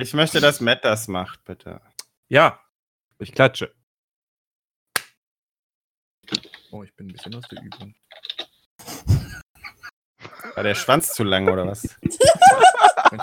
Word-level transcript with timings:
Ich 0.00 0.14
möchte, 0.14 0.40
dass 0.40 0.60
Matt 0.60 0.84
das 0.84 1.08
macht, 1.08 1.44
bitte. 1.44 1.80
Ja, 2.28 2.60
ich 3.18 3.32
klatsche. 3.32 3.74
Oh, 6.70 6.82
ich 6.82 6.94
bin 6.96 7.08
ein 7.08 7.12
bisschen 7.12 7.34
aus 7.34 7.44
der 7.50 7.62
Übung. 7.62 7.94
War 10.54 10.62
der 10.62 10.74
Schwanz 10.74 11.12
zu 11.14 11.24
lang 11.24 11.48
oder 11.48 11.66
was? 11.66 11.82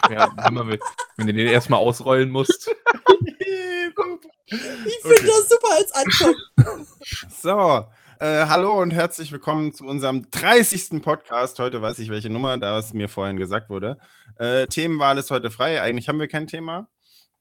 Ja, 0.09 0.29
wenn, 0.35 0.79
wenn 1.17 1.27
du 1.27 1.33
den 1.33 1.47
erstmal 1.47 1.79
ausrollen 1.79 2.29
musst. 2.29 2.69
Ich 4.49 5.01
finde 5.01 5.15
Okay. 5.17 5.27
das 5.27 5.49
super 5.49 5.73
als 5.75 5.91
Anfang. 5.91 6.35
So, 7.29 7.85
äh, 8.19 8.45
hallo 8.47 8.81
und 8.81 8.91
herzlich 8.91 9.31
willkommen 9.31 9.73
zu 9.73 9.85
unserem 9.85 10.29
30. 10.31 11.01
Podcast. 11.01 11.59
Heute 11.59 11.81
weiß 11.81 11.99
ich 11.99 12.09
welche 12.09 12.29
Nummer, 12.29 12.57
da 12.57 12.77
es 12.79 12.93
mir 12.93 13.09
vorhin 13.09 13.37
gesagt 13.37 13.69
wurde. 13.69 13.97
Äh, 14.37 14.67
Themenwahl 14.67 15.17
ist 15.17 15.31
heute 15.31 15.51
frei. 15.51 15.81
Eigentlich 15.81 16.09
haben 16.09 16.19
wir 16.19 16.27
kein 16.27 16.47
Thema. 16.47 16.87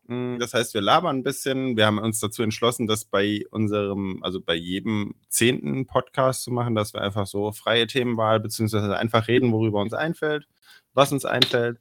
Mm, 0.07 0.39
Das 0.39 0.55
heißt, 0.55 0.75
wir 0.75 0.81
labern 0.83 1.19
ein 1.19 1.23
bisschen. 1.23 1.77
Wir 1.77 1.87
haben 1.87 1.99
uns 1.99 2.21
dazu 2.21 2.43
entschlossen, 2.43 2.87
das 2.87 3.05
bei 3.07 3.45
unserem, 3.51 4.23
also 4.23 4.41
bei 4.41 4.55
jedem 4.55 5.15
zehnten 5.29 5.87
Podcast 5.87 6.43
zu 6.45 6.51
machen, 6.51 6.75
dass 6.75 6.95
wir 6.95 7.01
einfach 7.03 7.27
so 7.27 7.53
freie 7.53 7.87
Themenwahl 7.87 8.41
beziehungsweise 8.41 8.97
einfach 8.97 9.29
reden, 9.29 9.53
worüber 9.53 9.81
uns 9.81 9.95
einfällt, 9.95 10.47
was 10.95 11.13
uns 11.13 11.25
einfällt. 11.25 11.79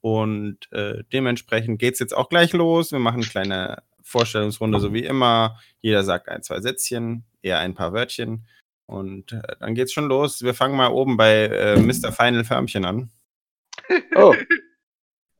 Und 0.00 0.58
äh, 0.72 1.04
dementsprechend 1.12 1.78
geht 1.78 1.94
es 1.94 2.00
jetzt 2.00 2.16
auch 2.16 2.28
gleich 2.28 2.52
los. 2.52 2.90
Wir 2.92 2.98
machen 2.98 3.22
eine 3.22 3.26
kleine 3.26 3.82
Vorstellungsrunde, 4.04 4.80
so 4.80 4.92
wie 4.92 5.04
immer. 5.04 5.58
Jeder 5.80 6.04
sagt 6.04 6.28
ein, 6.28 6.42
zwei 6.42 6.60
Sätzchen, 6.60 7.24
eher 7.42 7.58
ein 7.58 7.74
paar 7.74 7.92
Wörtchen. 7.92 8.46
Und 8.86 9.32
äh, 9.32 9.42
dann 9.60 9.74
geht's 9.74 9.92
schon 9.92 10.06
los. 10.06 10.42
Wir 10.42 10.54
fangen 10.54 10.76
mal 10.76 10.90
oben 10.90 11.16
bei 11.16 11.46
äh, 11.46 11.76
Mr. 11.80 12.12
Final 12.12 12.44
Förmchen 12.44 12.84
an. 12.84 13.10
Oh. 14.14 14.34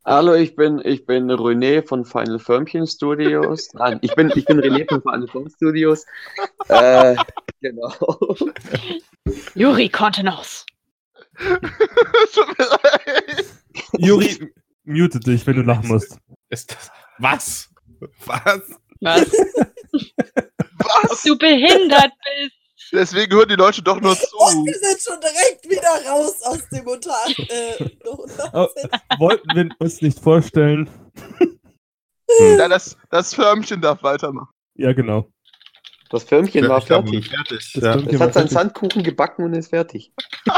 Hallo, 0.05 0.35
ich 0.35 0.57
bin, 0.57 0.81
ich 0.85 1.07
bin 1.07 1.31
René 1.31 1.87
von 1.87 2.05
Final 2.05 2.41
Firmchen 2.41 2.89
Studios. 2.89 3.73
Nein, 3.73 4.01
ich 4.03 4.15
bin, 4.17 4.33
ich 4.35 4.45
bin 4.47 4.59
René 4.59 4.89
von 4.89 5.01
Final 5.01 5.29
Firm 5.29 5.49
Studios. 5.49 6.05
Äh, 6.69 7.15
genau. 7.61 7.93
Juri 9.55 9.89
Kontenance. 9.89 10.67
Tut 11.39 12.59
mir 12.59 12.67
leid. 12.67 13.47
Juri, 13.99 14.53
mute 14.85 15.21
dich, 15.21 15.47
wenn 15.47 15.57
du 15.57 15.63
lachen 15.63 15.87
musst. 15.87 16.19
Ist 16.49 16.73
das, 16.73 16.91
Was? 17.19 17.72
Was? 18.27 18.61
Was? 19.01 19.33
Ob 19.93 21.11
Was? 21.11 21.23
du 21.23 21.37
behindert 21.39 22.13
bist. 22.41 22.57
Deswegen 22.93 23.33
hören 23.35 23.49
die 23.49 23.55
Leute 23.55 23.83
doch 23.83 24.01
nur 24.01 24.11
Und 24.11 24.19
zu. 24.19 24.37
wir 24.37 24.75
sind 24.75 25.01
schon 25.01 25.19
direkt 25.21 25.65
wieder 25.71 26.11
raus 26.11 26.43
aus 26.43 26.69
dem 26.69 26.87
Unter 26.87 27.15
äh, 27.49 27.89
Oh, 28.53 28.69
wollten 29.19 29.49
wir 29.55 29.69
uns 29.79 30.03
nicht 30.03 30.19
vorstellen. 30.19 30.91
Ja, 32.41 32.69
das, 32.69 32.97
das 33.11 33.35
Förmchen 33.35 33.81
darf 33.81 34.03
weitermachen. 34.03 34.49
Ja, 34.75 34.93
genau. 34.93 35.27
Das 36.11 36.25
Firmchen 36.25 36.69
war 36.69 36.83
fertig. 36.83 37.31
fertig. 37.31 37.73
Das 37.75 37.83
Ja. 37.83 37.93
Firmchen 37.93 38.15
Es 38.15 38.21
war 38.21 38.27
hat 38.27 38.35
seinen 38.35 38.49
fertig. 38.49 38.53
Sandkuchen 38.59 39.03
gebacken 39.03 39.45
und 39.45 39.55
ist 39.55 39.69
fertig. 39.71 40.13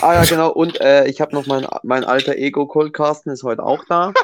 Ah 0.00 0.14
ja, 0.14 0.24
genau. 0.24 0.50
Und 0.50 0.80
äh, 0.80 1.06
ich 1.08 1.20
habe 1.20 1.34
noch 1.34 1.44
mein, 1.46 1.66
mein 1.82 2.02
alter 2.04 2.36
Ego 2.36 2.66
Cold 2.66 2.94
Carsten 2.94 3.28
ist 3.28 3.42
heute 3.42 3.62
auch 3.62 3.84
da. 3.86 4.14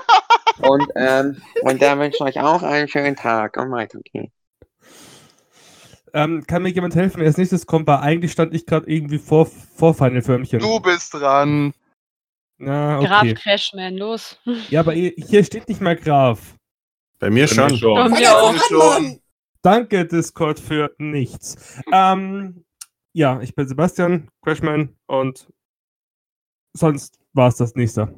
Und, 0.58 0.86
ähm, 0.96 1.40
und 1.62 1.80
der 1.80 1.98
wünscht 1.98 2.20
euch 2.20 2.40
auch 2.40 2.62
einen 2.62 2.88
schönen 2.88 3.16
Tag. 3.16 3.56
Und 3.56 3.70
weiter 3.70 3.98
geht's. 4.04 4.32
Ähm, 6.12 6.46
kann 6.46 6.62
mir 6.62 6.68
jemand 6.68 6.94
helfen, 6.94 7.18
wer 7.18 7.26
als 7.26 7.36
nächstes 7.36 7.66
kommt? 7.66 7.88
Weil 7.88 7.98
eigentlich 7.98 8.30
stand 8.30 8.54
ich 8.54 8.66
gerade 8.66 8.88
irgendwie 8.88 9.18
vor, 9.18 9.46
vor 9.46 9.94
Final 9.94 10.22
Förmchen. 10.22 10.60
Du 10.60 10.78
bist 10.78 11.12
dran. 11.12 11.74
Na, 12.58 13.00
Graf 13.00 13.22
okay. 13.22 13.34
Crashman, 13.34 13.96
los. 13.96 14.38
Ja, 14.70 14.80
aber 14.80 14.92
hier 14.92 15.44
steht 15.44 15.68
nicht 15.68 15.80
mal 15.80 15.96
Graf. 15.96 16.54
Bei 17.18 17.30
mir 17.30 17.46
Bei 17.46 17.52
mir 17.52 17.68
schon. 17.68 17.76
schon. 17.76 17.94
Bei 17.94 18.08
mir 18.08 18.36
auch. 18.36 18.54
schon. 18.68 19.20
Danke, 19.62 20.06
Discord, 20.06 20.60
für 20.60 20.94
nichts. 20.98 21.80
Ähm, 21.92 22.64
ja, 23.12 23.40
ich 23.40 23.54
bin 23.54 23.66
Sebastian, 23.66 24.28
Crashman 24.42 24.94
und 25.06 25.48
sonst 26.74 27.18
war 27.32 27.48
es 27.48 27.56
das 27.56 27.74
nächste. 27.74 28.14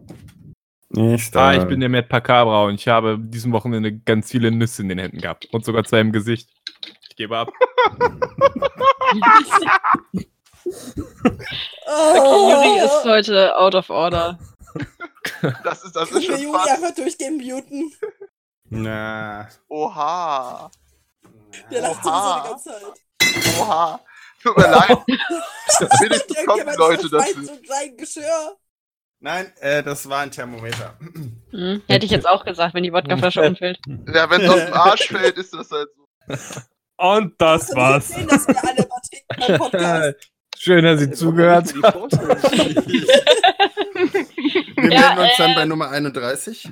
Nicht, 0.89 1.37
Ah, 1.37 1.55
ich 1.55 1.65
bin 1.65 1.81
der 1.81 1.89
Matt 1.89 2.09
Pacabra 2.09 2.65
und 2.65 2.75
ich 2.75 2.87
habe 2.89 3.19
diesem 3.19 3.53
Wochenende 3.53 3.93
ganz 3.99 4.31
viele 4.31 4.51
Nüsse 4.53 4.83
in 4.83 4.89
den 4.89 4.99
Händen 4.99 5.19
gehabt. 5.19 5.47
Und 5.53 5.65
sogar 5.65 5.85
zwei 5.85 6.01
im 6.01 6.13
Gesicht. 6.13 6.49
Ich 7.11 7.17
gebe 7.17 7.37
ab. 7.37 7.51
Oh. 11.87 12.51
Juri 12.51 12.85
ist 12.85 13.05
heute 13.05 13.57
out 13.57 13.75
of 13.75 13.89
order. 13.91 14.39
Das 15.65 15.85
ist, 15.85 15.95
das 15.95 16.11
ist 16.11 16.25
schon 16.25 16.41
Juri 16.41 16.59
fast. 16.59 16.71
einfach 16.71 16.95
durchgehen 16.95 17.37
muten? 17.37 17.93
Na. 18.69 19.49
Oha. 19.69 20.71
Der 21.71 21.83
lacht 21.83 22.03
sowieso 22.03 22.19
Oha. 22.19 22.43
die 22.43 22.49
ganze 22.49 22.71
Zeit. 22.71 23.61
Oha. 23.61 24.01
Tut 24.43 24.57
mir 24.57 24.71
leid. 24.71 24.99
Wenigstens 26.01 26.37
kommen 26.47 26.59
Irgendjemand 26.59 26.79
Leute 26.79 27.09
so 27.09 27.19
sein 27.19 27.97
Geschirr. 27.97 28.57
Nein, 29.21 29.51
äh, 29.61 29.83
das 29.83 30.09
war 30.09 30.21
ein 30.21 30.31
Thermometer. 30.31 30.95
Hm, 31.51 31.83
hätte 31.89 32.05
ich 32.05 32.13
jetzt 32.13 32.29
auch 32.29 32.45
gesagt, 32.45 32.75
wenn 32.75 32.83
die 32.83 32.93
Wodkaflasche 32.93 33.41
umfällt. 33.49 33.79
Ja, 34.13 34.29
wenn 34.31 34.43
es 34.43 34.49
auf 34.51 34.65
den 34.65 34.73
Arsch 34.75 35.09
fällt, 35.09 35.37
ist 35.39 35.55
das 35.55 35.71
halt 35.71 35.89
so. 35.97 36.05
Und 36.99 37.35
das 37.39 37.69
du 37.69 37.77
war's. 37.77 38.09
sehen, 38.09 38.27
dass 38.29 38.47
wir 38.49 38.57
alle 38.65 38.89
trinken 38.89 39.59
Podcast. 39.59 40.31
Schön, 40.59 40.85
dass 40.85 41.01
Sie 41.01 41.11
zugehört. 41.11 41.69
Vorstellung. 41.71 42.39
Wir 44.77 44.93
Ja, 44.93 45.15
melden 45.15 45.19
uns 45.19 45.37
dann 45.37 45.51
äh, 45.51 45.55
bei 45.55 45.65
Nummer 45.67 45.91
31. 45.91 46.71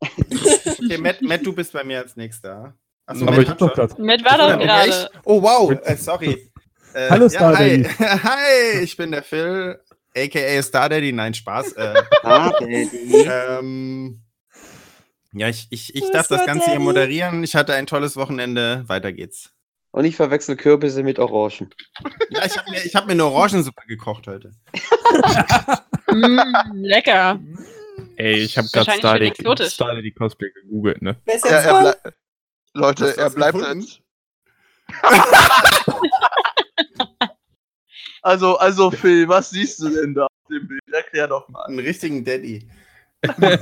okay, 0.00 0.98
Matt, 0.98 1.20
Matt, 1.22 1.44
du 1.44 1.52
bist 1.52 1.72
bei 1.72 1.82
mir 1.82 1.98
als 1.98 2.14
nächster. 2.16 2.74
Achso, 3.06 3.22
Aber 3.22 3.32
Matt 3.32 3.42
ich 3.42 3.48
hab 3.50 3.58
doch 3.58 3.74
grad. 3.74 3.98
Mit 3.98 4.24
war 4.24 4.38
doch 4.38 4.58
gerade. 4.58 5.10
Oh, 5.24 5.42
wow. 5.42 5.72
Äh, 5.82 5.96
sorry. 5.96 6.50
Äh, 6.94 7.10
Hallo, 7.10 7.24
ja, 7.24 7.30
Star 7.30 7.56
hi. 7.58 7.82
Hi, 7.84 8.80
ich 8.82 8.96
bin 8.96 9.10
der 9.10 9.22
Phil, 9.24 9.80
a.k.a. 10.16 10.62
Star 10.62 10.88
Daddy. 10.88 11.12
Nein, 11.12 11.34
Spaß. 11.34 11.72
Äh, 11.72 11.94
Ah, 12.22 12.50
Daddy. 12.58 12.88
ähm, 13.28 14.22
ja, 15.32 15.48
ich, 15.48 15.66
ich, 15.70 15.94
ich 15.94 16.10
darf 16.10 16.26
das 16.28 16.44
Ganze 16.46 16.64
hier 16.66 16.74
Daddy. 16.74 16.84
moderieren. 16.84 17.44
Ich 17.44 17.54
hatte 17.54 17.74
ein 17.74 17.86
tolles 17.86 18.16
Wochenende. 18.16 18.84
Weiter 18.88 19.12
geht's. 19.12 19.50
Und 19.90 20.04
ich 20.04 20.16
verwechsel 20.16 20.56
Kürbisse 20.56 21.02
mit 21.02 21.18
Orangen. 21.18 21.74
Ja, 22.30 22.44
ich 22.44 22.56
habe 22.58 22.70
mir, 22.70 22.84
ich 22.84 22.94
hab 22.94 23.06
mir 23.06 23.12
eine 23.12 23.24
Orangensuppe 23.24 23.86
gekocht 23.86 24.26
heute. 24.26 24.52
Mm, 26.10 26.38
lecker. 26.82 27.40
Ey, 28.16 28.34
ich 28.34 28.58
habe 28.58 28.68
gerade. 28.72 28.92
Starly 28.92 30.02
die 30.02 30.12
Cosplay 30.12 30.50
gegoogelt, 30.62 31.02
ne? 31.02 31.16
Wer 31.24 31.34
ist 31.36 31.44
Er, 31.46 31.96
Leute, 32.74 33.16
er 33.16 33.30
bleibt 33.30 33.58
gefunden? 33.58 33.86
Also, 38.22 38.56
also 38.58 38.90
Phil, 38.90 39.28
was 39.28 39.50
siehst 39.50 39.80
du 39.80 39.88
denn 39.88 40.14
da 40.14 40.24
auf 40.24 40.48
dem 40.50 40.66
Bild? 40.68 40.80
Erklär 40.90 41.28
doch 41.28 41.48
mal. 41.48 41.64
Einen 41.66 41.80
richtigen 41.80 42.24
Daddy. 42.24 42.68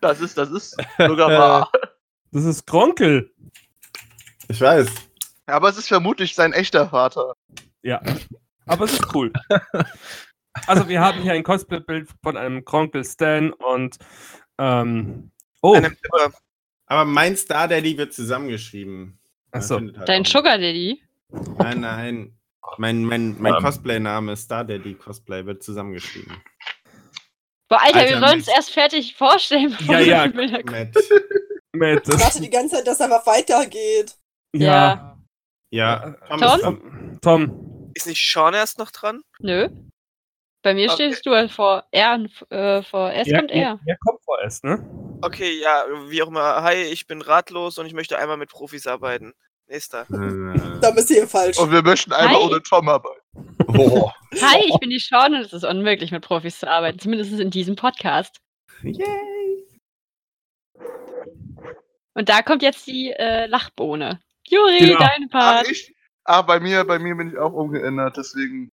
Das 0.00 0.20
ist, 0.20 0.38
das 0.38 0.50
ist 0.50 0.76
sogar 0.98 1.30
wahr. 1.30 1.72
Das 2.30 2.44
ist 2.44 2.66
Kronkel. 2.66 3.32
Ich 4.48 4.60
weiß. 4.60 4.88
Aber 5.46 5.68
es 5.68 5.78
ist 5.78 5.88
vermutlich 5.88 6.34
sein 6.34 6.52
echter 6.52 6.88
Vater. 6.88 7.34
Ja. 7.82 8.00
Aber 8.66 8.84
es 8.84 8.94
ist 8.94 9.14
cool. 9.14 9.32
Also, 10.66 10.88
wir 10.88 11.00
haben 11.00 11.20
hier 11.20 11.32
ein 11.32 11.42
Cosplay-Bild 11.42 12.08
von 12.22 12.36
einem 12.36 12.64
Kronkel 12.64 13.04
Stan 13.04 13.52
und. 13.52 13.98
Ähm, 14.58 15.32
oh, 15.62 15.74
Einem, 15.74 15.92
äh, 15.92 16.30
Aber 16.86 17.04
mein 17.04 17.36
Star 17.36 17.66
Daddy 17.66 17.98
wird 17.98 18.12
zusammengeschrieben. 18.14 19.18
Achso. 19.50 19.80
halt 19.80 20.08
dein 20.08 20.24
Sugar 20.24 20.58
Daddy. 20.58 21.03
Nein, 21.30 21.80
nein. 21.80 22.38
Mein, 22.78 23.04
mein, 23.04 23.36
mein 23.40 23.54
Ähm. 23.54 23.62
Cosplay-Name 23.62 24.36
Star 24.36 24.64
Daddy 24.64 24.94
Cosplay 24.94 25.44
wird 25.46 25.62
zusammengeschrieben. 25.62 26.42
Boah, 27.68 27.80
Alter, 27.82 27.98
Alter, 28.00 28.10
wir 28.10 28.18
sollen 28.20 28.40
es 28.40 28.46
Mensch. 28.46 28.56
erst 28.56 28.70
fertig 28.70 29.14
vorstellen. 29.16 29.70
bevor 29.76 29.94
Ja, 29.94 30.00
wir 30.00 30.06
ja. 30.06 30.26
Matt. 30.64 30.94
Matt, 31.72 32.08
Ich 32.08 32.20
warte 32.20 32.40
die 32.40 32.50
ganze 32.50 32.76
Zeit, 32.76 32.86
dass 32.86 33.00
einfach 33.00 33.26
weitergeht. 33.26 34.16
ja. 34.54 35.10
Ja, 35.70 36.12
Tom, 36.28 36.38
Tom? 36.40 36.48
ist 36.54 36.62
dran. 36.62 37.18
Tom, 37.20 37.20
Tom. 37.20 37.90
Ist 37.94 38.06
nicht 38.06 38.32
Sean 38.32 38.54
erst 38.54 38.78
noch 38.78 38.92
dran? 38.92 39.22
Nö. 39.40 39.68
Bei 40.62 40.72
mir 40.72 40.86
Okay. 40.90 40.94
stehst 41.10 41.26
du 41.26 41.32
halt 41.32 41.50
vor 41.50 41.84
R, 41.90 42.14
und, 42.14 42.52
äh, 42.52 42.82
vor 42.84 43.12
S 43.12 43.26
Ja, 43.26 43.38
kommt 43.38 43.50
ja, 43.50 43.56
R. 43.56 43.80
ja, 43.84 43.96
kommt 44.04 44.20
vorerst, 44.24 44.62
ne? 44.62 45.18
Okay, 45.22 45.60
ja, 45.60 45.84
wie 46.08 46.22
auch 46.22 46.28
immer. 46.28 46.62
Hi, 46.62 46.74
ich 46.76 47.06
bin 47.08 47.22
ratlos 47.22 47.78
und 47.78 47.86
ich 47.86 47.92
möchte 47.92 48.18
einmal 48.18 48.36
mit 48.36 48.50
Profis 48.50 48.86
arbeiten. 48.86 49.34
Nächster. 49.68 50.02
Äh, 50.10 50.78
Da 50.80 50.90
bist 50.90 51.10
du 51.10 51.14
hier 51.14 51.28
falsch. 51.28 51.58
und 51.58 51.70
wir 51.72 51.82
möchten 51.82 52.12
einmal 52.12 52.36
Hi. 52.36 52.42
ohne 52.44 52.62
Tom 52.62 52.88
arbeiten. 52.88 53.20
oh. 53.68 54.10
Hi, 54.40 54.64
ich 54.66 54.78
bin 54.78 54.90
die 54.90 54.98
Sean 54.98 55.34
und 55.34 55.40
es 55.40 55.52
ist 55.52 55.64
unmöglich, 55.64 56.10
mit 56.12 56.22
Profis 56.22 56.58
zu 56.58 56.68
arbeiten. 56.68 56.98
Zumindest 56.98 57.32
in 57.40 57.50
diesem 57.50 57.76
Podcast. 57.76 58.36
Yay. 58.82 59.64
Und 62.14 62.28
da 62.28 62.42
kommt 62.42 62.62
jetzt 62.62 62.86
die 62.86 63.10
äh, 63.12 63.46
Lachbohne. 63.46 64.20
Juri, 64.46 64.78
Genau. 64.78 64.98
dein 64.98 65.28
Part. 65.30 65.68
ich? 65.70 65.94
Ah, 66.24 66.42
bei 66.42 66.60
mir, 66.60 66.84
bei 66.84 66.98
mir 66.98 67.14
bin 67.16 67.28
ich 67.30 67.38
auch 67.38 67.52
umgeändert, 67.52 68.16
deswegen. 68.16 68.70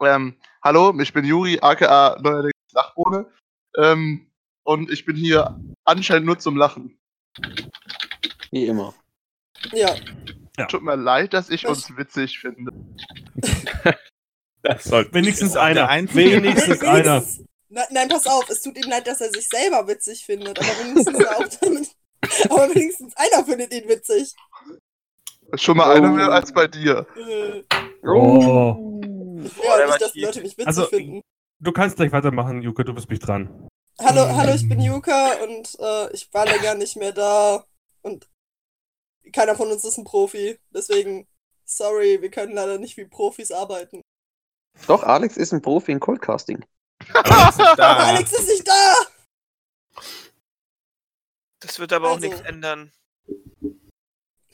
Ähm, 0.00 0.36
hallo, 0.62 0.94
ich 1.00 1.12
bin 1.12 1.24
Juri, 1.24 1.58
aka 1.60 2.18
neuerdings 2.20 2.52
Dachbohne. 2.72 3.26
Ähm, 3.78 4.30
und 4.64 4.90
ich 4.90 5.04
bin 5.04 5.16
hier 5.16 5.58
anscheinend 5.84 6.26
nur 6.26 6.38
zum 6.38 6.56
Lachen. 6.56 6.98
Wie 8.50 8.66
immer. 8.66 8.94
Ja. 9.72 9.94
Ja. 10.58 10.66
Tut 10.66 10.82
mir 10.82 10.96
leid, 10.96 11.34
dass 11.34 11.50
ich 11.50 11.64
Was? 11.64 11.88
uns 11.88 11.96
witzig 11.96 12.38
finde. 12.38 12.72
Das 14.62 14.82
sollte 14.82 15.14
Wenigstens 15.14 15.56
einer. 15.56 15.88
Wenigstens 15.88 16.82
einer. 16.82 17.22
Nein, 17.68 17.84
nein, 17.90 18.08
pass 18.08 18.26
auf, 18.26 18.48
es 18.50 18.62
tut 18.62 18.76
ihm 18.76 18.90
leid, 18.90 19.06
dass 19.06 19.20
er 19.20 19.30
sich 19.30 19.48
selber 19.48 19.86
witzig 19.86 20.24
findet, 20.24 20.58
aber 20.58 20.68
wenigstens, 20.84 21.24
auch 21.26 21.48
damit, 21.60 21.88
aber 22.50 22.74
wenigstens 22.74 23.14
einer 23.16 23.44
findet 23.44 23.72
ihn 23.72 23.88
witzig. 23.88 24.34
Schon 25.54 25.76
mal 25.76 25.94
einer 25.94 26.10
mehr 26.10 26.30
als 26.32 26.52
bei 26.52 26.66
dir. 26.66 27.06
Äh, 27.16 27.62
Oh. 28.04 29.00
ja, 29.64 29.86
nicht, 29.86 30.00
dass 30.00 30.12
die. 30.12 30.22
Leute 30.22 30.40
mich 30.40 30.52
witzig 30.58 30.66
Also- 30.66 30.86
finden. 30.86 31.20
Du 31.60 31.70
kannst 31.72 31.96
gleich 31.96 32.10
weitermachen, 32.12 32.60
Juke, 32.60 32.84
du 32.84 32.92
bist 32.92 33.08
mich 33.08 33.18
dran. 33.20 33.68
Hallo, 34.00 34.26
hallo, 34.36 34.52
ich 34.52 34.68
bin 34.68 34.80
Yuka 34.80 35.32
und 35.44 35.76
äh, 35.78 36.12
ich 36.12 36.28
war 36.34 36.44
länger 36.44 36.74
nicht 36.74 36.96
mehr 36.96 37.12
da 37.12 37.64
und 38.02 38.28
keiner 39.32 39.56
von 39.56 39.70
uns 39.70 39.84
ist 39.84 39.98
ein 39.98 40.04
Profi. 40.04 40.58
Deswegen, 40.74 41.26
sorry, 41.64 42.20
wir 42.22 42.30
können 42.30 42.52
leider 42.52 42.78
nicht 42.78 42.96
wie 42.96 43.04
Profis 43.04 43.50
arbeiten. 43.52 44.02
Doch, 44.86 45.02
Alex 45.02 45.36
ist 45.36 45.52
ein 45.52 45.62
Profi 45.62 45.92
in 45.92 46.00
Coldcasting. 46.00 46.64
Alex 47.12 47.58
ist. 47.58 47.60
Alex 47.80 48.32
ist 48.32 48.48
nicht 48.48 48.68
da! 48.68 48.94
Das 51.60 51.78
wird 51.78 51.92
aber 51.92 52.10
auch 52.10 52.16
Also. 52.16 52.28
nichts 52.28 52.40
ändern. 52.42 52.92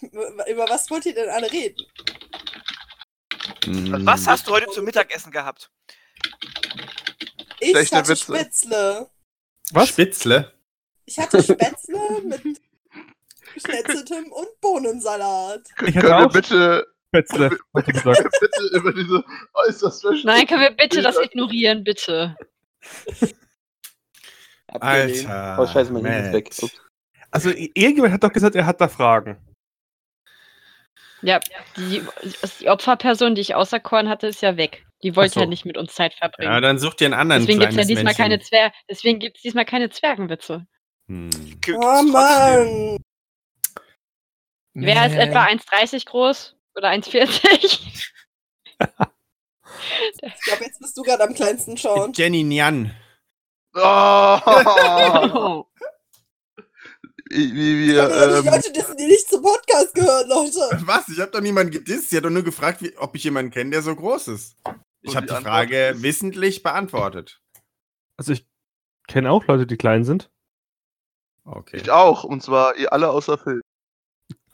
Über 0.01 0.67
was 0.69 0.91
wollt 0.91 1.07
ihr 1.07 1.15
denn 1.15 1.29
alle 1.29 1.51
reden? 1.51 1.85
Hm. 3.65 4.07
Was 4.07 4.27
hast 4.27 4.47
du 4.47 4.53
heute 4.53 4.71
zum 4.71 4.85
Mittagessen 4.85 5.31
gehabt? 5.31 5.71
Ich 7.61 7.71
Schlechte 7.71 7.97
hatte 7.97 8.09
Witze. 8.09 8.25
Spätzle. 8.25 9.11
Was? 9.73 9.89
Spitzle? 9.89 10.53
Ich 11.05 11.19
hatte 11.19 11.43
Spätzle 11.43 12.21
mit 12.23 12.61
geschnetzeltem 13.55 14.33
und 14.33 14.61
Bohnensalat. 14.61 15.63
Ich 15.69 15.77
Können 15.77 15.97
hatte 15.97 16.07
wir 16.09 16.27
auch 16.27 16.33
bitte, 16.33 16.87
Spätzle, 17.09 17.51
bitte 17.73 18.63
über 18.77 18.93
diese 18.93 19.25
äußerst 19.55 20.05
Nein, 20.25 20.47
können 20.47 20.63
wir 20.63 20.71
bitte 20.71 21.03
das 21.03 21.19
ignorieren, 21.19 21.85
bitte. 21.85 22.37
Alter. 24.81 25.59
Oh, 25.61 25.67
scheiße, 25.67 25.93
mein 25.93 26.05
Handy 26.07 26.29
ist 26.29 26.33
weg. 26.33 26.51
Ups. 26.63 26.81
Also, 27.31 27.51
irgendjemand 27.51 28.13
hat 28.13 28.25
doch 28.25 28.33
gesagt, 28.33 28.57
er 28.57 28.67
hat 28.67 28.81
da 28.81 28.89
Fragen. 28.89 29.39
Ja, 31.23 31.41
die, 31.77 32.03
die 32.61 32.69
Opferperson, 32.69 33.35
die 33.35 33.43
ich 33.43 33.55
auserkoren 33.55 34.09
hatte, 34.09 34.27
ist 34.27 34.43
ja 34.43 34.57
weg. 34.57 34.85
Die 35.03 35.15
wollte 35.17 35.35
so. 35.35 35.41
ja 35.41 35.47
nicht 35.47 35.65
mit 35.65 35.77
uns 35.77 35.95
Zeit 35.95 36.15
verbringen. 36.15 36.51
Ja, 36.51 36.61
dann 36.61 36.79
such 36.79 36.95
dir 36.95 37.07
einen 37.07 37.15
anderen 37.15 37.43
Deswegen 37.43 37.61
gibt 37.61 37.73
es 37.73 37.79
ja 37.79 37.85
diesmal 37.85 38.05
Männchen. 38.05 38.23
keine 38.23 38.41
Zwer 38.41 38.73
Deswegen 38.89 39.19
gibt's 39.19 39.43
diesmal 39.43 39.65
keine 39.65 39.91
Zwergenwitze. 39.91 40.67
Hm. 41.09 41.31
Oh. 41.75 42.03
Mann! 42.03 42.99
Wer 44.75 45.07
ist 45.07 45.17
etwa 45.17 45.45
1,30 45.45 46.07
groß 46.07 46.57
oder 46.77 46.89
1,40? 46.91 48.09
Ich 48.79 50.45
glaube, 50.45 50.65
jetzt 50.65 50.81
bist 50.81 50.97
du 50.97 51.03
gerade 51.03 51.25
am 51.25 51.35
kleinsten 51.35 51.77
schauen. 51.77 52.13
Jenny 52.15 52.43
Nyan. 52.45 52.95
Oh, 53.75 53.81
wie, 57.31 57.55
wie 57.55 57.89
wir, 57.89 58.07
die 58.09 58.39
ähm, 58.39 58.45
Leute 58.45 58.73
dissen, 58.73 58.97
die 58.99 59.07
nicht 59.07 59.29
zum 59.29 59.43
Podcast 59.43 59.95
gehören, 59.95 60.29
Leute. 60.29 60.87
Was? 60.87 61.09
Ich 61.09 61.19
habe 61.21 61.31
doch 61.31 61.41
niemanden 61.41 61.73
gedisst. 61.73 62.11
Sie 62.11 62.17
hat 62.17 62.25
doch 62.25 62.31
nur 62.31 62.43
gefragt, 62.43 62.83
wie, 62.83 62.97
ob 62.99 63.15
ich 63.17 63.25
jemanden 63.25 63.51
kenne, 63.51 63.71
der 63.71 63.83
so 63.83 63.97
groß 63.97 64.29
ist. 64.29 64.57
Ich 65.01 65.17
habe 65.17 65.27
die 65.27 65.35
die 65.35 65.43
Frage 65.43 65.89
ist- 65.89 66.03
wissentlich 66.03 66.63
beantwortet. 66.63 67.41
Also, 68.19 68.33
ich 68.33 68.47
kenne 69.09 69.31
auch 69.31 69.47
Leute, 69.47 69.67
die 69.67 69.77
klein 69.79 70.05
sind. 70.05 70.31
Okay. 71.45 71.79
ich 71.79 71.91
auch. 71.91 72.25
Und 72.25 72.43
zwar 72.43 72.77
ihr 72.77 72.93
alle 72.93 73.09
außer 73.11 73.39
Phil. 73.39 73.63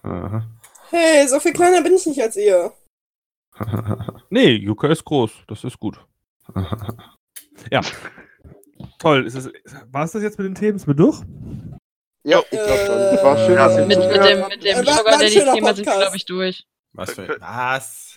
Aha. 0.03 0.47
Hey, 0.91 1.27
so 1.29 1.39
viel 1.41 1.53
kleiner 1.53 1.83
bin 1.83 1.95
ich 1.95 2.07
nicht 2.07 2.21
als 2.23 2.37
ihr. 2.37 2.73
Nee, 4.31 4.53
Juka 4.53 4.89
ist 4.89 5.05
groß. 5.05 5.31
Das 5.49 5.65
ist 5.65 5.79
gut. 5.79 5.99
Ja. 7.73 7.81
Toll. 9.01 9.27
Ist 9.27 9.35
es, 9.35 9.51
war 9.91 10.05
es 10.05 10.13
das 10.13 10.23
jetzt 10.23 10.39
mit 10.39 10.47
den 10.47 10.55
Themen? 10.55 10.79
Sind 10.79 10.87
wir 10.87 10.95
durch? 10.95 11.21
Ja, 12.23 12.39
ich 12.39 12.51
glaube 12.51 12.87
schon. 12.87 12.97
Äh, 13.19 13.23
War 13.25 13.37
schön, 13.37 13.57
dass 13.57 13.77
mit, 13.79 13.99
mit 13.99 13.99
dem, 14.25 14.49
mit 14.49 14.63
dem 14.65 14.77
Äh, 14.77 14.85
Sugar 14.85 15.19
Daddy-Thema 15.19 15.75
sind 15.75 15.87
wir, 15.87 15.97
glaube 15.97 16.17
ich, 16.17 16.25
durch. 16.25 16.65
Was 16.93 17.11
für. 17.15 17.29
Was? 17.41 18.15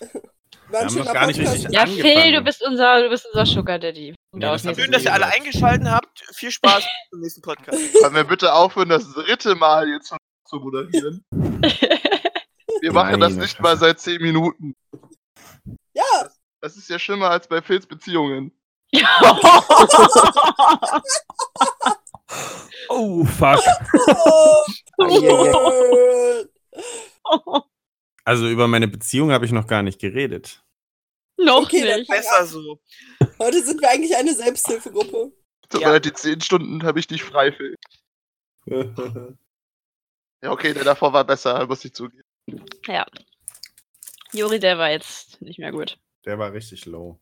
Wir 0.70 0.78
haben 0.78 0.94
noch 0.94 1.12
gar 1.12 1.26
nicht 1.26 1.40
richtig- 1.40 1.72
Ja, 1.72 1.80
angefangen. 1.82 2.22
Phil, 2.22 2.32
du 2.34 2.40
bist 2.42 2.62
unser, 2.64 3.02
du 3.02 3.08
bist 3.10 3.26
unser 3.32 3.44
Sugar 3.46 3.78
Daddy. 3.80 4.14
Ja, 4.36 4.52
das 4.56 4.62
Schön, 4.62 4.92
dass 4.92 5.02
ihr 5.04 5.12
alle 5.12 5.26
eingeschaltet 5.26 5.88
habt. 5.88 6.20
Viel 6.34 6.50
Spaß 6.52 6.84
beim 7.10 7.20
nächsten 7.20 7.42
Podcast. 7.42 7.78
Können 8.00 8.14
wir 8.14 8.24
bitte 8.24 8.52
aufhören, 8.54 8.90
das 8.90 9.12
dritte 9.12 9.56
Mal 9.56 9.88
jetzt 9.88 10.08
schon 10.08 10.18
zu 10.52 10.60
moderieren? 10.60 11.24
Wir 12.82 12.92
machen 12.92 13.18
das 13.20 13.32
Meine 13.32 13.42
nicht 13.42 13.60
mal 13.60 13.76
seit 13.78 13.98
10 14.00 14.20
Minuten. 14.20 14.74
Ja, 15.94 16.28
Das 16.60 16.76
ist 16.76 16.90
ja 16.90 16.98
schlimmer 16.98 17.30
als 17.30 17.46
bei 17.48 17.62
Phils 17.62 17.86
Beziehungen. 17.86 18.52
Oh, 22.88 23.24
fuck. 23.24 23.60
oh. 24.98 24.98
Also 28.24 28.48
über 28.48 28.68
meine 28.68 28.86
Beziehung 28.88 29.32
habe 29.32 29.44
ich 29.44 29.52
noch 29.52 29.66
gar 29.66 29.82
nicht 29.82 30.00
geredet. 30.00 30.62
Noch 31.38 31.62
Okay, 31.64 31.84
dann 31.86 32.00
nicht. 32.00 32.10
Besser 32.10 32.46
so. 32.46 32.80
Heute 33.38 33.62
sind 33.62 33.80
wir 33.82 33.90
eigentlich 33.90 34.16
eine 34.16 34.34
Selbsthilfegruppe. 34.34 35.32
Tut 35.68 35.80
Ja. 35.80 35.88
mir 35.88 35.94
leid, 35.94 36.04
die 36.04 36.12
10 36.12 36.40
Stunden 36.40 36.82
habe 36.84 37.00
ich 37.00 37.10
nicht 37.10 37.24
frei, 37.24 37.52
Phil. 37.52 37.76
Ja, 40.42 40.50
okay, 40.50 40.74
der 40.74 40.84
davor 40.84 41.12
war 41.12 41.24
besser, 41.24 41.66
muss 41.66 41.84
ich 41.84 41.94
zugeben. 41.94 42.24
Ja. 42.86 43.06
Juri, 44.32 44.58
der 44.58 44.76
war 44.78 44.90
jetzt 44.90 45.40
nicht 45.40 45.58
mehr 45.58 45.70
gut. 45.70 45.98
Der 46.24 46.38
war 46.38 46.52
richtig 46.52 46.86
low. 46.86 47.18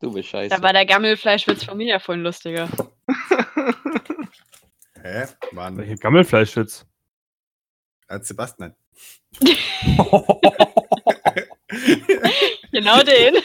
Du 0.00 0.12
bist 0.12 0.28
scheiße. 0.28 0.54
Da 0.54 0.62
war 0.62 0.72
der 0.72 0.86
Gammelfleischwitz 0.86 1.64
von 1.64 1.78
mir 1.78 1.86
ja 1.86 1.98
vorhin 1.98 2.22
lustiger. 2.22 2.68
Hä? 5.02 5.26
Wann? 5.52 5.76
Welche 5.78 5.96
Gammelfleischwitz? 5.96 6.86
Als 8.06 8.28
Sebastian. 8.28 8.74
Genau 12.70 13.02
den. 13.02 13.42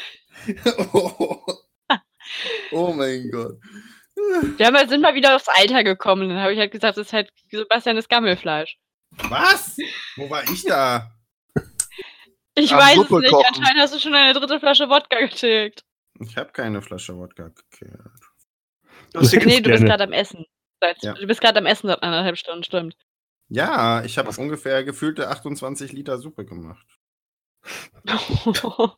oh. 0.93 1.41
oh 2.71 2.93
mein 2.93 3.31
Gott. 3.31 3.57
Wir 4.57 4.67
haben 4.67 4.75
halt, 4.75 4.89
sind 4.89 5.01
mal 5.01 5.15
wieder 5.15 5.35
aufs 5.35 5.47
Alter 5.47 5.83
gekommen. 5.83 6.29
Dann 6.29 6.39
habe 6.39 6.53
ich 6.53 6.59
halt 6.59 6.71
gesagt, 6.71 6.97
das 6.97 7.07
ist 7.07 7.13
halt 7.13 7.31
Sebastian 7.49 7.97
ist 7.97 8.09
Gammelfleisch. 8.09 8.77
Was? 9.29 9.77
Wo 10.15 10.29
war 10.29 10.43
ich 10.51 10.63
da? 10.63 11.11
Ich 12.55 12.71
Am 12.71 12.79
weiß 12.79 12.95
Suppe 12.95 13.15
es 13.17 13.21
nicht. 13.21 13.31
kochen. 13.31 13.45
Anscheinend 13.57 13.81
hast 13.81 13.93
du 13.95 13.99
schon 13.99 14.13
eine 14.13 14.33
dritte 14.33 14.59
Flasche 14.59 14.89
Wodka 14.89 15.19
getilgt. 15.19 15.83
Ich 16.19 16.37
habe 16.37 16.51
keine 16.51 16.81
Flasche 16.81 17.17
Wodka 17.17 17.49
gekehrt. 17.49 18.01
Nee, 19.45 19.61
du 19.61 19.69
bist 19.71 19.83
gerade 19.85 20.03
am 20.03 20.13
Essen. 20.13 20.45
Seit, 20.81 21.01
Ja. 21.03 21.13
Du 21.13 21.25
bist 21.27 21.41
gerade 21.41 21.59
am 21.59 21.65
Essen 21.65 21.87
seit 21.87 22.03
anderthalb 22.03 22.37
Stunden, 22.37 22.63
stimmt. 22.63 22.95
Ja, 23.49 24.03
ich 24.03 24.17
habe 24.17 24.29
ungefähr 24.39 24.83
gefühlte 24.83 25.29
28 25.29 25.91
Liter 25.91 26.17
Suppe 26.17 26.45
gemacht. 26.45 26.85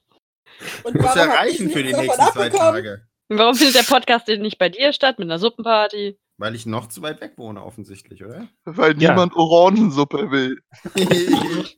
Und 0.84 0.96
Muss 0.96 1.16
ja 1.16 1.26
reichen 1.26 1.70
für 1.70 1.84
die 1.84 1.94
nächsten 1.94 2.24
zwei? 2.32 2.50
Tage. 2.50 3.08
Und 3.28 3.38
Warum 3.40 3.56
findet 3.56 3.76
der 3.76 3.84
Podcast 3.94 4.28
denn 4.28 4.42
nicht 4.42 4.58
bei 4.58 4.70
dir 4.70 4.94
statt, 4.94 5.20
mit 5.20 5.28
einer 5.28 5.40
Suppenparty? 5.40 6.18
Weil 6.38 6.54
ich 6.54 6.66
noch 6.66 6.88
zu 6.90 7.02
weit 7.02 7.22
weg 7.22 7.34
wohne, 7.38 7.64
offensichtlich, 7.64 8.24
oder? 8.26 8.48
Weil 8.66 9.02
Ja. 9.02 9.12
niemand 9.12 9.36
Orangensuppe 9.36 10.32
will. 10.32 10.62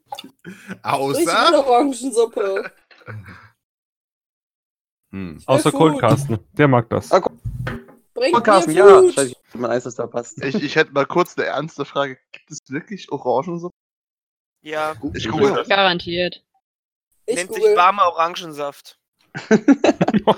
Außer. 0.83 1.19
viel 1.47 1.55
Orangensuppe. 1.55 2.71
Hm. 5.11 5.41
Außer. 5.45 5.71
Coldcasten. 5.71 6.37
Der 6.57 6.67
mag 6.67 6.89
das. 6.89 7.13
Ah, 7.13 7.21
Bringt 8.13 8.33
Coldcasten, 8.33 8.73
mir 8.73 8.79
ja. 9.05 9.11
Scheiße, 9.13 9.35
mein 9.53 9.71
Eis, 9.71 9.85
das 9.85 9.95
da 9.95 10.05
passt. 10.05 10.43
Ich, 10.43 10.55
ich 10.55 10.75
hätte 10.75 10.91
mal 10.91 11.05
kurz 11.05 11.37
eine 11.37 11.47
ernste 11.47 11.85
Frage. 11.85 12.17
Gibt 12.33 12.51
es 12.51 12.59
wirklich 12.67 13.09
Orangensuppe? 13.09 13.73
Ja, 14.63 14.95
Ich 15.13 15.29
google 15.29 15.53
das. 15.55 15.69
Garantiert. 15.69 16.43
Ich 17.25 17.35
nennt 17.37 17.53
sich 17.53 17.61
google. 17.63 17.77
warmer 17.77 18.03
Orangensaft. 18.07 18.99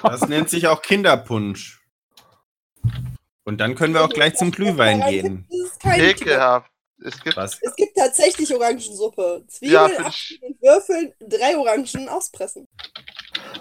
Das 0.03 0.27
nennt 0.27 0.49
sich 0.51 0.67
auch 0.67 0.81
Kinderpunsch. 0.83 1.78
Und 3.49 3.57
dann 3.57 3.73
können 3.73 3.95
wir 3.95 4.03
auch 4.03 4.09
gleich 4.09 4.35
zum 4.35 4.51
Glühwein 4.51 5.01
gehen. 5.09 5.47
Ekelhaft. 5.83 6.69
Es 7.03 7.19
gibt. 7.23 7.35
Was? 7.35 7.57
Es 7.63 7.75
gibt 7.75 7.97
tatsächlich 7.97 8.53
Orangensuppe. 8.53 9.43
Zwiebeln, 9.47 9.73
Ja, 9.97 10.07
ich- 10.07 10.37
und 10.43 10.61
würfeln, 10.61 11.13
drei 11.19 11.57
Orangen 11.57 12.09
auspressen. 12.09 12.67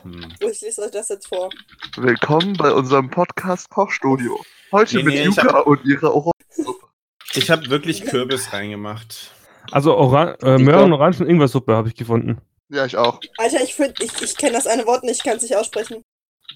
Hm. 0.03 0.35
So, 0.43 0.49
ich 0.51 0.61
lese 0.61 0.83
euch 0.83 0.91
das 0.91 1.09
jetzt 1.09 1.29
vor. 1.29 1.49
Willkommen 1.97 2.55
bei 2.59 2.71
unserem 2.71 3.09
Podcast 3.09 3.71
Kochstudio. 3.71 4.39
Heute 4.73 4.99
Nee, 4.99 5.03
mit 5.05 5.15
nee, 5.15 5.25
Yuka 5.25 5.55
hab- 5.55 5.67
und 5.67 5.83
ihrer 5.87 6.15
Orangensuppe. 6.15 6.87
Ich 7.33 7.51
habe 7.51 7.71
wirklich 7.71 8.05
Kürbis 8.05 8.53
reingemacht. 8.53 9.31
Also 9.71 9.97
Oran 9.97 10.35
äh, 10.43 10.59
Möhren, 10.59 10.93
Orangen, 10.93 11.27
Ingwersuppe 11.27 11.75
habe 11.75 11.89
ich 11.89 11.95
gefunden. 11.95 12.43
Ja, 12.69 12.85
ich 12.85 12.99
auch. 12.99 13.21
Alter, 13.39 13.63
ich, 13.63 13.75
find- 13.75 13.99
ich, 14.03 14.21
ich 14.21 14.37
kenne 14.37 14.53
das 14.53 14.67
eine 14.67 14.85
Wort 14.85 15.03
nicht, 15.05 15.17
ich 15.17 15.23
kann 15.25 15.39
es 15.39 15.43
nicht 15.45 15.57
aussprechen. 15.57 16.03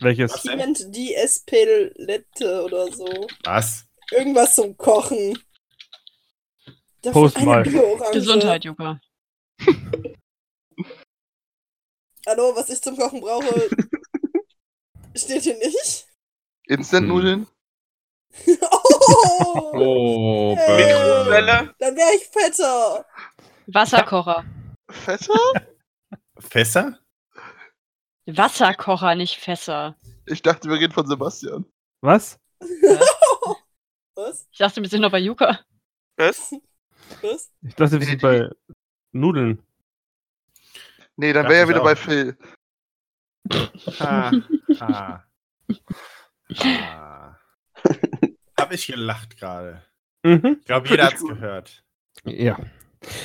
Welches? 0.03 0.43
Jemand 0.43 0.95
die 0.95 1.15
Espelette 1.15 2.65
oder 2.65 2.91
so. 2.93 3.07
Was? 3.45 3.87
Irgendwas 4.11 4.55
zum 4.57 4.77
Kochen. 4.77 5.39
Davon 7.03 7.23
Post 7.23 7.37
eine 7.37 7.47
mal. 7.47 7.63
Gesundheit, 8.13 8.65
Juka. 8.65 9.01
Hallo, 12.27 12.53
was 12.55 12.71
ich 12.71 12.81
zum 12.81 12.97
Kochen 12.97 13.21
brauche, 13.21 13.69
steht 15.17 15.43
hier 15.43 15.59
nicht. 15.59 16.07
Instant-Nudeln? 16.67 17.47
oh, 18.71 19.73
Oh, 19.75 20.57
Hey. 20.57 20.77
Bäh. 20.77 21.31
Welle. 21.31 21.75
dann 21.79 21.97
wäre 21.97 22.15
ich 22.15 22.27
fetter. 22.29 23.05
Wasserkocher. 23.67 24.45
Fetter? 24.89 25.67
Fässer? 26.39 26.99
Wasserkocher, 28.27 29.15
nicht 29.15 29.37
Fässer. 29.39 29.97
Ich 30.27 30.43
dachte, 30.43 30.69
wir 30.69 30.79
reden 30.79 30.93
von 30.93 31.07
Sebastian. 31.07 31.65
Was? 32.01 32.39
Was? 34.15 34.47
Ich 34.53 34.59
dachte, 34.59 34.81
wir 34.83 34.89
sind 34.89 35.01
noch 35.01 35.11
bei 35.11 35.19
Juka. 35.19 35.61
Was? 36.17 36.53
Was? 37.23 37.51
Ich 37.63 37.75
dachte, 37.75 37.99
wir 37.99 38.07
sind 38.07 38.23
bei 38.23 38.49
Nudeln. 39.13 39.63
Nee, 41.17 41.33
dann 41.33 41.47
wäre 41.49 41.63
er 41.63 41.69
wieder 41.69 41.81
auch. 41.81 41.85
bei 41.85 41.97
Phil. 41.97 42.37
Ha, 43.99 44.31
ha, 44.81 45.25
ha. 46.59 47.39
Hab 48.59 48.73
ich 48.73 48.87
gelacht 48.87 49.37
gerade. 49.37 49.83
Mhm. 50.23 50.59
Ich 50.61 50.67
glaube, 50.67 50.89
jeder 50.89 51.07
hat's 51.07 51.25
gehört. 51.25 51.85
Ja. 52.25 52.59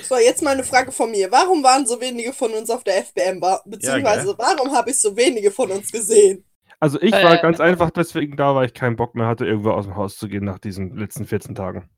So, 0.03 0.17
jetzt 0.17 0.41
mal 0.41 0.51
eine 0.51 0.63
Frage 0.63 0.91
von 0.91 1.11
mir. 1.11 1.31
Warum 1.31 1.63
waren 1.63 1.85
so 1.85 1.99
wenige 2.01 2.33
von 2.33 2.51
uns 2.53 2.69
auf 2.69 2.83
der 2.83 2.97
FBM? 3.03 3.39
Beziehungsweise, 3.65 4.35
warum 4.37 4.71
habe 4.75 4.89
ich 4.89 4.99
so 4.99 5.15
wenige 5.15 5.51
von 5.51 5.69
uns 5.71 5.91
gesehen? 5.91 6.43
Also 6.79 7.01
ich 7.01 7.11
war 7.11 7.33
Äh. 7.35 7.41
ganz 7.41 7.59
einfach 7.59 7.89
deswegen 7.91 8.37
da, 8.37 8.53
weil 8.55 8.67
ich 8.67 8.73
keinen 8.73 8.95
Bock 8.95 9.15
mehr 9.15 9.25
hatte, 9.27 9.45
irgendwo 9.45 9.71
aus 9.71 9.85
dem 9.85 9.95
Haus 9.95 10.15
zu 10.17 10.27
gehen 10.27 10.45
nach 10.45 10.59
diesen 10.59 10.95
letzten 10.95 11.25
14 11.25 11.55
Tagen. 11.55 11.89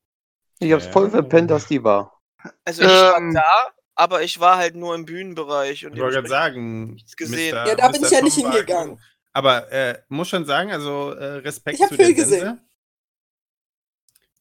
Ich 0.58 0.72
hab's 0.72 0.86
voll 0.86 1.04
Ja. 1.04 1.10
verpennt, 1.10 1.50
dass 1.50 1.66
die 1.66 1.82
war. 1.84 2.20
Also 2.64 2.82
ich 2.82 2.88
war 2.88 3.18
Ähm. 3.18 3.34
da, 3.34 3.70
aber 3.94 4.22
ich 4.22 4.40
war 4.40 4.56
halt 4.56 4.76
nur 4.76 4.94
im 4.94 5.04
Bühnenbereich. 5.04 5.84
Und 5.86 5.94
Ich 5.94 6.00
wollte 6.00 6.16
gerade 6.16 6.28
sagen, 6.28 6.94
nichts 6.94 7.16
gesehen. 7.16 7.54
Mr. 7.54 7.66
Ja, 7.68 7.74
da 7.76 7.88
bin 7.88 8.02
ich 8.04 8.10
ja 8.10 8.22
nicht 8.22 8.34
Tom 8.36 8.44
war- 8.44 8.52
hingegangen. 8.52 9.00
Aber 9.32 9.70
äh, 9.70 9.98
muss 10.08 10.28
schon 10.28 10.44
sagen, 10.44 10.72
also 10.72 11.12
äh, 11.12 11.24
Respekt 11.36 11.76
Ich 11.76 11.82
hab 11.82 11.90
zu 11.90 11.96
Sense. 11.96 12.14
gesehen. 12.14 12.60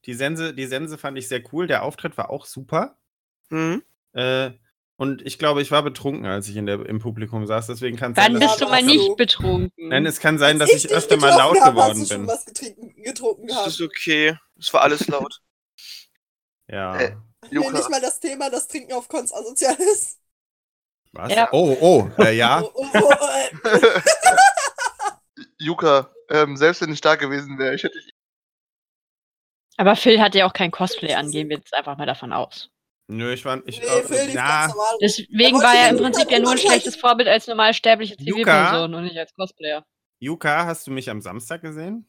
Die 0.05 0.13
Sense, 0.13 0.53
die 0.53 0.65
Sense 0.65 0.97
fand 0.97 1.17
ich 1.17 1.27
sehr 1.27 1.41
cool. 1.51 1.67
Der 1.67 1.83
Auftritt 1.83 2.17
war 2.17 2.29
auch 2.29 2.45
super. 2.45 2.97
Hm? 3.49 3.83
Äh, 4.13 4.51
und 4.97 5.21
ich 5.25 5.39
glaube, 5.39 5.61
ich 5.61 5.71
war 5.71 5.81
betrunken, 5.81 6.25
als 6.25 6.49
ich 6.49 6.57
in 6.57 6.65
der, 6.65 6.85
im 6.85 6.99
Publikum 6.99 7.45
saß. 7.47 7.67
Deswegen 7.67 7.95
kann 7.97 8.13
sein, 8.15 8.33
Dann 8.33 8.41
dass 8.41 8.51
bist 8.51 8.61
du 8.61 8.65
ich 8.65 8.71
mal 8.71 8.83
nicht 8.83 9.07
du. 9.07 9.15
betrunken. 9.15 9.71
Nein, 9.89 10.05
es 10.05 10.19
kann 10.19 10.37
sein, 10.37 10.59
dass 10.59 10.69
ich, 10.71 10.83
dich 10.83 10.91
öfter 10.91 11.15
mal 11.17 11.29
laut 11.37 11.57
hab, 11.61 11.69
geworden 11.71 11.99
hast 12.01 12.11
du 12.11 12.13
schon 12.15 12.21
bin. 12.25 12.27
was 12.27 12.45
getrunken, 12.45 13.03
getrunken 13.03 13.47
Das 13.47 13.67
ist 13.67 13.81
okay. 13.81 14.37
Es 14.59 14.73
war 14.73 14.81
alles 14.81 15.07
laut. 15.07 15.41
Ja. 16.71 16.99
Äh, 16.99 17.15
Ich 17.45 17.51
will 17.51 17.63
Juka. 17.63 17.71
nicht 17.77 17.89
mal 17.89 17.99
das 18.01 18.19
Thema, 18.19 18.51
dass 18.51 18.67
Trinken 18.67 18.93
auf 18.93 19.07
Cons 19.07 19.33
asozial 19.33 19.75
ist. 19.95 20.19
Was? 21.13 21.33
Ja. 21.33 21.49
Oh, 21.51 21.75
oh, 21.81 22.21
äh, 22.21 22.35
ja. 22.35 22.61
Oh, 22.75 22.85
oh, 22.93 23.13
oh, 23.19 23.67
äh. 23.67 24.01
Juka, 25.57 26.11
ähm, 26.29 26.57
selbst 26.57 26.81
wenn 26.81 26.91
ich 26.93 27.01
da 27.01 27.15
gewesen 27.15 27.57
wäre, 27.57 27.73
ich 27.73 27.81
hätte 27.83 27.97
dich. 27.97 28.13
Aber 29.77 29.95
Phil 29.95 30.21
hatte 30.21 30.37
ja 30.37 30.45
auch 30.45 30.53
kein 30.53 30.69
Cosplay 30.71 31.15
an, 31.15 31.31
gehen 31.31 31.49
wir 31.49 31.57
jetzt 31.57 31.73
einfach 31.73 31.97
mal 31.97 32.05
davon 32.05 32.33
aus. 32.33 32.69
Nö, 33.11 33.33
ich 33.33 33.43
war. 33.43 33.59
Ich, 33.65 33.79
Nee, 33.81 33.87
äh, 33.87 34.27
normal. 34.35 34.69
Deswegen 35.01 35.57
war 35.59 35.73
er 35.73 35.81
ja 35.81 35.87
im 35.89 35.97
Prinzip 35.97 36.29
ja 36.29 36.39
nur 36.39 36.51
ein 36.51 36.57
schlechtes. 36.59 36.95
Vorbild 36.95 37.27
als 37.27 37.47
normalsterbliche 37.47 38.15
Juka? 38.19 38.33
Zivilperson 38.33 38.93
und 38.93 39.03
nicht 39.03 39.17
als 39.17 39.33
Cosplayer. 39.33 39.83
Yuka, 40.19 40.65
hast 40.65 40.85
du 40.85 40.91
mich 40.91 41.09
am 41.09 41.19
Samstag 41.19 41.61
gesehen? 41.63 42.07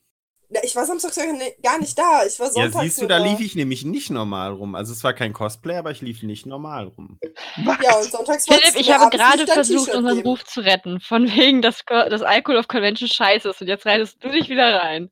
Ja, 0.51 0.61
ich 0.63 0.77
war 0.77 0.85
Samstag 0.85 1.17
ne- 1.17 1.55
gar 1.63 1.79
nicht 1.79 1.97
da. 1.97 2.25
Ich 2.27 2.39
war 2.39 2.49
Ja, 2.49 2.53
Sonntag 2.53 2.83
siehst 2.83 3.01
du, 3.01 3.07
da 3.07 3.17
lief 3.17 3.41
ich 3.41 3.55
nämlich 3.55 3.85
nicht 3.85 4.11
normal 4.11 4.53
rum. 4.53 4.75
Also 4.75 4.93
es 4.93 5.03
war 5.03 5.15
kein 5.15 5.33
Cosplay, 5.33 5.77
aber 5.77 5.91
ich 5.91 6.03
lief 6.03 6.23
nicht 6.23 6.45
normal 6.45 6.89
rum. 6.89 7.19
Ja, 7.57 7.97
und 7.97 8.11
sonntags 8.11 8.47
Philipp, 8.47 8.75
ich 8.79 8.93
habe 8.93 9.17
gerade 9.17 9.47
versucht, 9.47 9.95
unseren 9.95 10.17
geben. 10.17 10.29
Ruf 10.29 10.45
zu 10.45 10.61
retten. 10.61 11.01
Von 11.01 11.29
wegen, 11.35 11.63
dass 11.63 11.85
das 11.87 12.23
Alkohol 12.23 12.59
auf 12.59 12.69
Convention 12.69 13.09
scheiße 13.09 13.49
ist. 13.49 13.61
Und 13.63 13.69
jetzt 13.69 13.87
reitest 13.87 14.23
du 14.23 14.29
dich 14.29 14.51
wieder 14.51 14.81
rein. 14.81 15.11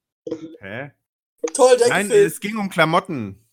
Hä? 0.60 0.90
Toll, 1.54 1.76
danke, 1.78 1.88
Nein, 1.94 2.06
Phil. 2.08 2.26
es 2.26 2.40
ging 2.40 2.56
um 2.58 2.68
Klamotten. 2.68 3.47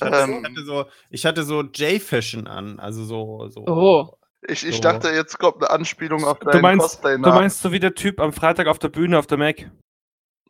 Ich 0.00 0.06
hatte, 0.06 0.16
Ähm. 0.16 0.38
ich 0.40 0.44
hatte 0.50 0.64
so, 0.64 0.84
ich 1.10 1.26
hatte 1.26 1.42
so 1.42 1.62
J-Fashion 1.62 2.46
an, 2.46 2.78
also 2.78 3.04
so, 3.04 3.48
so. 3.48 3.66
Oh. 3.66 4.14
Ich, 4.46 4.64
ich 4.64 4.76
So. 4.76 4.82
dachte, 4.82 5.08
jetzt 5.10 5.36
kommt 5.38 5.56
eine 5.56 5.70
Anspielung 5.70 6.24
auf 6.24 6.38
Du 6.38 6.50
deinen 6.50 6.62
meinst, 6.62 6.82
Cosplay 6.82 7.14
du 7.16 7.28
meinst 7.28 7.60
so 7.60 7.72
wie 7.72 7.80
der 7.80 7.94
Typ 7.94 8.20
am 8.20 8.32
Freitag 8.32 8.68
auf 8.68 8.78
der 8.78 8.88
Bühne 8.88 9.18
auf 9.18 9.26
der 9.26 9.36
Mac? 9.38 9.68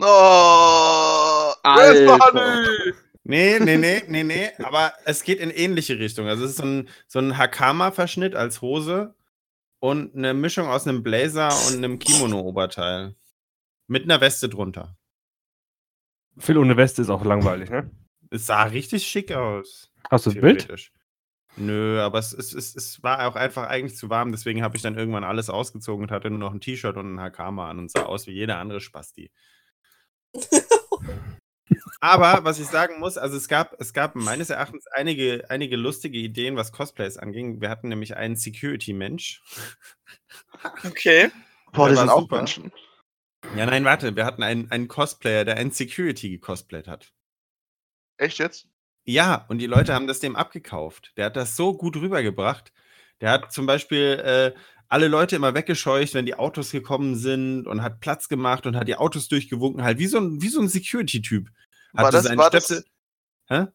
Oh! 0.01 1.53
Alter. 1.63 2.19
Nee, 3.25 3.59
nee, 3.61 3.77
nee, 3.77 4.03
nee, 4.07 4.23
nee, 4.25 4.51
aber 4.63 4.93
es 5.05 5.23
geht 5.23 5.39
in 5.41 5.51
ähnliche 5.51 5.99
Richtung. 5.99 6.29
Also 6.29 6.45
es 6.45 6.53
ist 6.53 6.57
so 6.59 6.65
ein, 6.65 6.89
so 7.07 7.19
ein 7.19 7.37
Hakama-Verschnitt 7.37 8.35
als 8.35 8.63
Hose 8.63 9.15
und 9.81 10.15
eine 10.15 10.33
Mischung 10.35 10.67
aus 10.69 10.87
einem 10.87 11.03
Blazer 11.03 11.49
und 11.69 11.77
einem 11.77 11.99
Kimono-Oberteil. 11.99 13.15
Mit 13.87 14.05
einer 14.05 14.21
Weste 14.21 14.49
drunter. 14.49 14.97
Phil 16.39 16.59
ohne 16.59 16.77
Weste 16.77 17.03
ist 17.03 17.11
auch 17.11 17.25
langweilig, 17.25 17.71
ne? 17.71 17.91
Es 18.31 18.47
sah 18.47 18.65
richtig 18.65 19.07
schick 19.07 19.33
aus. 19.33 19.91
Hast 20.11 20.27
du 20.27 20.31
ein 20.31 20.41
Bild? 20.41 20.93
Nö, 21.57 22.01
aber 22.01 22.19
es, 22.19 22.33
es, 22.33 22.55
es, 22.55 22.77
es 22.77 23.03
war 23.03 23.27
auch 23.27 23.35
einfach 23.35 23.69
eigentlich 23.69 23.97
zu 23.97 24.11
warm, 24.11 24.31
deswegen 24.31 24.63
habe 24.63 24.77
ich 24.77 24.83
dann 24.83 24.97
irgendwann 24.97 25.25
alles 25.25 25.51
ausgezogen 25.51 26.05
und 26.05 26.11
hatte 26.13 26.31
nur 26.31 26.39
noch 26.39 26.53
ein 26.53 26.61
T-Shirt 26.61 26.97
und 26.97 27.15
ein 27.15 27.21
Hakama 27.21 27.69
an 27.69 27.79
und 27.79 27.91
sah 27.91 28.05
aus 28.05 28.27
wie 28.29 28.33
jeder 28.33 28.59
andere 28.59 28.81
Spasti. 28.81 29.33
aber 32.01 32.45
was 32.45 32.61
ich 32.61 32.67
sagen 32.67 33.01
muss, 33.01 33.19
also 33.19 33.37
es 33.37 33.49
gab, 33.49 33.75
es 33.81 33.93
gab 33.93 34.15
meines 34.15 34.51
Erachtens 34.51 34.87
einige, 34.87 35.47
einige 35.49 35.77
lustige 35.77 36.19
Ideen, 36.19 36.55
was 36.55 36.71
Cosplays 36.71 37.17
anging. 37.17 37.61
Wir 37.61 37.71
hatten 37.71 37.89
nämlich 37.89 38.17
einen 38.17 38.37
Security-Mensch. 38.37 39.43
Okay. 40.85 41.31
Boah, 41.73 41.89
die 41.89 41.97
sind 41.97 42.09
auch. 42.09 42.31
Menschen. 42.31 42.73
Ja, 43.57 43.67
nein, 43.67 43.85
warte, 43.85 44.17
wir 44.17 44.25
hatten 44.25 44.43
einen, 44.43 44.71
einen 44.71 44.89
Cosplayer, 44.89 45.45
der 45.45 45.57
einen 45.57 45.71
Security 45.71 46.31
gecosplayt 46.31 46.89
hat. 46.89 47.13
Echt 48.19 48.39
jetzt? 48.39 48.69
Ja, 49.05 49.47
und 49.49 49.59
die 49.59 49.67
Leute 49.67 49.95
haben 49.95 50.07
das 50.07 50.21
dem 50.21 50.37
abgekauft. 50.37 51.13
Der 51.17 51.27
hat 51.27 51.37
das 51.37 51.57
so 51.57 51.75
gut 51.75 51.97
rübergebracht. 51.97 52.73
Der 53.21 53.31
hat 53.31 53.53
zum 53.53 53.65
Beispiel 53.65 54.21
äh, 54.23 54.59
alle 54.89 55.09
Leute 55.09 55.37
immer 55.37 55.55
weggescheucht, 55.55 56.15
wenn 56.15 56.27
die 56.27 56.35
Autos 56.35 56.71
gekommen 56.71 57.15
sind 57.15 57.67
und 57.67 57.83
hat 57.83 58.01
Platz 58.01 58.29
gemacht 58.29 58.67
und 58.67 58.77
hat 58.77 58.89
die 58.89 58.97
Autos 58.97 59.29
durchgewunken, 59.29 59.83
halt 59.83 59.99
wie 59.99 60.07
so 60.07 60.19
ein, 60.19 60.43
wie 60.43 60.49
so 60.49 60.61
ein 60.61 60.69
Security-Typ. 60.69 61.49
War 61.93 62.11
das, 62.11 62.37
war, 62.37 62.51
das, 62.51 62.85
Hä? 63.49 63.67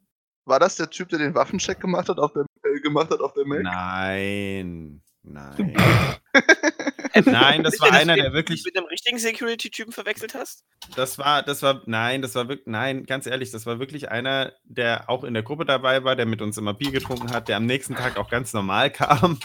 war 0.46 0.60
das 0.60 0.76
der 0.76 0.90
Typ, 0.90 1.10
der 1.10 1.20
den 1.20 1.36
Waffencheck 1.36 1.80
gemacht 1.80 2.10
hat 2.10 2.20
auf 2.20 2.34
der, 2.34 2.46
äh, 2.64 2.80
gemacht 2.80 3.10
hat 3.12 3.20
auf 3.20 3.34
der 3.34 3.46
Mac? 3.46 3.64
Nein, 3.64 5.03
nein. 5.24 5.76
Nein, 7.26 7.62
das 7.64 7.80
war 7.80 7.92
der 7.92 8.00
einer, 8.00 8.16
der 8.16 8.34
wirklich, 8.34 8.64
Mit 8.66 8.76
einem 8.76 8.88
richtigen 8.88 9.20
Security-Typen 9.20 9.94
verwechselt 9.94 10.34
hast? 10.34 10.66
das 10.96 11.18
war, 11.18 11.44
das 11.44 11.62
war, 11.62 11.84
nein, 11.86 12.22
das 12.22 12.36
war 12.36 12.50
wirklich, 12.50 12.68
nein, 12.68 13.06
ganz 13.06 13.28
ehrlich, 13.28 13.52
das 13.52 13.66
war 13.66 13.80
wirklich 13.80 14.10
einer, 14.10 14.54
der 14.64 15.10
auch 15.10 15.24
in 15.24 15.34
der 15.34 15.44
Gruppe 15.44 15.66
dabei 15.66 16.04
war, 16.04 16.16
der 16.16 16.26
mit 16.26 16.42
uns 16.42 16.58
immer 16.58 16.74
Bier 16.74 16.92
getrunken 16.92 17.32
hat, 17.32 17.48
der 17.50 17.58
am 17.58 17.66
nächsten 17.66 17.96
Tag 17.96 18.18
auch 18.18 18.30
ganz 18.30 18.54
normal 18.54 18.90
kam 18.90 19.40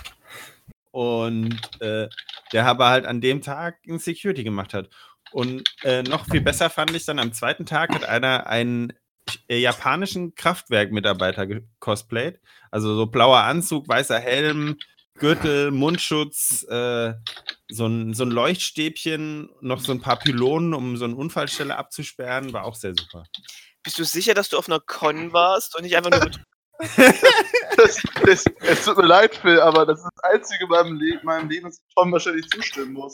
und 0.91 1.61
äh, 1.81 2.09
der 2.53 2.67
aber 2.67 2.89
halt 2.89 3.07
an 3.07 3.21
dem 3.21 3.43
Tag 3.43 3.79
ein 3.87 3.99
Security 3.99 4.45
gemacht 4.45 4.75
hat. 4.75 4.89
Und 5.31 5.63
äh, 5.83 6.03
noch 6.03 6.25
viel 6.25 6.41
besser 6.41 6.71
fand 6.71 6.95
ich 6.95 7.05
dann 7.05 7.19
am 7.19 7.33
zweiten 7.35 7.67
Tag 7.67 7.95
hat 7.95 8.09
einer 8.09 8.47
einen 8.47 8.95
äh, 9.47 9.59
japanischen 9.59 10.35
Kraftwerk-Mitarbeiter 10.35 11.47
gecosplayt. 11.47 12.41
Also 12.71 12.95
so 12.97 13.07
blauer 13.07 13.41
Anzug, 13.41 13.87
weißer 13.89 14.19
Helm, 14.19 14.79
Gürtel, 15.19 15.71
Mundschutz, 15.71 16.65
äh, 16.69 17.15
so, 17.69 17.87
ein, 17.87 18.15
so 18.15 18.25
ein 18.25 18.31
Leuchtstäbchen, 18.31 19.51
noch 19.61 19.81
so 19.81 19.93
ein 19.93 20.01
paar 20.01 20.19
Pylonen, 20.19 20.75
um 20.75 20.97
so 20.97 21.05
eine 21.05 21.17
Unfallstelle 21.17 21.77
abzusperren, 21.77 22.53
war 22.53 22.65
auch 22.65 22.75
sehr 22.75 22.95
super. 22.99 23.25
Bist 23.83 23.99
du 23.99 24.05
sicher, 24.05 24.35
dass 24.35 24.49
du 24.49 24.59
auf 24.59 24.69
einer 24.69 24.81
Con 24.81 25.33
warst 25.33 25.77
und 25.77 25.83
nicht 25.83 25.97
einfach 25.97 26.11
nur 26.11 26.25
mit 26.25 26.41
Das, 27.77 28.03
das, 28.25 28.45
es 28.61 28.85
tut 28.85 28.97
mir 28.97 29.07
leid, 29.07 29.35
Phil, 29.37 29.61
aber 29.61 29.87
das 29.87 30.01
ist 30.01 30.09
das 30.17 30.33
Einzige 30.33 30.65
in 30.65 30.71
meinem, 30.71 30.99
Le 30.99 31.21
meinem 31.23 31.49
Leben, 31.49 31.67
das 31.67 31.81
Tom 31.95 32.11
wahrscheinlich 32.11 32.49
zustimmen 32.51 32.93
muss. 32.93 33.13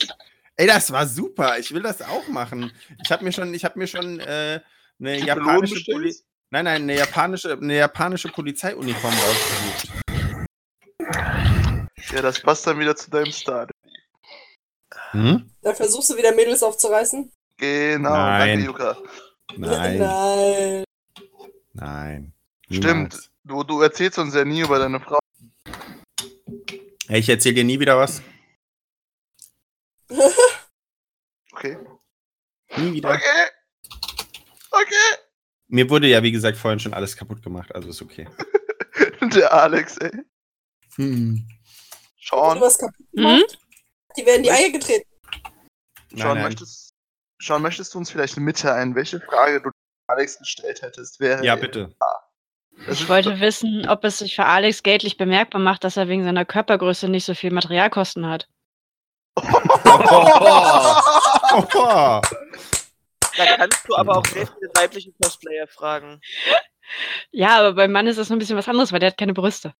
Ey, 0.56 0.66
das 0.66 0.90
war 0.90 1.06
super. 1.06 1.58
Ich 1.58 1.72
will 1.74 1.82
das 1.82 2.00
auch 2.00 2.28
machen. 2.28 2.72
Ich 3.02 3.10
habe 3.10 3.24
mir 3.24 3.32
schon, 3.32 3.52
ich 3.52 3.64
habe 3.64 3.78
mir 3.78 3.86
schon 3.86 4.20
äh, 4.20 4.60
eine 5.00 5.18
japanische? 5.18 5.84
Poli 5.90 6.14
Nein, 6.50 6.66
nein, 6.66 6.82
eine 6.82 6.96
japanische, 6.96 7.52
eine 7.52 7.76
japanische 7.76 8.28
Polizeiuniform 8.28 9.12
rausgesucht. 9.12 10.03
Ja, 12.14 12.22
das 12.22 12.40
passt 12.40 12.64
dann 12.66 12.78
wieder 12.78 12.94
zu 12.94 13.10
deinem 13.10 13.32
Star. 13.32 13.66
Hm? 15.10 15.50
Da 15.62 15.74
versuchst 15.74 16.10
du 16.10 16.16
wieder 16.16 16.32
Mädels 16.32 16.62
aufzureißen? 16.62 17.32
Genau, 17.56 18.10
Nein. 18.10 18.48
danke, 18.48 18.64
Juka. 18.66 18.96
Nein, 19.56 19.98
Nein. 19.98 20.84
nein. 21.72 22.32
Stimmt. 22.70 23.30
Du, 23.42 23.64
du 23.64 23.80
erzählst 23.80 24.18
uns 24.18 24.34
ja 24.34 24.44
nie 24.44 24.60
über 24.60 24.78
deine 24.78 25.00
Frau. 25.00 25.18
Ich 27.08 27.28
erzähle 27.28 27.56
dir 27.56 27.64
nie 27.64 27.80
wieder 27.80 27.98
was. 27.98 28.22
Okay. 31.56 31.78
Nie 32.76 32.94
wieder. 32.94 33.10
Okay. 33.10 33.46
Okay. 34.70 35.18
Mir 35.68 35.88
wurde 35.88 36.08
ja, 36.08 36.22
wie 36.22 36.32
gesagt, 36.32 36.58
vorhin 36.58 36.80
schon 36.80 36.92
alles 36.92 37.16
kaputt 37.16 37.42
gemacht, 37.42 37.72
also 37.74 37.88
ist 37.88 38.02
okay. 38.02 38.28
Der 39.34 39.52
Alex, 39.52 39.96
ey. 39.98 40.10
Hm. 40.96 41.46
Sean, 42.24 42.60
was 42.60 42.78
kaputt 42.78 43.06
Mhm. 43.12 43.42
Die 44.16 44.26
werden 44.26 44.42
die 44.42 44.50
Eier 44.50 44.70
getreten. 44.70 45.08
Nein, 46.10 46.20
Sean, 46.20 46.34
nein. 46.34 46.42
möchtest, 46.44 46.94
Sean, 47.40 47.62
möchtest 47.62 47.94
du 47.94 47.98
uns 47.98 48.10
vielleicht 48.10 48.36
mitteilen, 48.36 48.94
welche 48.94 49.20
Frage 49.20 49.60
du 49.60 49.70
Alex 50.06 50.38
gestellt 50.38 50.82
hättest? 50.82 51.20
Wäre 51.20 51.44
Ja, 51.44 51.56
bitte. 51.56 51.94
Das 52.86 53.00
Ich 53.00 53.08
wollte 53.08 53.40
wissen, 53.40 53.88
ob 53.88 54.04
es 54.04 54.18
sich 54.18 54.34
für 54.34 54.46
Alex 54.46 54.82
geltlich 54.82 55.16
bemerkbar 55.16 55.60
macht, 55.60 55.84
dass 55.84 55.96
er 55.96 56.08
wegen 56.08 56.24
seiner 56.24 56.44
Körpergröße 56.44 57.08
nicht 57.08 57.24
so 57.24 57.34
viel 57.34 57.52
Materialkosten 57.52 58.26
hat. 58.26 58.48
Oh, 59.36 59.42
Da 63.36 63.56
kannst 63.56 63.88
du 63.88 63.96
aber 63.96 64.18
auch 64.18 64.26
sehr 64.26 64.46
viele 64.46 64.70
weibliche 64.74 65.12
Cosplayer 65.20 65.66
fragen. 65.66 66.20
Ja, 67.30 67.58
aber 67.58 67.74
beim 67.74 67.92
Mann 67.92 68.06
ist 68.06 68.18
das 68.18 68.28
noch 68.28 68.36
ein 68.36 68.38
bisschen 68.38 68.56
was 68.56 68.68
anderes, 68.68 68.92
weil 68.92 69.00
der 69.00 69.10
hat 69.10 69.18
keine 69.18 69.34
Brüste. 69.34 69.74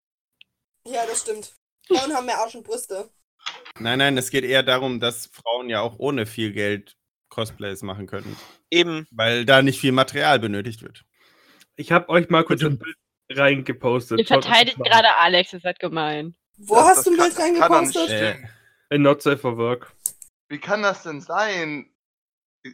Ja, 0.87 1.07
das 1.07 1.21
stimmt. 1.21 1.53
Frauen 1.89 2.13
haben 2.15 2.27
mehr 2.27 2.39
Arsch 2.39 2.55
und 2.55 2.65
Brüste. 2.65 3.11
Nein, 3.79 3.99
nein, 3.99 4.17
es 4.17 4.31
geht 4.31 4.45
eher 4.45 4.63
darum, 4.63 5.01
dass 5.01 5.27
Frauen 5.27 5.69
ja 5.69 5.81
auch 5.81 5.99
ohne 5.99 6.27
viel 6.27 6.53
Geld 6.53 6.97
Cosplays 7.29 7.83
machen 7.83 8.07
können, 8.07 8.37
Eben. 8.71 9.07
weil 9.11 9.45
da 9.45 9.61
nicht 9.63 9.81
viel 9.81 9.93
Material 9.93 10.39
benötigt 10.39 10.83
wird. 10.83 11.03
Ich 11.77 11.91
habe 11.93 12.09
euch 12.09 12.29
mal 12.31 12.45
kurz 12.45 12.63
ein 12.63 12.79
Bild 12.79 12.97
reingepostet. 13.33 14.21
Ihr 14.21 14.27
verteidigt 14.27 14.79
das 14.79 14.87
gerade 14.89 15.17
Alex, 15.17 15.53
ihr 15.53 15.61
seid 15.61 15.79
gemein. 15.81 16.37
Wo 16.57 16.77
Das- 16.77 16.85
hast 16.89 16.97
das 16.99 17.05
du 17.05 17.11
ein 17.11 17.17
Bild 17.17 17.33
das 17.33 17.39
reingepostet? 17.41 18.05
stimmen. 18.05 18.49
Äh. 18.91 18.99
Not 18.99 19.23
safe 19.23 19.39
for 19.39 19.57
work. 19.57 19.93
Wie 20.49 20.59
kann 20.59 20.83
das 20.83 21.03
denn 21.03 21.21
sein? 21.21 21.91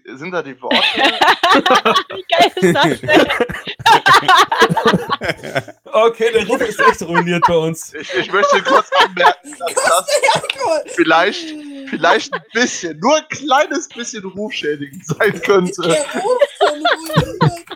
Sind 0.04 0.30
da 0.32 0.42
die 0.42 0.60
Worte? 0.60 0.76
Wie 0.94 2.24
geil 2.28 2.52
ist 2.54 2.74
das 2.74 3.00
denn? 3.00 3.26
Okay, 5.92 6.32
der 6.32 6.46
Ruf 6.46 6.60
ist 6.60 6.78
echt 6.80 7.02
ruiniert 7.02 7.44
bei 7.46 7.56
uns. 7.56 7.92
ich, 7.94 8.14
ich 8.14 8.32
möchte 8.32 8.62
kurz 8.62 8.88
anmerken, 8.92 9.56
dass 9.58 9.74
das 9.74 10.94
vielleicht, 10.94 11.54
vielleicht 11.88 12.32
ein 12.32 12.42
bisschen, 12.52 12.98
nur 13.00 13.16
ein 13.16 13.28
kleines 13.28 13.88
bisschen 13.88 14.24
rufschädigend 14.24 15.04
sein 15.06 15.40
könnte. 15.42 15.82
Der 15.82 16.04
Ruf 16.22 16.38
von 16.58 16.68
ruiniert. 16.68 17.66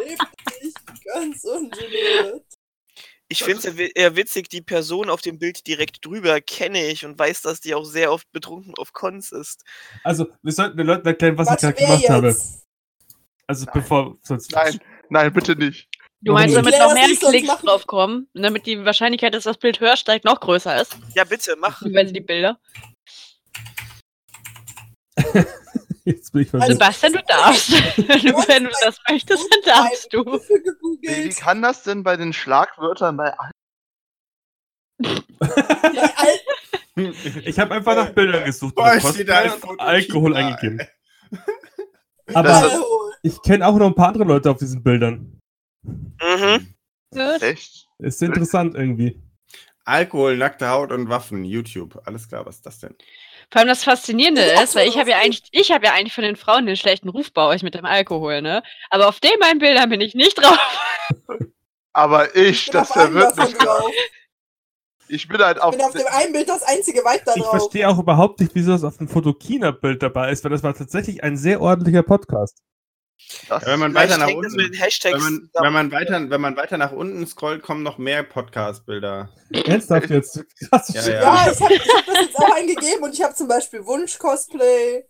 Heftig, 0.00 0.74
ganz 1.12 1.44
ungeniert. 1.44 2.44
Ich 3.28 3.42
finde 3.42 3.68
es 3.68 3.74
eher 3.74 4.14
witzig, 4.14 4.48
die 4.48 4.62
Person 4.62 5.10
auf 5.10 5.20
dem 5.20 5.40
Bild 5.40 5.66
direkt 5.66 6.04
drüber 6.04 6.40
kenne 6.40 6.86
ich 6.86 7.04
und 7.04 7.18
weiß, 7.18 7.42
dass 7.42 7.60
die 7.60 7.74
auch 7.74 7.84
sehr 7.84 8.12
oft 8.12 8.30
betrunken 8.30 8.74
auf 8.78 8.92
Cons 8.92 9.32
ist. 9.32 9.64
Also, 10.04 10.28
wir 10.42 10.52
sollten 10.52 10.76
den 10.76 10.86
Leuten 10.86 11.08
erklären, 11.08 11.36
was 11.36 11.48
ich 11.48 11.50
Warte, 11.50 11.72
gerade 11.72 11.86
gemacht 11.98 12.08
habe. 12.08 12.26
jetzt? 12.28 12.64
Also, 13.48 13.64
Nein. 13.64 13.72
bevor 13.74 14.16
sonst. 14.22 14.52
Nein, 14.52 14.78
nein, 15.10 15.32
bitte 15.32 15.56
nicht. 15.56 15.88
Du 16.22 16.32
meinst, 16.32 16.56
damit 16.56 16.78
noch 16.78 16.94
mehr 16.94 17.06
Klicks 17.06 17.60
draufkommen, 17.60 18.28
und 18.34 18.42
damit 18.42 18.66
die 18.66 18.84
Wahrscheinlichkeit, 18.84 19.34
dass 19.34 19.44
das 19.44 19.58
Bild 19.58 19.80
höher 19.80 19.96
steigt, 19.96 20.24
noch 20.24 20.40
größer 20.40 20.80
ist. 20.80 20.96
Ja, 21.14 21.24
bitte, 21.24 21.54
mach. 21.58 21.78
Beziehungsweise 21.82 22.12
die 22.12 22.20
Bilder. 22.20 22.58
Jetzt 26.04 26.32
bin 26.32 26.42
ich 26.42 26.54
Also, 26.54 26.58
verwirrt. 26.58 26.72
Sebastian, 26.72 27.12
du 27.12 27.22
darfst. 27.26 27.72
Wenn 28.48 28.64
du 28.64 28.70
das 28.82 28.98
möchtest, 29.08 29.48
dann 29.52 29.60
darfst 29.64 30.12
du. 30.12 30.24
Wie, 30.24 31.28
kann 31.30 31.62
das 31.62 31.82
denn 31.82 32.02
bei 32.02 32.16
den 32.16 32.32
Schlagwörtern 32.32 33.16
bei 33.16 33.34
allen 33.36 33.52
Ich 37.44 37.58
habe 37.58 37.74
einfach 37.74 37.96
nach 37.96 38.10
Bildern 38.10 38.44
gesucht. 38.44 38.74
Boah, 38.76 38.98
Foto 39.00 39.32
Alkohol 39.78 40.36
eingegeben. 40.36 40.80
Das 42.26 42.36
Aber. 42.36 43.05
Ich 43.22 43.40
kenne 43.42 43.66
auch 43.66 43.76
noch 43.76 43.86
ein 43.86 43.94
paar 43.94 44.08
andere 44.08 44.24
Leute 44.24 44.50
auf 44.50 44.58
diesen 44.58 44.82
Bildern. 44.82 45.40
Mhm. 45.82 46.74
Gut. 47.12 47.42
echt? 47.42 47.86
Ist 47.98 48.22
interessant 48.22 48.74
irgendwie. 48.74 49.20
Alkohol, 49.84 50.36
nackte 50.36 50.68
Haut 50.68 50.90
und 50.90 51.08
Waffen, 51.08 51.44
YouTube. 51.44 52.00
Alles 52.04 52.28
klar, 52.28 52.44
was 52.44 52.56
ist 52.56 52.66
das 52.66 52.80
denn? 52.80 52.94
Vor 53.52 53.60
allem 53.60 53.68
das 53.68 53.84
Faszinierende 53.84 54.42
ist, 54.42 54.74
weil 54.74 54.88
ich 54.88 54.98
habe 54.98 55.10
ja 55.10 55.18
eigentlich, 55.18 55.44
ich 55.52 55.70
habe 55.70 55.86
ja 55.86 55.92
eigentlich 55.92 56.12
von 56.12 56.24
den 56.24 56.34
Frauen 56.34 56.66
den 56.66 56.74
schlechten 56.76 57.08
Ruf 57.08 57.32
bei 57.32 57.46
euch 57.46 57.62
mit 57.62 57.74
dem 57.74 57.84
Alkohol, 57.84 58.42
ne? 58.42 58.64
Aber 58.90 59.06
auf 59.08 59.20
den 59.20 59.38
meinen 59.38 59.60
Bildern 59.60 59.88
bin 59.88 60.00
ich 60.00 60.14
nicht 60.16 60.34
drauf. 60.34 60.58
Aber 61.92 62.34
ich, 62.34 62.48
Ich 62.48 62.64
bin 62.66 62.72
das 62.80 62.92
verwirrt 62.92 63.36
mich. 63.38 63.54
drauf. 63.54 63.90
Ich 65.08 65.28
bin 65.28 65.38
halt 65.38 65.62
auf. 65.62 65.72
Ich 65.72 65.78
bin 65.78 65.86
auf 65.86 65.92
dem 65.94 66.06
einen 66.10 66.32
Bild 66.32 66.48
das 66.48 66.64
einzige 66.64 67.04
Weib 67.04 67.24
da 67.24 67.34
Ich 67.36 67.42
drauf. 67.42 67.50
verstehe 67.52 67.88
auch 67.88 67.98
überhaupt 68.00 68.40
nicht, 68.40 68.52
wieso 68.56 68.72
das 68.72 68.82
auf 68.82 68.96
dem 68.98 69.06
Fotokina-Bild 69.08 70.02
dabei 70.02 70.32
ist, 70.32 70.42
weil 70.42 70.50
das 70.50 70.64
war 70.64 70.74
tatsächlich 70.74 71.22
ein 71.22 71.36
sehr 71.36 71.60
ordentlicher 71.60 72.02
Podcast. 72.02 72.58
Das 73.48 73.62
Ja, 73.62 73.68
wenn 73.68 73.80
man 73.80 73.94
weiter 73.94 74.18
nach 74.18 74.26
das 74.26 74.34
unten. 74.36 74.58
den 74.58 74.72
Hashtags 74.74 75.14
Wenn 75.14 75.22
man, 75.22 75.50
wenn, 75.62 75.72
man 75.72 75.92
weiter, 75.92 76.30
wenn 76.30 76.40
man 76.40 76.56
weiter 76.56 76.78
nach 76.78 76.92
unten 76.92 77.26
scrollt, 77.26 77.62
kommen 77.62 77.82
noch 77.82 77.98
mehr 77.98 78.22
Podcast-Bilder. 78.22 79.30
Ernsthaft 79.52 80.10
jetzt? 80.10 80.44
Krass. 80.68 80.88
Ja, 80.94 81.02
ja. 81.02 81.20
Ja, 81.46 81.52
ich 81.52 81.60
habe 81.60 81.74
hab 81.74 82.06
das 82.06 82.20
jetzt 82.20 82.36
auch 82.36 82.54
eingegeben 82.54 83.02
und 83.02 83.14
ich 83.14 83.22
habe 83.22 83.34
zum 83.34 83.48
Beispiel 83.48 83.84
Wunsch-Cosplay, 83.84 85.04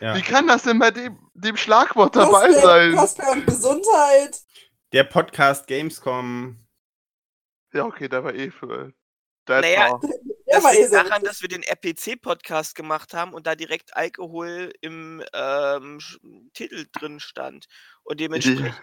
Ja. 0.00 0.16
Wie 0.16 0.22
kann 0.22 0.46
das 0.48 0.62
denn 0.64 0.78
bei 0.78 0.90
dem, 0.90 1.18
dem 1.34 1.56
Schlagwort 1.56 2.16
dabei 2.16 2.48
Cosplay, 2.48 2.60
sein? 2.62 2.96
Cosplay 2.96 3.30
und 3.32 3.46
Gesundheit. 3.46 4.40
Der 4.92 5.04
Podcast 5.04 5.66
Gamescom. 5.66 6.58
Ja, 7.72 7.84
okay, 7.86 8.08
der 8.08 8.22
war 8.24 8.34
eh 8.34 8.50
für. 8.50 8.92
Naja, 9.48 10.00
Ja, 10.46 10.60
Das 10.60 10.76
liegt 10.76 10.92
daran, 10.92 11.22
dass 11.22 11.40
wir 11.42 11.48
den 11.48 11.62
RPC-Podcast 11.62 12.74
gemacht 12.74 13.14
haben 13.14 13.32
und 13.32 13.46
da 13.46 13.54
direkt 13.54 13.96
Alkohol 13.96 14.72
im 14.80 15.22
ähm, 15.32 15.98
Titel 16.52 16.86
drin 16.92 17.20
stand. 17.20 17.66
Und 18.02 18.20
dementsprechend 18.20 18.74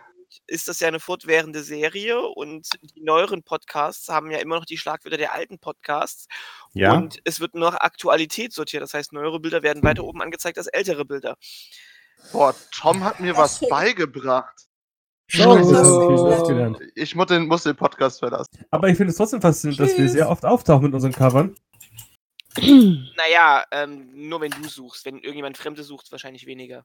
ist 0.47 0.67
das 0.67 0.79
ja 0.79 0.87
eine 0.87 0.99
fortwährende 0.99 1.63
Serie 1.63 2.21
und 2.21 2.67
die 2.95 3.01
neueren 3.01 3.43
Podcasts 3.43 4.07
haben 4.09 4.31
ja 4.31 4.39
immer 4.39 4.55
noch 4.55 4.65
die 4.65 4.77
Schlagwörter 4.77 5.17
der 5.17 5.33
alten 5.33 5.59
Podcasts. 5.59 6.27
Ja. 6.73 6.93
Und 6.93 7.19
es 7.25 7.39
wird 7.39 7.53
nur 7.53 7.71
nach 7.71 7.79
Aktualität 7.79 8.53
sortiert. 8.53 8.81
Das 8.81 8.93
heißt, 8.93 9.13
neuere 9.13 9.39
Bilder 9.39 9.61
werden 9.61 9.83
weiter 9.83 10.03
oben 10.03 10.21
angezeigt 10.21 10.57
als 10.57 10.67
ältere 10.67 11.05
Bilder. 11.05 11.37
Boah, 12.31 12.55
Tom 12.71 13.03
hat 13.03 13.19
mir 13.19 13.35
was 13.35 13.59
beigebracht. 13.69 14.70
Ich 15.33 17.15
muss 17.15 17.27
den, 17.27 17.47
muss 17.47 17.63
den 17.63 17.75
Podcast 17.75 18.19
verlassen. 18.19 18.65
Aber 18.69 18.89
ich 18.89 18.97
finde 18.97 19.11
es 19.11 19.17
trotzdem 19.17 19.41
faszinierend, 19.41 19.79
dass 19.79 19.97
wir 19.97 20.05
Tschüss. 20.05 20.11
sehr 20.13 20.29
oft 20.29 20.45
auftauchen 20.45 20.85
mit 20.85 20.93
unseren 20.93 21.13
Covern. 21.13 21.55
Naja, 22.57 23.63
ähm, 23.71 24.09
nur 24.13 24.41
wenn 24.41 24.51
du 24.51 24.67
suchst. 24.67 25.05
Wenn 25.05 25.15
irgendjemand 25.15 25.57
Fremde 25.57 25.83
sucht, 25.83 26.11
wahrscheinlich 26.11 26.45
weniger. 26.45 26.83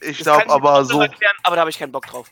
Ich 0.00 0.18
glaube 0.18 0.50
aber 0.50 0.84
so. 0.84 1.00
Erklären, 1.00 1.36
aber 1.44 1.54
da 1.54 1.60
habe 1.60 1.70
ich 1.70 1.78
keinen 1.78 1.92
Bock 1.92 2.06
drauf. 2.06 2.28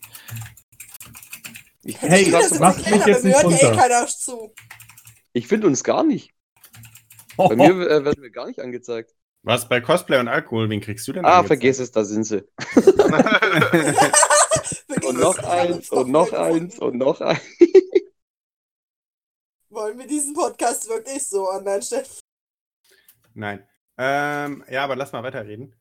Ich, 1.84 2.00
Hey, 2.00 2.30
das 2.32 2.58
mach 2.58 2.76
mich 2.76 3.06
jetzt 3.06 3.24
nicht 3.24 3.37
hört 3.37 3.52
ja 3.52 3.58
eh 3.58 3.66
runter. 3.66 3.80
keiner 3.80 4.06
zu. 4.08 4.52
ich 5.34 5.46
finde 5.46 5.68
uns 5.68 5.84
gar 5.84 6.02
nicht. 6.02 6.32
Bei 7.37 7.54
mir 7.54 7.70
äh, 7.70 8.04
werden 8.04 8.22
wir 8.22 8.30
gar 8.30 8.46
nicht 8.46 8.58
angezeigt. 8.60 9.12
Was 9.42 9.68
bei 9.68 9.80
Cosplay 9.80 10.18
und 10.18 10.26
Alkohol, 10.28 10.70
wen 10.70 10.80
kriegst 10.80 11.06
du 11.06 11.12
denn? 11.12 11.24
Ah, 11.24 11.38
angezeigt? 11.38 11.46
vergiss 11.48 11.78
es, 11.78 11.92
da 11.92 12.04
sind 12.04 12.24
sie. 12.24 12.42
Und 15.14 15.20
noch 15.20 15.38
eins 15.38 15.90
und 15.90 16.11
noch 16.11 16.33
eins 16.33 16.79
und 16.79 16.96
noch 16.96 17.20
eins. 17.20 17.40
Wollen 19.70 19.98
wir 19.98 20.07
diesen 20.07 20.35
Podcast 20.35 20.88
wirklich 20.88 21.27
so 21.29 21.48
an 21.48 21.64
deiner 21.64 21.83
Stelle? 21.83 22.05
Nein. 23.35 23.66
Ähm, 23.98 24.64
ja, 24.70 24.85
aber 24.85 24.96
lass 24.96 25.12
mal 25.12 25.22
weiterreden. 25.22 25.74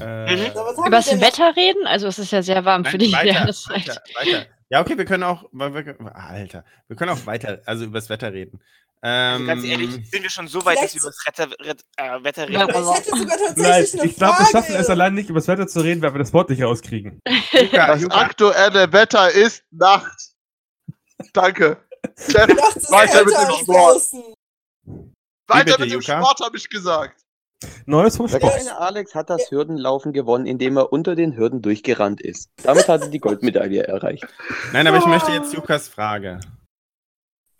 Äh, 0.00 0.36
Mhm. 0.36 0.52
Über 0.86 0.90
das 0.90 1.20
Wetter 1.20 1.56
reden? 1.56 1.86
Also 1.86 2.06
es 2.08 2.18
ist 2.18 2.30
ja 2.32 2.42
sehr 2.42 2.64
warm 2.64 2.84
für 2.84 2.98
Nein, 2.98 3.06
die 3.06 3.12
weiter, 3.12 3.26
Jahreszeit. 3.32 3.88
weiter, 3.88 4.02
weiter. 4.14 4.46
Ja, 4.68 4.80
okay, 4.80 4.96
wir 4.96 5.04
können 5.04 5.22
auch. 5.24 5.44
wir- 5.52 5.74
wir- 5.74 6.16
Alter, 6.16 6.64
wir 6.88 6.96
können 6.96 7.10
auch 7.10 7.26
weiter, 7.26 7.60
also 7.66 7.84
über 7.84 7.98
das 7.98 8.08
Wetter 8.08 8.32
reden. 8.32 8.62
Also 9.04 9.40
Ähm, 9.42 9.46
ganz 9.48 9.64
ehrlich, 9.64 9.90
sind 10.10 10.22
wir 10.22 10.30
schon 10.30 10.46
so 10.46 10.64
weit, 10.64 10.78
dass 10.80 10.94
wir 10.94 11.00
über 11.00 11.10
das 11.10 11.26
Wetter, 11.26 11.50
Ret- 11.60 11.84
äh, 11.96 12.22
Wetter 12.24 12.42
reden? 12.48 12.52
Ja. 12.60 12.68
Ich 12.68 12.96
hätte 12.98 13.16
sogar 13.18 13.36
tatsächlich 13.36 13.56
Nein, 13.56 14.00
eine 14.00 14.10
ich 14.10 14.16
glaube, 14.16 14.38
wir 14.38 14.46
schaffen 14.46 14.74
es 14.76 14.90
allein 14.90 15.14
nicht, 15.14 15.28
über 15.28 15.40
das 15.40 15.48
Wetter 15.48 15.66
zu 15.66 15.80
reden, 15.80 16.02
weil 16.02 16.14
wir 16.14 16.18
das 16.20 16.32
Wort 16.32 16.50
nicht 16.50 16.62
rauskriegen. 16.62 17.20
Juka, 17.52 17.86
Das 17.88 18.00
Juka, 18.00 18.16
aktuelle 18.20 18.92
Wetter 18.92 19.30
ist 19.32 19.64
Nacht. 19.72 20.30
Danke. 21.32 21.78
Chef, 22.16 22.48
Weiter 22.90 23.24
mit 23.24 23.34
dem 23.34 23.62
Sport. 23.62 24.02
weiter 25.48 25.78
mit 25.80 25.92
dem? 25.92 26.02
Sport, 26.02 26.40
habe 26.40 26.56
ich 26.56 26.68
gesagt. 26.68 27.20
Neues 27.86 28.16
vom 28.16 28.26
Der 28.28 28.38
Sport. 28.38 28.54
kleine 28.54 28.78
Alex 28.78 29.14
hat 29.14 29.30
das 29.30 29.50
Hürdenlaufen 29.50 30.12
gewonnen, 30.12 30.46
indem 30.46 30.76
er 30.76 30.92
unter 30.92 31.14
den 31.14 31.36
Hürden 31.36 31.62
durchgerannt 31.62 32.20
ist. 32.20 32.50
Damit 32.64 32.88
hat 32.88 33.02
er 33.02 33.08
die 33.08 33.20
Goldmedaille 33.20 33.84
erreicht. 33.84 34.26
Nein, 34.72 34.86
aber 34.86 34.98
ich 34.98 35.06
möchte 35.06 35.30
jetzt 35.32 35.52
Jukas 35.54 35.86
Frage. 35.88 36.40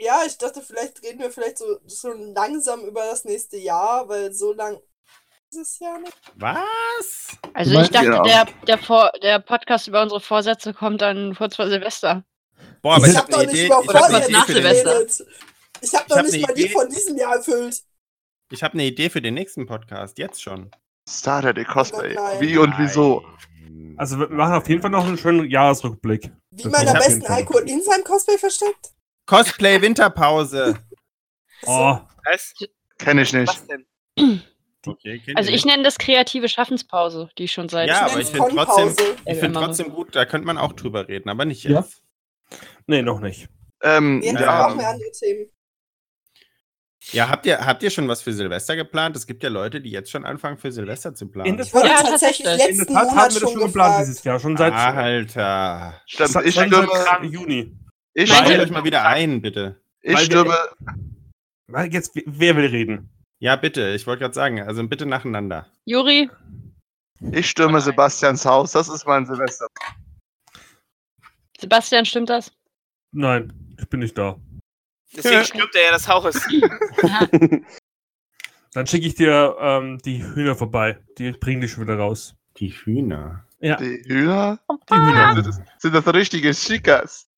Ja, 0.04 0.22
ich 0.26 0.36
dachte, 0.36 0.60
vielleicht 0.62 1.00
reden 1.04 1.20
wir 1.20 1.30
vielleicht 1.30 1.58
so, 1.58 1.78
so 1.86 2.12
langsam 2.12 2.80
über 2.86 3.02
das 3.04 3.24
nächste 3.24 3.56
Jahr, 3.56 4.08
weil 4.08 4.32
so 4.32 4.52
lang 4.52 4.76
ist 5.50 5.58
es 5.58 5.78
ja 5.78 5.96
nicht. 5.98 6.16
Was? 6.36 7.28
Also 7.54 7.80
ich 7.80 7.90
dachte, 7.90 8.06
Genau. 8.06 8.22
der, 8.24 8.46
der, 8.66 8.78
Vor 8.78 9.12
der 9.22 9.38
Podcast 9.38 9.86
über 9.86 10.02
unsere 10.02 10.20
Vorsätze 10.20 10.74
kommt 10.74 11.02
dann 11.02 11.36
kurz 11.36 11.54
vor 11.56 11.68
Silvester. 11.68 12.24
Boah, 12.82 12.96
aber 12.96 13.06
Ich 13.06 13.12
ich 13.12 13.18
habe 13.18 13.32
habe 13.32 13.46
doch 13.46 13.52
nicht 13.52 13.64
über 13.66 13.76
habe 13.76 13.86
was 14.12 14.24
Idee, 14.24 14.32
nach 14.32 14.46
geredet. 14.46 15.26
Ich 15.80 15.94
habe 15.94 16.04
Ich 16.04 16.08
doch 16.08 16.16
hab 16.16 16.24
nicht 16.26 16.46
mal 16.46 16.54
die 16.54 16.62
Idee. 16.64 16.72
von 16.72 16.88
diesem 16.88 17.16
Jahr 17.16 17.36
erfüllt. 17.36 17.82
ich 18.50 18.62
hab 18.62 18.72
eine 18.72 18.84
Idee 18.84 19.08
für 19.08 19.22
den 19.22 19.34
nächsten 19.34 19.66
Podcast. 19.66 20.18
Jetzt 20.18 20.42
schon. 20.42 20.70
Star 21.08 21.42
Daddy 21.42 21.64
Cosplay. 21.64 22.16
Wie 22.40 22.58
und 22.58 22.74
wieso? 22.78 23.24
Also 23.98 24.18
wir 24.18 24.28
machen 24.30 24.54
auf 24.54 24.68
jeden 24.68 24.80
Fall 24.82 24.90
noch 24.90 25.06
einen 25.06 25.18
schönen 25.18 25.48
Jahresrückblick. 25.48 26.32
Wie 26.50 26.68
man 26.68 26.88
am 26.88 26.94
besten. 26.94 27.26
Alkohol 27.26 27.68
in 27.68 27.82
seinem 27.82 28.04
Cosplay 28.04 28.38
versteckt? 28.38 28.90
Cosplay 29.26 29.80
Winterpause. 29.80 30.78
Oh, 31.64 31.96
Was? 32.24 32.54
Kenne 32.98 33.22
ich 33.22 33.32
nicht. 33.32 33.46
Was 33.48 33.66
denn? 33.68 33.87
Okay, 34.85 35.22
Also 35.37 35.52
ich 35.52 35.64
nenne 35.64 35.85
das 35.85 35.96
kreative 35.96 36.48
Schaffenspause, 36.48 37.30
die 37.38 37.44
ich 37.44 37.52
schon 37.52 37.68
seit. 37.68 37.88
Ja, 37.88 38.06
aber 38.06 38.18
ich 38.18 38.26
finde 38.26 38.48
trotzdem, 38.52 38.96
ich 39.26 39.38
find 39.38 39.54
trotzdem 39.54 39.90
gut, 39.90 40.16
da 40.16 40.24
könnte 40.24 40.44
man 40.44 40.58
auch 40.58 40.72
drüber 40.72 41.06
reden, 41.06 41.28
aber 41.28 41.44
nicht 41.44 41.62
Ja. 41.62 41.78
jetzt. 41.78 42.02
nee, 42.88 43.00
noch 43.00 43.20
nicht. 43.20 43.48
Ähm, 43.80 44.20
Jetzt 44.24 44.40
Ja. 44.40 44.66
brauchen 44.66 44.80
wir 44.80 44.88
andere 44.88 45.11
Themen. 45.12 45.50
Ja, 47.12 47.28
habt 47.28 47.46
ihr, 47.46 47.64
habt 47.64 47.85
ihr 47.85 47.90
schon 47.90 48.08
was 48.08 48.22
für 48.22 48.32
Silvester 48.32 48.74
geplant? 48.74 49.14
Es 49.14 49.28
gibt 49.28 49.44
ja 49.44 49.50
Leute, 49.50 49.80
die 49.80 49.90
jetzt 49.92 50.11
schon 50.11 50.24
anfangen, 50.24 50.58
für 50.58 50.72
Silvester 50.72 51.14
zu 51.14 51.28
planen. 51.28 51.50
In 51.50 51.56
der 51.58 51.72
wurde 51.72 51.87
Ja, 51.87 52.02
tatsächlich. 52.02 52.40
In 52.40 52.58
der 52.58 52.66
letzten 52.68 52.87
Tat 52.87 52.96
haben 52.96 53.06
Monat 53.11 53.35
wir 53.35 53.40
das 53.40 53.50
schon 53.50 53.52
schon 53.52 53.66
geplant 53.68 53.90
gefragt. 53.90 54.00
dieses 54.08 54.24
Jahr, 54.24 54.40
schon 54.40 54.56
seit, 54.56 54.72
Alter. 54.72 56.02
stimmt, 56.06 56.28
seit, 56.30 56.44
ich 56.46 56.54
seit 56.56 56.66
stürme, 56.66 57.26
Juni. 57.26 57.78
Ich 58.14 58.33
stürme, 58.33 58.62
euch 58.62 58.70
mal 58.70 58.85
wieder 58.85 59.05
ein, 59.07 59.40
bitte. 59.42 59.81
ich 60.01 60.14
Weil 60.14 60.25
stürme, 60.25 60.57
Weil 61.66 61.92
Jetzt, 61.92 62.12
wer 62.27 62.57
will 62.57 62.66
reden? 62.66 63.09
Ja, 63.38 63.57
bitte. 63.57 63.88
Ich 63.90 64.07
wollte 64.07 64.20
gerade 64.20 64.35
sagen, 64.35 64.61
also 64.61 64.87
bitte 64.87 65.07
nacheinander. 65.07 65.66
Juri, 65.85 66.31
ich 67.31 67.48
stürme 67.51 67.81
Sebastians 67.81 68.44
Haus. 68.44 68.72
Das 68.72 68.88
ist 68.88 69.07
mein 69.07 69.27
Silvester. 69.27 69.66
Sebastian, 71.59 72.05
stimmt 72.05 72.31
das? 72.31 72.53
Nein, 73.12 73.53
ich 73.79 73.88
bin 73.88 74.01
nicht 74.01 74.18
da. 74.18 74.38
Deswegen 75.14 75.44
stirbt 75.44 75.75
er 75.75 75.85
ja 75.85 75.90
das 75.92 76.09
Haus. 76.09 76.35
Dann 78.75 78.87
schicke 78.87 79.07
ich 79.07 79.14
dir 79.14 79.57
ähm, 79.61 79.98
die 79.98 80.25
Hühner 80.25 80.57
vorbei. 80.57 80.98
Die 81.18 81.33
bringen 81.33 81.61
dich 81.61 81.72
schon 81.72 81.85
wieder 81.85 81.98
raus. 81.98 82.35
Die 82.57 82.70
Hühner. 82.70 83.44
Ja, 83.61 83.77
Die 83.77 84.03
Hühner? 84.07 84.59
die 84.90 84.94
Hühner. 84.94 85.35
Sind 85.35 85.46
das, 85.46 85.61
sind 85.79 85.94
das 85.94 86.07
richtige 86.14 86.53
Chicas? 86.53 87.29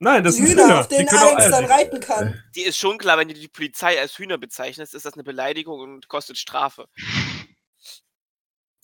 Nein, 0.00 0.22
das 0.22 0.36
Die 0.36 0.42
sind 0.46 0.52
Hühner, 0.52 0.64
Hühner. 0.64 0.80
auf 0.80 0.88
Die 0.88 0.96
denen 0.96 1.08
Alex 1.08 1.50
dann 1.50 1.64
reiten 1.64 2.00
kann. 2.00 2.42
Die 2.54 2.62
ist 2.62 2.76
schon 2.78 2.98
klar, 2.98 3.18
wenn 3.18 3.28
du 3.28 3.34
die 3.34 3.48
Polizei 3.48 3.98
als 4.00 4.16
Hühner 4.18 4.38
bezeichnest, 4.38 4.94
ist 4.94 5.04
das 5.04 5.14
eine 5.14 5.24
Beleidigung 5.24 5.80
und 5.80 6.08
kostet 6.08 6.38
Strafe. 6.38 6.86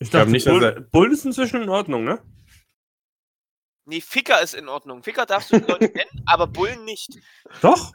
Ich 0.01 0.11
glaub 0.11 0.23
dachte, 0.23 0.33
nicht, 0.33 0.47
dass 0.47 0.55
er- 0.63 0.73
Bull, 0.73 0.89
Bull 0.91 1.13
ist 1.13 1.25
inzwischen 1.25 1.63
in 1.63 1.69
Ordnung, 1.69 2.05
ne? 2.05 2.21
Nee, 3.87 4.01
Ficker 4.01 4.41
ist 4.43 4.55
in 4.55 4.69
Ordnung. 4.69 5.03
Ficker 5.03 5.27
darfst 5.27 5.53
du 5.53 5.61
die 5.61 5.71
Leute 5.71 5.85
nennen, 5.95 6.23
aber 6.27 6.47
Bullen 6.47 6.85
nicht. 6.85 7.11
Doch? 7.61 7.93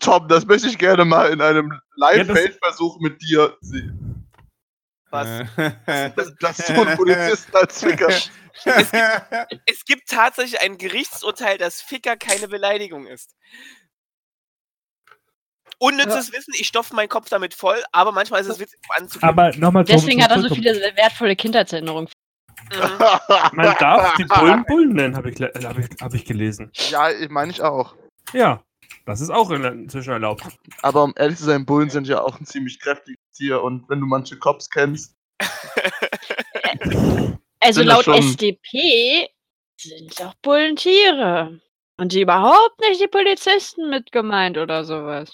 Tom, 0.00 0.28
das 0.28 0.46
möchte 0.46 0.68
ich 0.68 0.78
gerne 0.78 1.04
mal 1.04 1.30
in 1.30 1.40
einem 1.42 1.72
Ja, 1.72 1.78
Live-Feldversuch 1.96 3.00
mit 3.00 3.20
dir 3.20 3.56
sehen. 3.60 3.98
Was? 5.12 5.46
Das, 6.16 6.34
das 6.40 6.56
du 6.66 6.72
einen 6.72 6.96
Polizisten 6.96 7.54
als 7.54 7.80
Ficker. 7.80 8.08
Es 9.66 9.84
gibt 9.86 10.08
tatsächlich 10.08 10.60
ein 10.60 10.76
Gerichtsurteil, 10.78 11.58
dass 11.58 11.80
Ficker 11.80 12.16
keine 12.16 12.48
Beleidigung 12.48 13.06
ist. 13.06 13.34
Unnützes 15.78 16.32
Wissen, 16.32 16.52
ich 16.56 16.68
stopfe 16.68 16.94
meinen 16.94 17.08
Kopf 17.08 17.28
damit 17.28 17.54
voll, 17.54 17.82
aber 17.92 18.12
manchmal 18.12 18.42
ist 18.42 18.48
es 18.48 18.60
witzig 18.60 18.78
um. 19.00 19.22
Aber 19.22 19.56
nochmal 19.56 19.84
Deswegen 19.84 20.22
hat 20.22 20.30
er 20.30 20.42
so 20.42 20.54
viele 20.54 20.74
wertvolle 20.96 21.34
Kindheitserinnerungen. 21.34 22.08
Mhm. 22.72 23.56
Man 23.56 23.74
darf 23.78 24.14
die 24.14 24.24
Bullen 24.26 24.64
Bullen 24.64 24.92
nennen, 24.92 25.16
habe 25.16 25.30
ich, 25.30 25.40
hab 25.40 25.78
ich, 25.78 25.88
hab 26.00 26.14
ich 26.14 26.24
gelesen. 26.24 26.70
ja, 26.90 27.08
meine 27.30 27.50
ich 27.50 27.62
auch. 27.62 27.96
Ja, 28.32 28.62
das 29.06 29.20
ist 29.20 29.30
auch 29.30 29.50
in- 29.50 29.64
inzwischen 29.64 30.12
erlaubt. 30.12 30.44
Aber 30.82 31.04
um 31.04 31.12
ehrlich 31.16 31.38
zu 31.38 31.44
sein, 31.44 31.64
Bullen 31.66 31.90
sind 31.90 32.06
ja 32.08 32.20
auch 32.22 32.38
ein 32.38 32.46
ziemlich 32.46 32.80
kräftiges 32.80 33.20
Tier 33.34 33.62
und 33.62 33.88
wenn 33.88 34.00
du 34.00 34.06
manche 34.06 34.38
Cops 34.38 34.68
kennst, 34.70 35.14
Also 37.60 37.82
laut 37.82 38.04
schon- 38.04 38.14
SDP 38.14 39.28
sind 39.78 40.18
doch 40.20 40.34
Bullen 40.42 40.76
Tiere. 40.76 41.60
Und 41.98 42.12
die 42.12 42.22
überhaupt 42.22 42.80
nicht 42.80 43.00
die 43.00 43.06
Polizisten 43.06 43.88
mit 43.90 44.10
gemeint 44.12 44.58
oder 44.58 44.84
sowas. 44.84 45.32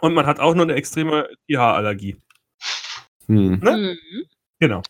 Und 0.00 0.14
man 0.14 0.26
hat 0.26 0.38
auch 0.38 0.54
nur 0.54 0.64
eine 0.64 0.74
extreme 0.74 1.28
Tierhaarallergie. 1.46 2.16
hm. 3.26 3.58
Ne? 3.60 3.76
Mhm. 3.76 4.24
Genau. 4.60 4.82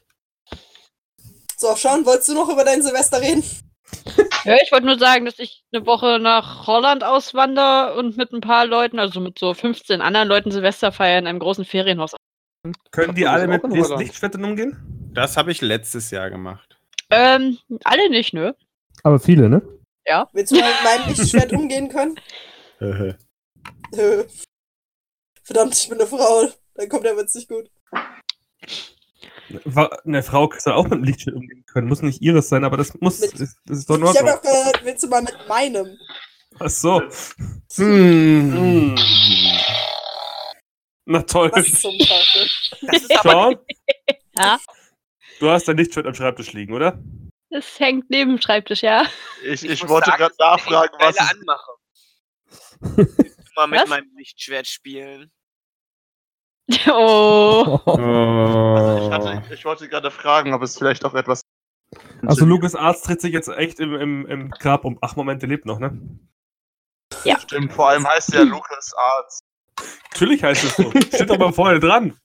So, 1.56 1.74
Sean, 1.76 2.04
wolltest 2.04 2.28
du 2.28 2.34
noch 2.34 2.48
über 2.50 2.64
dein 2.64 2.82
Silvester 2.82 3.20
reden? 3.20 3.42
Ja, 4.44 4.56
ich 4.62 4.70
wollte 4.72 4.86
nur 4.86 4.98
sagen, 4.98 5.24
dass 5.24 5.38
ich 5.38 5.64
eine 5.72 5.86
Woche 5.86 6.18
nach 6.20 6.66
Holland 6.66 7.02
auswandere 7.02 7.94
und 7.96 8.16
mit 8.16 8.32
ein 8.32 8.42
paar 8.42 8.66
Leuten, 8.66 8.98
also 8.98 9.20
mit 9.20 9.38
so 9.38 9.54
15 9.54 10.02
anderen 10.02 10.28
Leuten 10.28 10.50
Silvester 10.50 10.92
feiern 10.92 11.24
in 11.24 11.28
einem 11.28 11.38
großen 11.38 11.64
Ferienhaus. 11.64 12.14
Können 12.90 13.14
die 13.14 13.26
alle 13.26 13.46
mit. 13.46 13.62
Lichtschwertern 13.62 14.44
umgehen? 14.44 15.10
Das 15.14 15.36
habe 15.36 15.50
ich 15.50 15.60
letztes 15.60 16.10
Jahr 16.10 16.30
gemacht. 16.30 16.78
Ähm, 17.10 17.58
alle 17.84 18.10
nicht, 18.10 18.34
ne? 18.34 18.54
Aber 19.02 19.18
viele, 19.18 19.48
ne? 19.48 19.62
Willst 20.32 20.52
du 20.52 20.56
mal 20.56 20.68
mit 20.68 20.84
meinem 20.84 21.08
Lichtschwert 21.08 21.52
umgehen 21.52 21.88
können? 21.88 22.16
Äh. 23.92 24.24
Verdammt, 25.42 25.74
ich 25.74 25.88
bin 25.88 25.98
eine 25.98 26.08
Frau. 26.08 26.48
Dann 26.74 26.88
kommt 26.88 27.04
der 27.04 27.16
Witz 27.16 27.34
nicht 27.34 27.48
gut. 27.48 27.70
Eine 30.04 30.22
Frau 30.22 30.50
soll 30.56 30.72
auch 30.72 30.84
mit 30.84 30.92
dem 30.94 31.04
Lichtschwert 31.04 31.36
umgehen 31.36 31.64
können. 31.66 31.88
Muss 31.88 32.02
nicht 32.02 32.22
ihres 32.22 32.48
sein, 32.48 32.64
aber 32.64 32.76
das 32.76 32.94
muss. 33.00 33.20
Mit- 33.20 33.32
das 33.34 33.78
ist 33.78 33.90
doch 33.90 33.96
in 33.96 34.04
Ich 34.06 34.18
habe 34.18 34.34
auch 34.34 34.40
gesagt, 34.42 34.84
willst 34.84 35.02
du 35.02 35.08
mal 35.08 35.22
mit 35.22 35.36
meinem? 35.48 35.98
Ach 36.60 36.70
so. 36.70 37.02
hm. 37.76 38.54
Hm. 38.54 38.94
Na 41.06 41.22
toll. 41.22 41.50
Was 41.52 41.80
zum 41.80 41.98
Teufel? 41.98 42.48
Das 42.82 43.02
ist 43.02 43.18
aber 43.18 43.30
Sean, 43.50 43.56
Ja. 44.38 44.58
du 45.40 45.50
hast 45.50 45.68
dein 45.68 45.76
Lichtschwert 45.76 46.06
am 46.06 46.14
Schreibtisch 46.14 46.52
liegen, 46.52 46.72
oder? 46.72 46.98
Das 47.50 47.78
hängt 47.78 48.08
neben 48.10 48.30
dem 48.36 48.40
Schreibtisch, 48.40 48.82
ja. 48.82 49.04
ich, 49.44 49.62
Ich 49.64 49.70
ich, 49.82 49.88
wollte 49.88 50.10
gerade 50.12 50.34
nachfragen, 50.38 50.94
was 50.98 51.14
es, 51.16 51.30
Anmache. 51.30 51.70
Willst 52.80 53.18
du 53.18 53.52
mal 53.56 53.66
mit 53.68 53.80
Was? 53.82 53.88
meinem 53.88 54.10
Lichtschwert 54.16 54.66
spielen. 54.66 55.30
Oh. 56.68 57.78
ich, 57.84 57.86
Oh. 57.86 59.10
hatte, 59.10 59.42
ich 59.52 59.64
wollte 59.64 59.88
gerade 59.88 60.10
fragen, 60.10 60.54
ob 60.54 60.62
es 60.62 60.78
vielleicht 60.78 61.04
auch 61.04 61.14
etwas. 61.14 61.42
Also 62.26 62.44
Lukas 62.46 62.74
Arzt 62.74 63.04
tritt 63.04 63.20
sich 63.20 63.32
jetzt 63.32 63.48
echt 63.48 63.80
im, 63.80 63.94
im, 63.94 64.26
im 64.26 64.50
Grab 64.50 64.84
um. 64.84 64.98
Ach, 65.02 65.14
Moment, 65.16 65.42
der 65.42 65.48
lebt 65.48 65.66
noch, 65.66 65.78
ne? 65.78 65.98
Stimmt, 67.40 67.72
vor 67.72 67.90
allem 67.90 68.06
heißt 68.08 68.34
er 68.34 68.44
Lukas 68.44 68.92
Arzt. 68.96 69.42
Natürlich 70.12 70.42
heißt 70.42 70.64
es 70.64 70.76
so. 70.76 70.90
Steht 70.90 71.28
doch 71.30 71.38
mal 71.38 71.52
vorne 71.52 71.78
dran. 71.80 72.18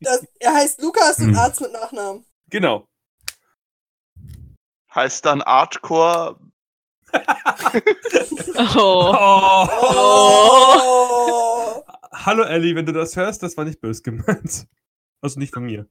Das, 0.00 0.26
er 0.40 0.54
heißt 0.54 0.80
Lukas 0.82 1.18
und 1.18 1.28
Hm. 1.30 1.36
Arzt 1.36 1.60
mit 1.60 1.72
Nachnamen. 1.72 2.24
Genau. 2.50 2.86
Heißt 4.94 5.24
dann 5.26 5.42
Artcore. 5.42 6.38
oh. 8.76 9.14
Oh. 9.14 9.68
Oh. 9.92 11.82
Hallo 12.24 12.42
Ellie, 12.44 12.74
wenn 12.74 12.86
du 12.86 12.92
das 12.92 13.14
hörst, 13.16 13.42
das 13.42 13.56
war 13.56 13.64
nicht 13.64 13.80
böse 13.80 14.02
gemeint. 14.02 14.66
Also 15.22 15.40
nicht 15.40 15.54
von 15.54 15.64
mir. 15.64 15.88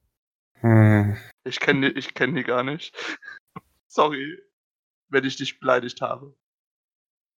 Hm. 0.61 1.17
Ich 1.43 1.59
kenne 1.59 1.91
die, 1.91 1.99
ich 1.99 2.13
kenn 2.13 2.35
die 2.35 2.43
gar 2.43 2.63
nicht. 2.63 2.95
Sorry, 3.87 4.39
wenn 5.09 5.25
ich 5.25 5.35
dich 5.35 5.59
beleidigt 5.59 5.99
habe. 6.01 6.35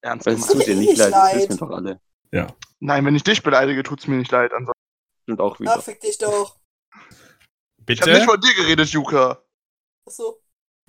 Ernst 0.02 0.28
Es 0.28 0.36
gemeint. 0.36 0.52
tut 0.52 0.68
dir 0.68 0.76
nicht 0.76 0.90
nicht 0.90 0.98
leid, 1.00 1.14
das 1.14 1.34
leid. 1.34 1.36
wissen 1.50 1.50
wir 1.62 1.68
doch 1.68 1.76
alle. 1.76 2.02
Nein, 2.80 3.06
wenn 3.06 3.16
ich 3.16 3.24
dich 3.24 3.42
beleidige, 3.42 3.84
tut's 3.84 4.06
mir 4.06 4.18
nicht 4.18 4.32
leid. 4.32 4.52
Ansonsten. 4.52 4.74
Und 5.32 5.40
auch 5.40 5.56
Ah, 5.56 5.60
wieder. 5.60 5.82
fick 5.82 6.02
dich 6.02 6.18
doch. 6.18 6.60
Ich 7.88 8.02
habe 8.02 8.12
nicht 8.12 8.20
Bitte? 8.20 8.26
von 8.26 8.42
dir 8.42 8.54
geredet, 8.56 8.90
Juka. 8.90 9.42
Achso. 10.06 10.42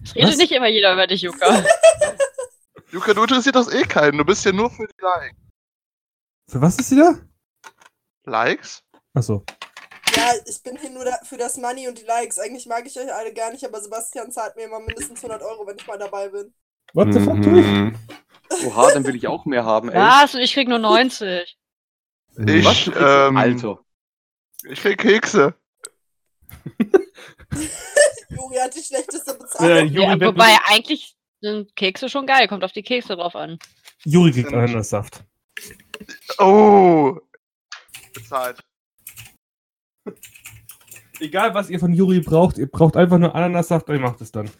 Es 0.03 0.15
redet 0.17 0.31
Was? 0.31 0.37
nicht 0.37 0.53
immer 0.53 0.69
jeder 0.69 0.93
über 0.95 1.07
dich, 1.07 1.23
Juka. 1.23 1.65
Juka, 2.91 3.15
du 3.15 3.23
interessiert 3.23 3.55
das 3.55 3.73
eh 3.73 3.83
keinen. 3.85 4.19
Du 4.19 4.25
bist 4.25 4.43
hier 4.43 4.53
nur 4.53 4.69
für 4.71 4.87
die 4.87 4.95
Likes. 5.01 5.39
Für 6.51 6.61
was 6.61 6.77
ist 6.79 6.89
sie 6.89 6.97
da? 6.97 7.15
Likes? 8.29 8.83
Achso. 9.15 9.45
Ja, 10.17 10.33
ich 10.47 10.63
bin 10.63 10.77
hier 10.79 10.91
nur 10.91 11.05
da 11.05 11.19
für 11.25 11.37
das 11.37 11.57
Money 11.57 11.87
und 11.89 11.99
die 11.99 12.05
Likes. 12.05 12.39
Eigentlich 12.39 12.67
mag 12.67 12.87
ich 12.87 12.99
euch 12.99 13.13
alle 13.13 13.33
gar 13.33 13.53
nicht, 13.53 13.65
aber 13.65 13.81
Sebastian 13.81 14.31
zahlt 14.33 14.57
mir 14.57 14.65
immer 14.65 14.81
mindestens 14.81 15.23
100 15.23 15.43
Euro, 15.43 15.67
wenn 15.67 15.77
ich 15.77 15.87
mal 15.87 15.99
dabei 15.99 16.29
bin. 16.29 16.53
What 16.95 17.13
the 17.13 17.21
fuck? 17.21 17.37
Mhm. 17.37 17.97
Oha, 18.67 18.91
dann 18.93 19.05
will 19.05 19.15
ich 19.17 19.27
auch 19.29 19.45
mehr 19.45 19.65
haben, 19.65 19.91
ey. 19.91 19.97
Was? 20.01 20.35
Und 20.35 20.41
ich 20.41 20.55
krieg 20.55 20.69
nur 20.69 20.79
90. 20.79 21.59
Ich, 22.47 22.65
Was? 22.65 22.87
Ähm, 22.97 23.37
Alter. 23.37 23.79
Ich 24.65 24.81
krieg 24.81 24.99
Kekse. 24.99 25.55
Juri 28.31 28.57
hat 28.57 28.75
die 28.75 28.83
schlechteste 28.83 29.33
Ja, 29.33 29.37
Bezahlung. 29.37 29.93
Ja, 29.93 30.21
wird- 30.21 30.35
wobei, 30.35 30.57
eigentlich 30.67 31.17
sind 31.41 31.75
Kekse 31.77 32.09
schon 32.09 32.27
geil. 32.27 32.49
Kommt 32.49 32.65
auf 32.65 32.73
die 32.73 32.83
Kekse 32.83 33.17
drauf 33.17 33.37
an. 33.37 33.59
Juri 34.05 34.33
kriegt 34.33 34.53
Ananassaft. 34.53 35.23
Oh. 36.39 37.17
Bezahlt. 38.19 38.61
Egal, 41.21 41.55
was 41.55 41.69
ihr 41.71 41.81
von 41.81 41.93
Juri 41.93 42.21
braucht, 42.21 42.59
ihr 42.59 42.71
braucht 42.71 42.97
einfach 42.97 43.19
nur 43.19 43.35
Ananassaft 43.35 43.89
und 43.89 43.97
ihr 43.97 44.01
macht 44.01 44.21
es 44.21 44.31
dann. 44.31 44.51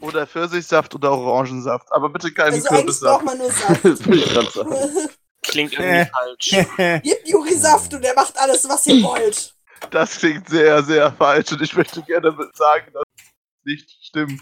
Oder 0.00 0.26
Pfirsichsaft 0.26 0.94
oder 0.94 1.12
Orangensaft. 1.12 1.90
Aber 1.92 2.08
bitte 2.08 2.32
keinen 2.32 2.54
Also 2.54 2.68
eigentlich 2.68 3.00
braucht 3.00 3.24
Kürbissaft. 3.24 3.24
man 3.24 3.38
nur 3.38 3.50
Saft. 3.52 4.64
Das. 4.64 5.08
Klingt 5.42 5.72
irgendwie 5.74 6.10
falsch. 6.10 7.00
Gib 7.02 7.26
Juri 7.28 7.54
Saft 7.54 7.94
und 7.94 8.04
er 8.04 8.14
macht 8.14 8.36
alles, 8.38 8.68
was 8.68 8.86
ihr 8.86 9.02
wollt. 9.02 9.54
Das 9.90 10.18
klingt 10.18 10.48
sehr, 10.48 10.82
sehr 10.82 11.12
falsch 11.12 11.52
und 11.52 11.62
ich 11.62 11.76
möchte 11.76 12.02
gerne 12.02 12.30
sagen, 12.54 12.92
dass 12.92 13.02
es 13.16 13.24
nicht 13.64 13.90
stimmt. 14.02 14.40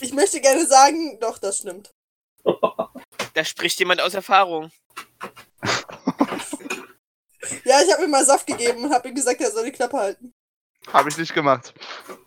Ich 0.00 0.12
möchte 0.12 0.40
gerne 0.40 0.66
sagen, 0.66 1.18
doch, 1.20 1.38
das 1.38 1.58
stimmt. 1.58 1.90
Da 3.34 3.44
spricht 3.44 3.78
jemand 3.78 4.00
aus 4.00 4.14
Erfahrung. 4.14 4.70
Ja, 7.64 7.80
ich 7.82 7.92
habe 7.92 8.04
ihm 8.04 8.10
mal 8.10 8.24
Saft 8.24 8.46
gegeben 8.46 8.84
und 8.84 8.92
habe 8.92 9.08
ihm 9.08 9.14
gesagt, 9.14 9.40
er 9.40 9.50
soll 9.50 9.64
die 9.64 9.72
Klappe 9.72 9.96
halten. 9.98 10.34
Habe 10.92 11.08
ich 11.08 11.18
nicht 11.18 11.34
gemacht. 11.34 11.74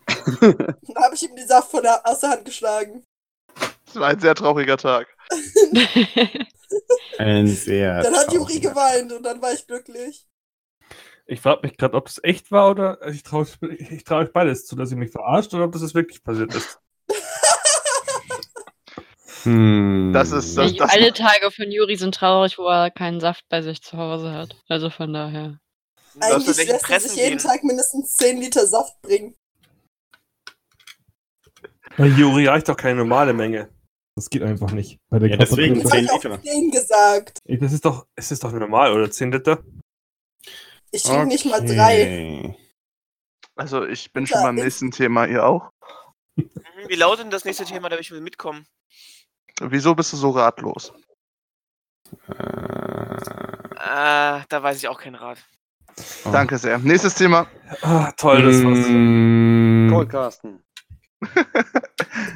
Dann 0.41 1.03
habe 1.03 1.15
ich 1.15 1.23
ihm 1.23 1.35
den 1.35 1.47
Saft 1.47 1.71
von 1.71 1.83
der, 1.83 2.05
aus 2.05 2.19
der 2.19 2.31
Hand 2.31 2.45
geschlagen. 2.45 3.05
Es 3.87 3.95
war 3.95 4.09
ein 4.09 4.19
sehr 4.19 4.35
trauriger 4.35 4.77
Tag. 4.77 5.07
Ein 7.19 7.47
sehr. 7.47 8.01
Dann 8.01 8.15
hat 8.15 8.33
Juri 8.33 8.59
geweint 8.59 9.11
und 9.11 9.23
dann 9.23 9.39
war 9.41 9.53
ich 9.53 9.67
glücklich. 9.67 10.27
Ich 11.25 11.41
frage 11.41 11.61
mich 11.63 11.77
gerade, 11.77 11.95
ob 11.95 12.07
es 12.07 12.19
echt 12.23 12.51
war 12.51 12.71
oder 12.71 13.01
also 13.01 13.15
ich 13.15 13.23
traue 13.23 13.45
ich, 13.77 13.91
ich 13.91 14.03
trau 14.03 14.17
euch 14.17 14.33
beides 14.33 14.65
zu, 14.65 14.75
dass 14.75 14.91
ihr 14.91 14.97
mich 14.97 15.11
verarscht 15.11 15.53
oder 15.53 15.65
ob 15.65 15.71
das 15.71 15.93
wirklich 15.93 16.23
passiert 16.23 16.53
ist. 16.53 16.79
Hm. 19.43 20.11
Das 20.13 20.31
ist 20.31 20.57
das, 20.57 20.71
Ich- 20.71 20.77
das 20.77 20.91
Alle 20.91 21.13
Tage 21.13 21.51
von 21.51 21.69
Juri 21.71 21.95
sind 21.95 22.15
traurig, 22.15 22.57
wo 22.57 22.67
er 22.67 22.91
keinen 22.91 23.19
Saft 23.19 23.43
bei 23.49 23.61
sich 23.61 23.81
zu 23.81 23.97
Hause 23.97 24.31
hat. 24.33 24.55
Also 24.69 24.89
von 24.89 25.13
daher. 25.13 25.59
Eigentlich 26.19 26.45
lässt 26.67 26.89
er 26.89 26.99
sich 26.99 27.15
jeden. 27.15 27.39
Tag 27.39 27.63
mindestens 27.63 28.15
10 28.15 28.39
Liter 28.39 28.67
Saft 28.67 29.01
bringen. 29.01 29.35
Bei 31.97 32.07
Juri 32.07 32.47
reicht 32.47 32.69
doch 32.69 32.77
keine 32.77 32.97
normale 32.99 33.33
Menge. 33.33 33.69
Das 34.15 34.29
geht 34.29 34.43
einfach 34.43 34.71
nicht. 34.71 34.99
Bei 35.09 35.19
der 35.19 35.29
Ja, 35.29 35.37
deswegen 35.37 35.81
Das 35.81 35.91
Körpergröße. 35.91 36.13
habe 36.13 36.21
Zehn 36.21 36.29
ich 36.29 36.37
auch 36.37 36.43
Liter. 36.43 36.53
denen 36.53 36.71
gesagt. 36.71 37.39
Ey, 37.45 37.57
Das 37.57 37.73
ist 37.73 37.83
doch, 37.85 38.05
es 38.15 38.31
ist 38.31 38.43
doch 38.43 38.51
normal, 38.51 38.93
oder? 38.93 39.09
10 39.09 39.31
Liter? 39.31 39.63
Ich 40.91 41.01
trinke 41.03 41.25
nicht 41.27 41.45
mal 41.45 41.59
drei. 41.65 42.01
Okay. 42.03 42.57
Also 43.55 43.85
ich 43.85 44.11
bin 44.13 44.27
schon 44.27 44.41
beim 44.43 44.55
nächsten 44.55 44.91
Thema, 44.91 45.25
ihr 45.25 45.43
auch. 45.45 45.71
Mhm, 46.35 46.49
Wie 46.87 46.95
lautet 46.95 47.25
denn 47.25 47.31
das 47.31 47.45
nächste 47.45 47.65
Thema, 47.65 47.89
da 47.89 47.95
will 47.95 48.01
ich 48.01 48.11
mitkommen? 48.11 48.67
Wieso 49.61 49.93
bist 49.95 50.11
du 50.13 50.17
so 50.17 50.31
ratlos? 50.31 50.93
Äh, 52.27 52.33
Ah, 53.85 54.43
da 54.49 54.63
weiß 54.63 54.77
ich 54.77 54.87
auch 54.87 54.99
keinen 54.99 55.15
Rat. 55.15 55.37
oh. 56.25 56.31
Danke 56.31 56.57
sehr. 56.57 56.77
Nächstes 56.79 57.15
Thema. 57.15 57.47
Ah, 57.81 58.11
toll, 58.17 58.41
das 58.41 58.63
war's. 58.63 58.85
Mm, 58.87 59.89
Goldcasten. 59.89 60.63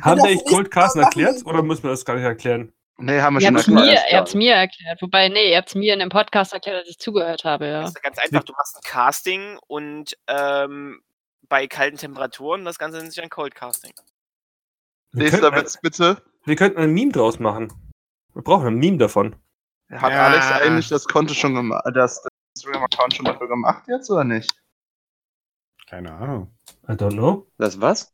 Haben 0.01 0.17
das 0.19 0.23
wir 0.25 0.31
echt 0.31 0.45
nicht 0.45 0.49
Goldcasten 0.49 1.01
erklärt 1.01 1.45
oder 1.45 1.63
müssen 1.63 1.83
wir 1.83 1.91
das 1.91 2.03
gar 2.05 2.15
nicht 2.15 2.23
erklären? 2.25 2.73
Nee, 2.99 3.21
haben 3.21 3.35
wir 3.35 3.41
Ihr 3.41 3.47
schon 3.47 3.55
es 3.57 3.67
erklärt. 3.67 3.85
mir, 3.85 3.93
ihr 4.11 4.17
habt's 4.17 4.31
gerade. 4.31 4.37
mir 4.43 4.53
erklärt. 4.55 5.01
Wobei, 5.03 5.29
nee, 5.29 5.51
ihr 5.51 5.57
habt 5.57 5.69
es 5.69 5.75
mir 5.75 5.93
in 5.93 5.99
dem 5.99 6.09
Podcast 6.09 6.51
erklärt, 6.53 6.77
als 6.79 6.89
ich 6.89 6.97
zugehört 6.97 7.43
habe, 7.43 7.65
Das 7.65 7.81
ja. 7.81 7.87
ist 7.87 7.95
ja 7.95 8.01
ganz 8.01 8.17
einfach. 8.17 8.43
Du 8.43 8.53
machst 8.53 8.75
ein 8.75 8.81
Casting 8.89 9.59
und 9.67 10.17
ähm, 10.27 11.01
bei 11.47 11.67
kalten 11.67 11.97
Temperaturen, 11.97 12.65
das 12.65 12.77
Ganze 12.79 12.97
nennt 12.97 13.13
sich 13.13 13.21
ein 13.23 13.29
Cold 13.29 13.53
Casting. 13.55 13.93
Wir 13.95 14.03
Nächster 15.13 15.53
Witz 15.55 15.79
bitte. 15.81 16.21
wir 16.45 16.55
könnten 16.55 16.79
ein 16.79 16.91
Meme 16.93 17.11
draus 17.11 17.39
machen. 17.39 17.73
Wir 18.33 18.41
brauchen 18.43 18.67
ein 18.67 18.75
Meme 18.75 18.97
davon. 18.97 19.35
Hat 19.91 20.11
Ja. 20.11 20.25
Alex 20.27 20.45
eigentlich 20.51 20.89
das 20.89 21.05
Konto 21.05 21.33
schon 21.33 21.55
gemacht, 21.55 21.83
das, 21.93 22.21
das 22.21 22.31
Instagram-Account 22.55 23.13
schon 23.15 23.25
dafür 23.25 23.47
gemacht 23.47 23.83
jetzt 23.87 24.09
oder 24.09 24.23
nicht? 24.23 24.51
Keine 25.87 26.11
Ahnung. 26.13 26.53
I 26.87 26.91
don't 26.91 27.13
know. 27.13 27.47
Das 27.57 27.79
was? 27.79 28.13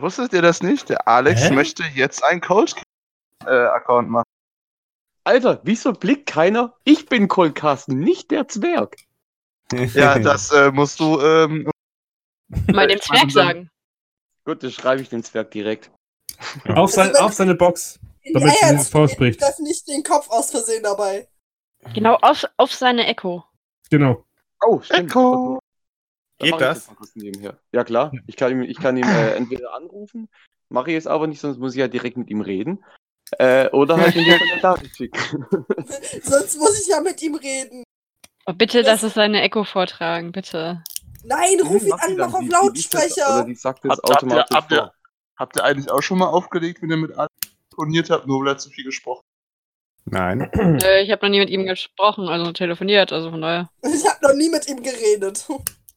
Wusstet 0.00 0.32
ihr 0.32 0.42
das 0.42 0.62
nicht? 0.62 0.88
Der 0.88 1.06
Alex 1.06 1.42
Hä? 1.50 1.54
möchte 1.54 1.84
jetzt 1.94 2.24
einen 2.24 2.40
Cold-Account 2.40 4.08
machen. 4.08 4.24
Alter, 5.24 5.60
wieso 5.62 5.92
blickt 5.92 6.26
keiner? 6.26 6.74
Ich 6.84 7.06
bin 7.06 7.28
Goldcasten, 7.28 7.98
nicht 7.98 8.30
der 8.30 8.48
Zwerg. 8.48 8.96
Ja, 9.70 10.18
das 10.18 10.50
äh, 10.50 10.72
musst 10.72 10.98
du 11.00 11.20
ähm, 11.20 11.70
Mal 12.72 12.88
dem 12.88 13.00
Zwerg 13.02 13.30
sagen. 13.30 13.70
Gut, 14.46 14.62
das 14.62 14.72
schreibe 14.72 15.02
ich 15.02 15.10
den 15.10 15.22
Zwerg 15.22 15.50
direkt. 15.50 15.90
Auf, 16.74 16.90
sein, 16.92 17.08
wenn- 17.08 17.16
auf 17.16 17.32
seine 17.34 17.54
Box. 17.54 17.98
Damit 18.32 18.52
sie 18.54 18.62
Eier 18.64 18.72
dieses 18.72 18.88
vorspricht. 18.90 19.40
treff 19.40 19.58
nicht 19.60 19.88
den 19.88 20.02
Kopf 20.02 20.28
aus 20.30 20.50
Versehen 20.50 20.82
dabei. 20.82 21.28
Genau, 21.94 22.16
auf, 22.20 22.44
auf 22.58 22.74
seine 22.74 23.06
Echo. 23.06 23.44
Genau. 23.90 24.24
Oh, 24.66 24.80
stimmt. 24.82 25.10
Echo. 25.10 25.58
Dann 26.38 26.50
Geht 26.50 26.60
das? 26.60 26.88
Ja, 27.72 27.84
klar. 27.84 28.12
Ich 28.26 28.36
kann 28.36 28.52
ihm, 28.52 28.62
ich 28.62 28.78
kann 28.78 28.96
ihm 28.96 29.08
äh, 29.08 29.34
entweder 29.34 29.74
anrufen, 29.74 30.28
mache 30.68 30.90
ich 30.90 30.96
es 30.98 31.06
aber 31.06 31.26
nicht, 31.26 31.40
sonst 31.40 31.58
muss 31.58 31.72
ich 31.72 31.78
ja 31.78 31.88
direkt 31.88 32.16
mit 32.16 32.28
ihm 32.30 32.40
reden. 32.42 32.84
Äh, 33.38 33.68
oder 33.70 33.96
halt 33.96 34.14
in 34.14 34.24
die 34.24 34.30
Kommentare 34.38 34.84
schicken. 34.94 35.44
Sonst 36.22 36.58
muss 36.58 36.80
ich 36.80 36.86
ja 36.88 37.00
mit 37.00 37.20
ihm 37.22 37.34
reden. 37.34 37.82
Oh, 38.46 38.52
bitte, 38.54 38.80
lass 38.82 39.02
es 39.02 39.14
seine 39.14 39.42
Echo 39.42 39.64
vortragen, 39.64 40.32
bitte. 40.32 40.82
Nein, 41.24 41.60
ruf 41.62 41.82
ihn 41.84 41.92
an, 41.92 42.16
mach 42.16 42.32
auf 42.34 42.40
die- 42.40 42.48
die 42.48 42.54
liest 42.74 42.94
das- 42.94 43.02
Oder 43.18 43.24
Lautsprecher. 43.26 43.44
die 43.44 43.54
sagt 43.54 43.84
es 43.84 44.04
automatisch 44.04 44.56
habt, 44.56 44.72
ihr, 44.72 44.78
vor. 44.78 44.92
Habt 45.38 45.56
ihr 45.56 45.64
eigentlich 45.64 45.90
auch 45.90 46.02
schon 46.02 46.18
mal 46.18 46.26
aufgelegt, 46.28 46.82
wenn 46.82 46.90
ihr 46.90 46.96
mit 46.96 47.16
Alex 47.16 47.32
telefoniert 47.70 48.10
habt, 48.10 48.26
nur 48.26 48.40
weil 48.40 48.48
er 48.48 48.58
zu 48.58 48.70
viel 48.70 48.84
gesprochen 48.84 49.22
Nein. 50.10 50.50
Äh, 50.82 51.02
ich 51.02 51.10
habe 51.10 51.26
noch 51.26 51.30
nie 51.30 51.38
mit 51.40 51.50
ihm 51.50 51.66
gesprochen, 51.66 52.28
also 52.28 52.52
telefoniert, 52.52 53.12
also 53.12 53.30
von 53.30 53.42
daher. 53.42 53.68
Ich 53.82 54.06
habe 54.08 54.18
noch 54.22 54.34
nie 54.34 54.48
mit 54.48 54.66
ihm 54.68 54.82
geredet. 54.82 55.46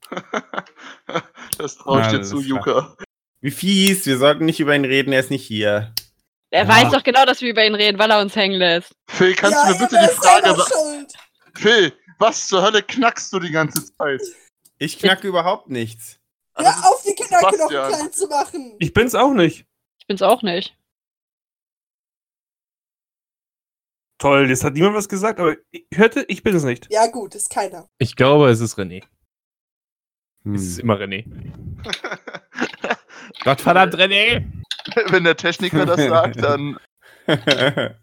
das 1.58 1.78
traue 1.78 2.02
ich 2.02 2.08
dir 2.08 2.22
zu. 2.22 2.42
Juka. 2.42 2.96
Wie 3.42 3.52
fies, 3.52 4.06
wir 4.06 4.18
sollten 4.18 4.46
nicht 4.46 4.60
über 4.60 4.76
ihn 4.76 4.86
reden, 4.86 5.14
er 5.14 5.22
ist 5.22 5.32
nicht 5.32 5.46
hier. 5.46 5.94
Er 6.52 6.64
Ja. 6.64 6.68
weiß 6.68 6.92
doch 6.92 7.04
genau, 7.04 7.26
dass 7.26 7.42
wir 7.42 7.50
über 7.50 7.66
ihn 7.66 7.76
reden, 7.76 7.98
weil 7.98 8.12
er 8.12 8.20
uns 8.20 8.36
hängen 8.36 8.60
lässt. 8.60 8.92
Phil, 9.10 9.34
kannst 9.34 9.58
ja, 9.58 9.68
du 9.68 9.74
mir 9.74 9.80
bitte 9.80 9.98
die 10.02 10.16
Frage 10.16 10.42
beantworten? 10.42 10.72
schuld. 10.74 11.14
Phil, 11.56 11.94
was 12.20 12.48
zur 12.48 12.62
Hölle 12.62 12.84
knackst 12.84 13.32
du 13.34 13.40
die 13.40 13.52
ganze 13.52 13.86
Zeit? 13.96 14.22
Ich 14.78 15.00
knacke 15.00 15.28
überhaupt 15.28 15.70
nichts. 15.70 16.20
Hör 16.56 16.68
auf, 16.86 17.01
Sebastian. 17.40 17.92
klein 17.92 18.12
zu 18.12 18.28
machen. 18.28 18.76
Ich 18.80 18.94
bin's 18.94 19.16
auch 19.16 19.34
nicht. 19.34 19.66
Ich 20.00 20.08
bin's 20.08 20.22
auch 20.22 20.42
nicht. 20.42 20.76
Toll, 24.18 24.50
jetzt 24.50 24.64
hat 24.64 24.74
niemand 24.74 24.96
was 24.96 25.10
gesagt, 25.10 25.40
aber 25.40 25.56
ich 25.72 25.88
hörte, 25.96 26.24
ich 26.28 26.44
bin 26.44 26.56
es 26.56 26.64
nicht. 26.64 26.88
Ja 26.92 27.08
gut, 27.08 27.34
ist 27.34 27.50
keiner. 27.50 27.90
Ich 27.98 28.16
glaube, 28.16 28.50
es 28.50 28.60
ist 28.60 28.78
René. 28.78 29.04
Hm. 30.44 30.54
Es 30.54 30.62
ist 30.62 30.80
immer 30.80 30.96
René. 30.96 31.26
Gottverdammt, 33.44 33.96
René! 33.96 34.46
Wenn 35.10 35.24
der 35.24 35.38
Techniker 35.38 35.86
das 35.88 36.00
sagt, 36.00 36.44
dann. 36.44 36.78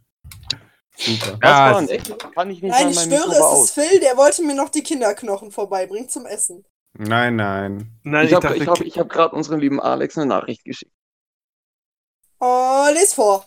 Super. 0.97 1.39
Denn 1.41 1.89
echt? 1.89 2.19
Kann 2.35 2.51
ich 2.51 2.63
nicht 2.63 2.73
Nein, 2.73 2.91
ich 2.91 2.99
schwöre, 2.99 3.31
es 3.31 3.41
aus. 3.41 3.65
ist 3.67 3.75
Phil, 3.75 4.01
der 4.01 4.17
wollte 4.17 4.43
mir 4.43 4.57
noch 4.57 4.71
die 4.71 4.83
Kinderknochen 4.83 5.53
vorbeibringen 5.53 6.09
zum 6.09 6.27
Essen. 6.27 6.65
Nein, 6.99 7.37
nein. 7.37 7.93
Nein, 8.03 8.27
Ich 8.27 8.35
habe 8.35 8.57
ich 8.57 8.67
hab, 8.67 8.81
ich 8.81 8.99
hab 8.99 9.09
gerade 9.09 9.35
unserem 9.35 9.61
lieben 9.61 9.81
Alex 9.81 10.19
eine 10.19 10.27
Nachricht 10.27 10.65
geschickt. 10.65 10.93
Oh, 12.41 12.87
les 12.93 13.15
vor. 13.15 13.47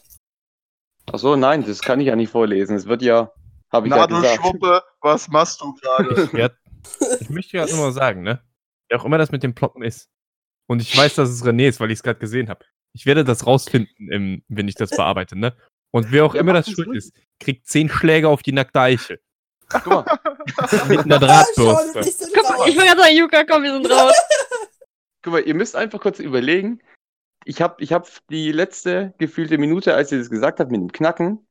Achso, 1.12 1.36
nein, 1.36 1.66
das 1.66 1.82
kann 1.82 2.00
ich 2.00 2.08
ja 2.08 2.16
nicht 2.16 2.32
vorlesen. 2.32 2.76
Es 2.76 2.86
wird 2.86 3.02
ja, 3.02 3.32
habe 3.72 3.88
ich 3.88 3.92
Na 3.92 3.98
ja 3.98 4.08
du 4.08 4.16
gesagt. 4.22 4.42
Schwuppe, 4.42 4.84
was 5.02 5.28
machst 5.28 5.62
du 5.62 5.74
gerade? 5.74 6.30
Ja, 6.38 6.50
ich 7.20 7.30
möchte 7.30 7.58
gerade 7.58 7.72
nur 7.74 7.86
mal 7.86 7.92
sagen, 7.92 8.22
ne? 8.24 8.42
Wer 8.90 9.00
auch 9.02 9.06
immer 9.06 9.18
das 9.18 9.32
mit 9.32 9.44
dem 9.44 9.54
Ploppen 9.54 9.84
ist. 9.84 10.10
Und 10.68 10.82
ich 10.82 10.98
weiß, 10.98 11.16
dass 11.16 11.30
es 11.30 11.44
René 11.44 11.68
ist, 11.68 11.80
weil 11.82 11.92
ich 11.92 12.00
es 12.00 12.04
gerade 12.04 12.20
gesehen 12.20 12.48
habe. 12.48 12.64
Ich 12.94 13.06
werde 13.06 13.26
das 13.26 13.46
rausfinden, 13.46 14.10
im, 14.10 14.44
wenn 14.48 14.68
ich 14.68 14.76
das 14.76 14.92
bearbeite, 14.92 15.38
ne? 15.38 15.56
Und 15.92 16.12
wer 16.12 16.26
auch 16.26 16.36
Ja, 16.36 16.42
immer 16.42 16.54
das 16.54 16.70
schuld 16.70 16.96
ist, 16.96 17.14
kriegt 17.40 17.68
zehn 17.68 17.90
Schläge 17.90 18.30
auf 18.30 18.44
die 18.44 18.54
nackte 18.54 18.80
Eichel. 18.80 19.22
Guck 19.84 19.88
mal, 19.88 20.06
Mit 20.88 21.00
einer 21.00 21.22
Ah, 21.30 21.46
schau, 21.56 21.74
Drahtbürste. 21.74 22.28
Komm, 22.34 22.56
raus. 22.56 22.68
ich 22.68 22.76
will 22.78 22.86
gerade 22.86 23.02
sagen, 23.02 23.16
Yuka, 23.18 23.44
komm, 23.46 23.64
wir 23.64 23.74
sind 23.74 23.90
raus. 23.92 24.16
guck 25.24 25.34
mal, 25.34 25.42
ihr 25.44 25.54
müsst 25.56 25.76
einfach 25.76 26.00
kurz 26.00 26.20
überlegen. 26.20 26.82
Ich 27.46 27.62
habe 27.62 27.82
ich 27.84 27.92
hab 27.94 28.08
die 28.30 28.52
letzte 28.52 29.14
gefühlte 29.18 29.58
Minute, 29.58 29.96
als 29.96 30.12
ihr 30.12 30.20
das 30.20 30.30
gesagt 30.30 30.60
habt 30.60 30.72
mit 30.72 30.80
dem 30.82 30.92
Knacken, 30.92 31.48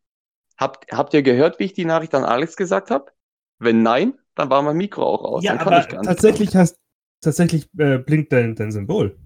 habt, 0.58 0.90
habt 0.92 1.14
ihr 1.14 1.22
gehört, 1.22 1.58
wie 1.58 1.64
ich 1.64 1.72
die 1.72 1.84
Nachricht 1.84 2.14
an 2.14 2.24
Alex 2.24 2.56
gesagt 2.56 2.90
habe? 2.90 3.10
Wenn 3.58 3.82
nein, 3.82 4.18
dann 4.36 4.50
war 4.50 4.62
mein 4.62 4.76
Mikro 4.76 5.02
auch 5.04 5.22
aus. 5.24 5.42
Ja, 5.44 5.52
dann 5.54 5.58
kann 5.64 5.72
aber 5.74 5.82
ich 5.82 5.88
gar 5.88 5.98
nicht. 6.00 6.08
tatsächlich 6.08 6.54
hast 6.56 6.76
tatsächlich 7.22 7.68
äh, 7.78 7.98
blinkt 7.98 8.32
dein, 8.32 8.54
dein 8.54 8.70
Symbol. 8.72 9.18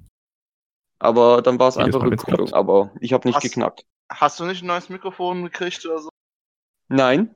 Aber 0.98 1.42
dann 1.42 1.58
war 1.58 1.68
es 1.68 1.76
einfach 1.76 2.00
Mal, 2.00 2.08
Rückkopplung. 2.08 2.52
Aber 2.54 2.90
ich 3.00 3.12
habe 3.12 3.28
nicht 3.28 3.36
Hast- 3.36 3.42
geknackt. 3.42 3.84
Hast 4.10 4.38
du 4.40 4.44
nicht 4.44 4.62
ein 4.62 4.66
neues 4.66 4.88
Mikrofon 4.90 5.42
gekriegt 5.44 5.84
oder 5.86 5.98
so? 5.98 6.08
Nein, 6.88 7.34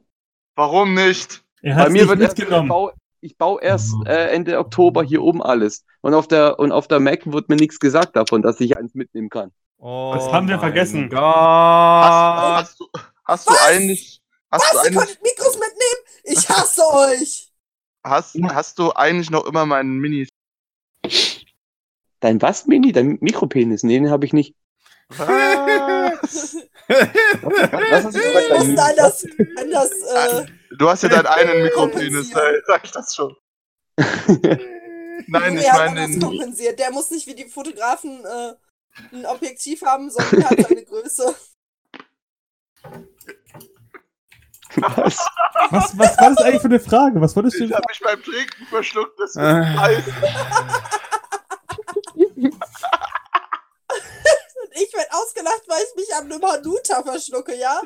Warum 0.54 0.92
nicht? 0.94 1.44
Er 1.62 1.76
bei 1.76 1.82
hat 1.84 1.90
mir 1.90 2.08
wird 2.08 2.20
erst, 2.20 2.38
ich 2.38 2.44
mitgenommen. 2.44 2.68
baue, 2.68 2.92
ich 3.20 3.36
baue 3.36 3.60
erst 3.62 3.94
äh, 4.06 4.28
Ende 4.30 4.58
Oktober 4.58 5.02
hier 5.02 5.22
oben 5.22 5.42
alles. 5.42 5.84
Und 6.00 6.14
auf 6.14 6.28
der 6.28 6.58
und 6.58 6.72
auf 6.72 6.88
der 6.88 7.00
Mac 7.00 7.30
wird 7.30 7.48
mir 7.48 7.56
nichts 7.56 7.80
gesagt 7.80 8.16
davon, 8.16 8.42
dass 8.42 8.60
ich 8.60 8.76
eins 8.76 8.94
mitnehmen 8.94 9.28
kann. 9.30 9.52
Oh 9.78 10.12
Das 10.14 10.30
haben 10.32 10.48
wir 10.48 10.58
vergessen. 10.58 11.08
Gott. 11.08 11.20
Hast, 11.20 12.56
hast, 12.58 12.80
du, 12.80 12.88
hast 13.24 13.48
du 13.48 13.52
Was? 13.54 13.62
eigentlich. 13.66 14.20
Hast 14.50 14.64
du, 14.72 14.76
Was, 14.78 14.84
ihr 14.84 14.92
eigentlich 14.92 14.96
konntet 14.96 15.22
Mikros 15.22 15.54
mitnehmen? 15.54 16.02
Ich 16.24 16.48
hasse 16.48 16.82
euch. 16.94 17.52
hast, 18.04 18.36
hast 18.50 18.78
du 18.78 18.92
eigentlich 18.92 19.30
noch 19.30 19.46
immer 19.46 19.66
meinen 19.66 19.98
Mini. 19.98 20.28
Dein 22.20 22.42
was, 22.42 22.66
Mini? 22.66 22.92
Dein 22.92 23.18
Mikropenis? 23.20 23.82
Nee, 23.82 23.98
den 23.98 24.10
habe 24.10 24.26
ich 24.26 24.32
nicht. 24.32 24.54
Was? 25.08 26.56
Was 26.88 28.10
du? 28.10 28.18
Ich 28.18 28.48
Dein 28.48 28.48
musste 28.48 28.66
Mini? 28.66 28.78
anders, 28.82 29.26
anders 29.56 29.90
äh, 30.14 30.46
Du 30.76 30.88
hast 30.88 31.02
ja 31.02 31.08
deinen 31.08 31.26
einen 31.50 31.62
Mikropenis, 31.62 32.32
ey, 32.34 32.62
sag 32.66 32.84
ich 32.84 32.90
das 32.92 33.14
schon. 33.14 33.34
Nein, 35.26 35.58
ich 35.58 35.72
meine 35.72 36.06
den. 36.08 36.20
kompensiert. 36.22 36.78
Der 36.78 36.90
muss 36.92 37.10
nicht 37.10 37.26
wie 37.26 37.34
die 37.34 37.48
Fotografen 37.48 38.24
äh, 38.24 38.52
ein 39.12 39.26
Objektiv 39.26 39.82
haben, 39.82 40.10
sondern 40.10 40.48
hat 40.50 40.68
seine 40.68 40.84
Größe. 40.84 41.34
Was? 44.76 45.18
Was, 45.70 45.98
was 45.98 46.18
war 46.18 46.28
das 46.30 46.38
eigentlich 46.38 46.60
für 46.62 46.68
eine 46.68 46.78
Frage? 46.80 47.20
Was 47.20 47.34
wolltest 47.34 47.58
du 47.58 47.64
Ich 47.64 47.72
habe 47.72 47.84
mich 47.88 47.98
beim 48.00 48.22
Trinken 48.22 48.66
verschluckt, 48.66 49.18
das 49.18 49.30
ist 49.30 49.36
Ah. 49.38 49.64
heiß. 49.80 50.04
Und 52.14 52.54
ich 54.72 54.92
werde 54.94 55.08
ausgelacht, 55.12 55.62
weil 55.66 55.82
ich 55.82 55.94
mich 55.96 56.14
an 56.14 56.30
einem 56.30 56.42
Hanuta 56.42 57.02
verschlucke, 57.02 57.56
ja? 57.58 57.80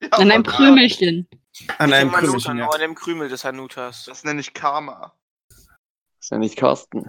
Ja, 0.00 0.08
An 0.10 0.30
einem 0.30 0.44
Krümelchen. 0.44 1.26
An 1.78 1.92
einem 1.92 2.10
Krümelchen, 2.10 2.58
ja. 2.58 2.68
an 2.68 2.80
dem 2.80 2.94
Krümel 2.94 3.28
des 3.28 3.44
Hanutas. 3.44 4.04
Das 4.06 4.24
nenne 4.24 4.40
ich 4.40 4.54
Karma. 4.54 5.14
Ist 6.20 6.30
ja 6.30 6.38
nicht 6.38 6.56
Carsten. 6.56 7.06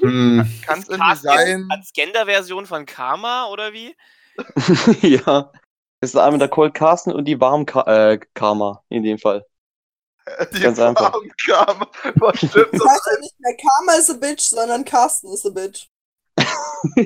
Hm. 0.00 0.48
Kann 0.64 0.80
es 0.80 0.88
irgendwie 0.88 1.16
sein? 1.16 1.68
Als 1.70 1.92
Gender-Version 1.92 2.66
von 2.66 2.86
Karma 2.86 3.46
oder 3.46 3.72
wie? 3.72 3.96
ja. 5.02 5.50
Das 6.00 6.10
ist 6.10 6.16
einmal 6.16 6.38
der 6.38 6.48
Cold 6.48 6.74
Carsten 6.74 7.12
und 7.12 7.24
die 7.24 7.40
Warm 7.40 7.66
äh, 7.86 8.18
Karma 8.34 8.84
in 8.88 9.02
dem 9.02 9.18
Fall. 9.18 9.44
Die 10.52 10.60
Ganz 10.60 10.78
einfach. 10.78 11.10
Farben 11.10 11.32
Karma. 11.46 11.90
Was 12.16 12.36
stimmt 12.38 12.68
Ich 12.72 12.80
weiß 12.80 13.10
ja 13.12 13.20
nicht 13.20 13.40
mehr 13.40 13.56
Karma 13.56 13.92
is 13.98 14.10
a 14.10 14.14
bitch, 14.14 14.42
sondern 14.42 14.84
Carsten 14.84 15.32
is 15.32 15.44
a 15.46 15.50
bitch. 15.50 15.88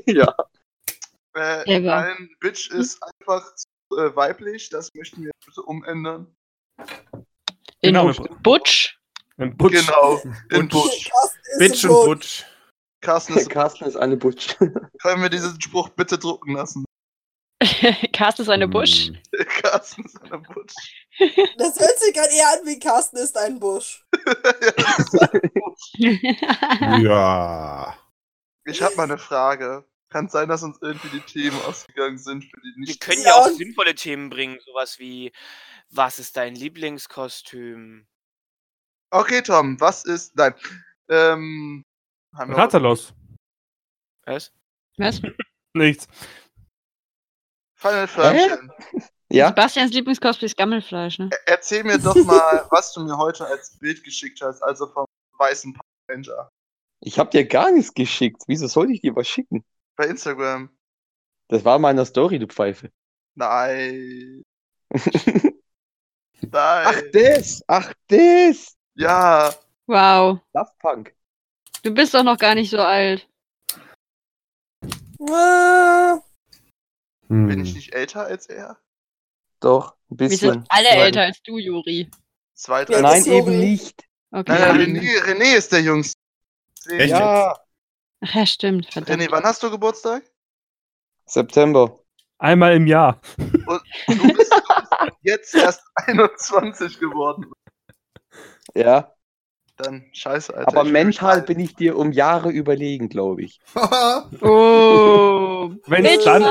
ja. 0.07 0.35
Äh, 1.35 1.81
nein, 1.81 2.31
Bitch 2.41 2.71
ist 2.71 3.03
einfach 3.03 3.55
zu, 3.55 3.67
äh, 3.97 4.15
weiblich. 4.17 4.69
Das 4.71 4.93
möchten 4.95 5.23
wir 5.25 5.31
bitte 5.45 5.63
umändern. 5.63 6.35
In 7.81 7.95
Genau. 7.95 8.13
Butch. 8.43 8.99
Ein 9.39 9.57
Butch. 9.57 9.87
Genau. 9.87 10.21
In 10.51 10.69
Butch. 10.69 11.11
Bitch 11.59 11.85
und. 11.85 12.05
Butch. 12.07 12.45
Carsten 13.01 13.37
ist, 13.37 13.51
Carsten 13.51 13.85
ist 13.85 13.97
eine 13.97 14.17
Butch. 14.17 14.57
können 15.03 15.23
wir 15.23 15.29
diesen 15.29 15.61
Spruch 15.61 15.89
bitte 15.91 16.19
drucken 16.19 16.55
lassen? 16.55 16.85
Carsten 18.13 18.43
ist 18.43 18.49
eine 18.49 18.69
Busch. 18.69 19.07
Hm. 19.07 19.19
Carsten 19.63 20.05
ist 20.05 20.21
eine 20.23 20.39
Butch. 20.39 20.75
Das 21.59 21.79
hört 21.79 21.99
sich 21.99 22.15
gerade 22.15 22.33
eher 22.33 22.49
an 22.49 22.67
wie 22.67 22.79
Carsten 22.79 23.17
ist 23.17 23.37
ein 23.37 23.59
Busch. 23.59 24.05
Ja. 27.01 27.97
Ich 28.65 28.81
habe 28.83 28.95
mal 28.97 29.05
eine 29.05 29.19
Frage. 29.19 29.85
Kann 30.13 30.29
sein, 30.29 30.49
dass 30.49 30.63
uns 30.63 30.79
irgendwie 30.83 31.09
die 31.09 31.21
Themen 31.21 31.59
ausgegangen 31.63 32.19
sind, 32.19 32.45
für 32.45 32.61
die 32.61 32.73
Wir 32.77 32.87
nicht. 32.87 33.01
können 33.01 33.23
Ja, 33.23 33.35
auch 33.37 33.49
sinnvolle 33.49 33.95
Themen 33.95 34.29
bringen, 34.29 34.59
sowas 34.61 34.99
wie 34.99 35.33
Was 35.91 36.19
ist 36.19 36.37
dein 36.37 36.55
Lieblingskostüm? 36.55 38.07
Okay, 39.11 39.43
Tom, 39.43 39.81
was 39.81 40.05
ist. 40.05 40.37
Nein. 40.37 40.55
Ähm. 41.09 41.85
Wir 42.33 42.57
Ratterlos. 42.57 43.15
Was? 44.25 44.53
Was? 44.99 45.21
Nichts. 45.75 46.07
Final 47.75 48.07
Förmchen. 48.07 48.73
Ja? 49.33 49.49
Sebastians 49.49 49.95
Lieblingscosplay 49.95 50.45
ist 50.45 50.59
Gammelfleisch, 50.59 51.19
ne? 51.19 51.31
Erzähl 51.47 51.85
mir 51.85 51.99
doch 51.99 52.15
mal, 52.17 52.67
was 52.71 52.93
du 52.93 53.03
mir 53.03 53.17
heute 53.17 53.47
als 53.47 53.79
Bild 53.79 54.05
geschickt 54.05 54.43
hast, 54.43 54.61
also 54.63 54.87
vom 54.89 55.07
weißen 55.39 55.73
Power 55.73 55.87
Ranger. 56.11 56.51
Ich 57.01 57.19
hab 57.19 57.31
dir 57.31 57.47
gar 57.47 57.71
nichts 57.73 57.95
geschickt. 57.95 58.43
Wieso 58.47 58.67
sollte 58.67 58.93
ich 58.93 59.01
dir 59.01 59.17
was 59.17 59.27
schicken? 59.27 59.65
Bei 60.03 60.09
Instagram. 60.09 60.69
Das 61.47 61.65
war 61.65 61.77
in 61.77 61.83
meiner 61.83 62.05
Story, 62.05 62.41
du 62.41 62.49
Pfeife. 62.49 62.91
Nein. 63.37 64.43
Ach, 64.93 65.01
Nein. 66.41 67.05
das! 67.13 67.63
Ach, 67.69 67.95
das! 68.09 68.77
Ja. 68.95 69.55
Wow. 69.87 70.41
Daft 70.53 70.77
Punk. 70.81 71.15
Du 71.85 71.95
bist 71.95 72.15
doch 72.15 72.25
noch 72.25 72.37
gar 72.37 72.57
nicht 72.57 72.71
so 72.71 72.79
alt. 72.79 73.29
Hm. 75.21 76.21
Bin 77.29 77.65
ich 77.65 77.77
nicht 77.77 77.95
älter 77.95 78.25
als 78.25 78.47
er? 78.47 78.77
Doch, 79.61 79.95
ein 80.11 80.19
Wir 80.19 80.29
bisschen. 80.31 80.53
sind 80.55 80.67
alle 80.69 80.89
Nein. 80.89 80.99
älter 80.99 81.23
als 81.23 81.41
du, 81.45 81.59
Juri. 81.59 82.11
Zwei, 82.55 82.85
drei. 82.85 83.03
Nein, 83.03 83.25
eben 83.25 83.57
nicht. 83.61 84.03
Okay. 84.33 84.51
Nein, 84.51 84.61
nein, 84.63 84.93
Nein. 84.95 84.97
René, 84.99 85.23
René 85.23 85.57
ist 85.57 85.71
der 85.71 85.83
Jüngste. 85.83 86.19
Echt? 86.89 87.11
Ja, 87.11 87.57
Ach 88.25 88.35
ja, 88.35 88.47
stimmt. 88.47 88.93
Verdammt. 88.93 89.21
René, 89.21 89.31
wann 89.31 89.45
hast 89.45 89.63
du 89.63 89.71
Geburtstag? 89.71 90.23
September. 91.27 91.99
Einmal 92.39 92.75
im 92.75 92.87
Jahr. 92.87 93.21
Und 93.39 93.81
du 94.09 94.33
bist, 94.35 94.53
jetzt 95.23 95.55
erst 95.55 95.83
21 95.95 96.99
geworden. 96.99 97.47
Ja, 98.75 99.13
Dann 99.77 100.07
scheiße, 100.13 100.55
Alter. 100.57 100.69
aber 100.69 100.85
ich 100.87 100.93
mental 100.93 101.43
bin 101.43 101.61
ich 101.61 101.75
dir 101.75 101.97
um 101.97 102.13
Jahre 102.13 102.51
überlegen, 102.51 103.09
glaube 103.09 103.43
ich. 103.43 103.61
Oh. 104.41 105.71
Wenn 105.87 106.05
es 106.05 106.25
dann, 106.25 106.45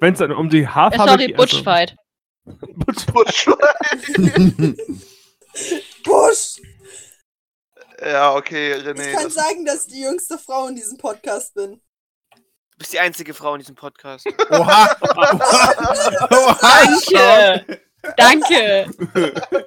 wenn's 0.00 0.18
dann 0.18 0.32
um 0.32 0.48
die 0.50 0.68
Haarfarbe 0.68 1.12
sorry, 1.12 1.26
geht, 1.28 1.38
also- 1.38 1.56
Butchfight. 1.56 1.96
Butch. 6.04 6.60
Ja, 8.00 8.34
okay, 8.34 8.74
Ich 8.74 8.84
René. 8.84 9.12
kann 9.12 9.24
Das, 9.24 9.34
sagen, 9.34 9.64
dass 9.64 9.86
ich 9.86 9.92
die 9.94 10.00
jüngste 10.02 10.38
Frau 10.38 10.66
in 10.68 10.76
diesem 10.76 10.98
Podcast 10.98 11.54
bin. 11.54 11.80
Du 12.32 12.78
bist 12.78 12.92
die 12.92 13.00
einzige 13.00 13.34
Frau 13.34 13.54
in 13.54 13.60
diesem 13.60 13.74
Podcast. 13.74 14.24
Oha! 14.50 14.96
Oha! 16.30 17.60
Danke. 17.66 17.80
Danke. 18.16 18.90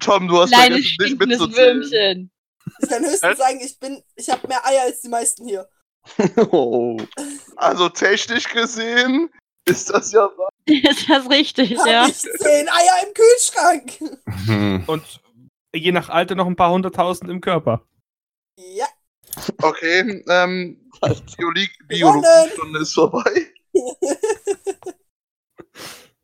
Tom, 0.00 0.28
du 0.28 0.40
hast 0.40 0.50
Kleines 0.52 0.94
vergessen, 0.96 1.18
mitzuzählen. 1.18 1.80
Würmchen. 1.80 2.30
Ich 2.80 2.88
kann 2.88 3.02
höchstens 3.04 3.22
Was? 3.22 3.38
sagen, 3.38 3.60
ich 3.60 3.78
bin, 3.78 4.02
ich 4.16 4.28
habe 4.30 4.46
mehr 4.48 4.64
Eier 4.66 4.82
als 4.82 5.00
die 5.00 5.08
meisten 5.08 5.46
hier. 5.46 5.68
oh. 6.50 6.96
Also 7.56 7.88
technisch 7.88 8.48
gesehen 8.48 9.30
ist 9.64 9.90
das 9.90 10.12
ja 10.12 10.22
wahr. 10.36 10.48
Ist 10.66 11.08
das 11.08 11.28
richtig, 11.30 11.76
Hab 11.78 11.86
ja? 11.86 12.06
ich 12.06 12.18
zehn 12.18 12.68
Eier 12.68 13.06
im 13.06 13.14
Kühlschrank. 13.14 13.92
Hm. 14.46 14.84
Und 14.86 15.20
je 15.74 15.92
nach 15.92 16.08
Alter 16.08 16.34
noch 16.34 16.46
ein 16.46 16.56
paar 16.56 16.70
hunderttausend 16.72 17.30
im 17.30 17.40
Körper. 17.40 17.86
Ja. 18.56 18.86
Okay, 19.62 20.22
ähm. 20.28 20.90
Biologiestunde 21.88 22.80
ist 22.80 22.94
vorbei. 22.94 23.46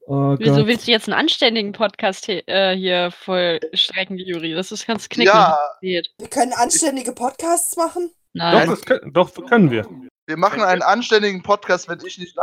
Oh 0.06 0.36
Wieso 0.38 0.66
willst 0.66 0.86
du 0.86 0.90
jetzt 0.90 1.08
einen 1.08 1.18
anständigen 1.18 1.72
Podcast 1.72 2.26
he- 2.26 2.42
äh, 2.46 2.76
hier 2.76 3.10
vollstrecken, 3.10 4.18
Juri? 4.18 4.52
Das 4.52 4.70
ist 4.70 4.86
ganz 4.86 5.08
knicklig. 5.08 5.34
Ja. 5.34 5.58
Wir 5.80 6.02
können 6.28 6.52
anständige 6.52 7.12
Podcasts 7.12 7.74
machen. 7.76 8.10
Doch, 8.34 8.42
Nein. 8.44 8.68
das 8.68 8.82
können, 8.84 9.12
doch, 9.14 9.32
können 9.46 9.70
wir. 9.70 9.88
wir 10.26 10.36
machen 10.36 10.60
einen 10.60 10.82
anständigen 10.82 11.42
Podcast, 11.42 11.88
wenn 11.88 12.04
ich 12.04 12.18
nicht 12.18 12.36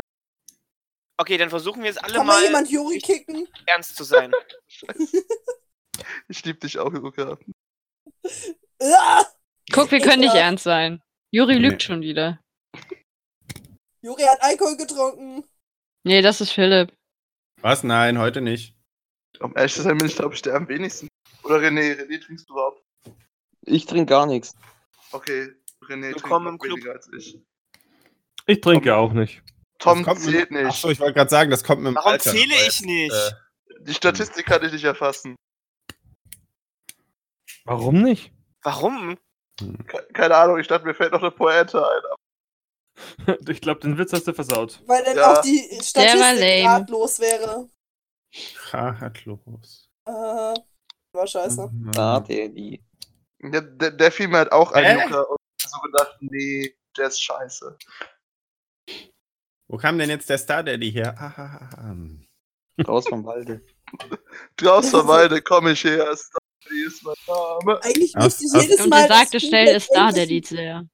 Okay, 1.18 1.38
dann 1.38 1.52
versuchen 1.52 1.82
wir 1.84 1.90
jetzt 1.90 2.04
alle 2.04 2.16
Kann 2.16 2.26
mal 2.26 2.40
mal 2.40 2.44
jemand 2.46 2.72
Juri 2.72 2.98
kicken? 2.98 3.48
ernst 3.68 3.96
zu 3.96 4.06
sein. 4.06 4.32
Ich 6.28 6.44
lieb 6.46 6.60
dich 6.62 6.78
auch, 6.80 6.92
Luca. 6.92 7.38
Guck, 9.72 9.92
wir 9.92 10.00
können 10.02 10.22
nicht 10.22 10.36
ernst 10.36 10.64
sein. 10.64 11.02
Juri 11.32 11.56
Nee. 11.60 11.70
lügt 11.70 11.84
schon 11.84 12.02
wieder. 12.02 12.40
Juri 14.02 14.24
hat 14.24 14.42
Alkohol 14.42 14.78
getrunken. 14.78 15.44
Nee, 16.04 16.22
das 16.22 16.42
ist 16.42 16.52
Philipp. 16.52 16.92
Was? 17.62 17.84
Nein, 17.84 18.18
heute 18.18 18.42
nicht. 18.42 18.76
Um 19.40 19.56
ehrlich 19.56 19.74
zu 19.74 19.82
sein, 19.84 19.98
bin 19.98 20.08
ich, 20.08 20.16
glaube 20.16 20.34
ich, 20.36 20.42
der 20.42 20.56
am 20.56 20.68
wenigsten. 20.68 21.08
Oder 21.44 21.58
René, 21.58 21.96
René, 22.00 22.24
trinkst 22.24 22.50
du 22.50 22.54
überhaupt? 22.54 22.84
Ich 23.62 23.86
trinke 23.86 24.08
gar 24.10 24.26
nichts. 24.26 24.56
Okay, 25.12 25.54
René 25.84 26.02
trinkt 26.12 26.24
Willkommen 26.24 26.48
im 26.48 26.58
Club. 26.60 26.78
weniger 26.78 26.94
als 26.94 27.10
ich. 27.16 27.40
Ich 28.48 28.62
trinke 28.62 28.96
auch 28.96 29.14
nicht. 29.14 29.44
Tom 29.80 30.04
kommt 30.04 30.26
mit- 30.26 30.32
zählt 30.36 30.52
nicht. 30.52 30.66
Achso, 30.66 30.90
ich 30.90 31.00
wollte 31.00 31.14
gerade 31.14 31.30
sagen, 31.30 31.52
das 31.52 31.64
kommt 31.64 31.82
mit 31.84 31.92
dem 31.92 31.96
Warum 31.96 32.12
Alter. 32.12 32.32
zähle 32.32 32.54
weil, 32.54 32.68
ich 32.68 32.82
nicht? 32.82 33.14
Äh, 33.14 33.84
Die 33.84 33.94
Statistik 33.94 34.46
kann 34.46 34.64
ich 34.66 34.72
nicht 34.74 34.84
erfassen. 34.84 35.36
Warum 37.66 38.02
nicht? 38.02 38.34
Warum? 38.64 39.18
Ke- 39.88 40.08
Keine 40.14 40.36
Ahnung, 40.36 40.60
ich 40.60 40.68
dachte, 40.68 40.86
mir 40.86 40.94
fällt 40.96 41.12
noch 41.12 41.22
eine 41.22 41.32
Pointe 41.32 41.84
ein. 41.88 42.02
Ich 43.48 43.62
glaube, 43.62 43.80
den 43.80 43.98
Witz 43.98 44.12
hast 44.14 44.28
du 44.28 44.34
versaut. 44.34 44.82
Weil 44.86 45.04
dann 45.04 45.16
Ja. 45.18 45.34
auch 45.40 45.42
die 45.42 45.60
Statistik 45.82 46.66
ratlos 46.68 47.20
wäre. 47.20 47.70
Ratlos. 48.72 49.90
Äh, 50.06 50.12
war 50.12 51.28
scheiße. 51.28 51.72
Ah, 51.98 52.20
der, 52.20 52.50
die. 52.50 52.84
Der, 53.40 53.62
der, 53.62 53.92
der 53.92 54.12
fiel 54.12 54.28
mir 54.28 54.38
halt 54.40 54.52
auch 54.52 54.72
ein, 54.72 54.86
Hä? 54.86 54.94
Luca, 55.04 55.22
und 55.22 55.38
ich 55.58 55.66
hab 55.66 55.72
so 55.72 55.80
gedacht, 55.82 56.18
nee, 56.22 56.76
der 56.98 57.08
ist 57.08 57.22
scheiße. 57.22 57.78
Wo 59.68 59.78
kam 59.78 59.98
denn 59.98 60.10
jetzt 60.10 60.30
der 60.30 60.38
Star 60.38 60.64
Daddy 60.64 60.92
her? 60.92 61.16
Ah, 61.18 61.34
ah, 61.38 61.70
ah, 61.78 61.92
ah. 61.92 62.84
Raus 62.88 63.08
vom 63.08 63.26
Walde. 63.26 63.66
Draußen 64.58 64.92
vom 64.92 65.08
Walde 65.08 65.42
komm 65.42 65.68
ich 65.68 65.84
her, 65.84 66.16
Starly 66.72 66.86
ist 66.88 67.04
mein 67.04 67.16
Name. 67.28 67.80
Eigentlich 67.84 68.16
Aus- 68.16 68.40
müsste 68.42 68.58
ich 68.58 68.64
jedes 68.64 68.82
Und 68.82 68.90
Mal. 68.90 69.02
er 69.04 69.08
sagte 69.08 69.40
schnell, 69.40 69.76
ist 69.76 69.90
da 69.94 70.12
der 70.12 70.28
sehr. 70.28 70.86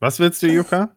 Was 0.00 0.18
willst 0.18 0.42
du, 0.42 0.46
Yuka? 0.48 0.94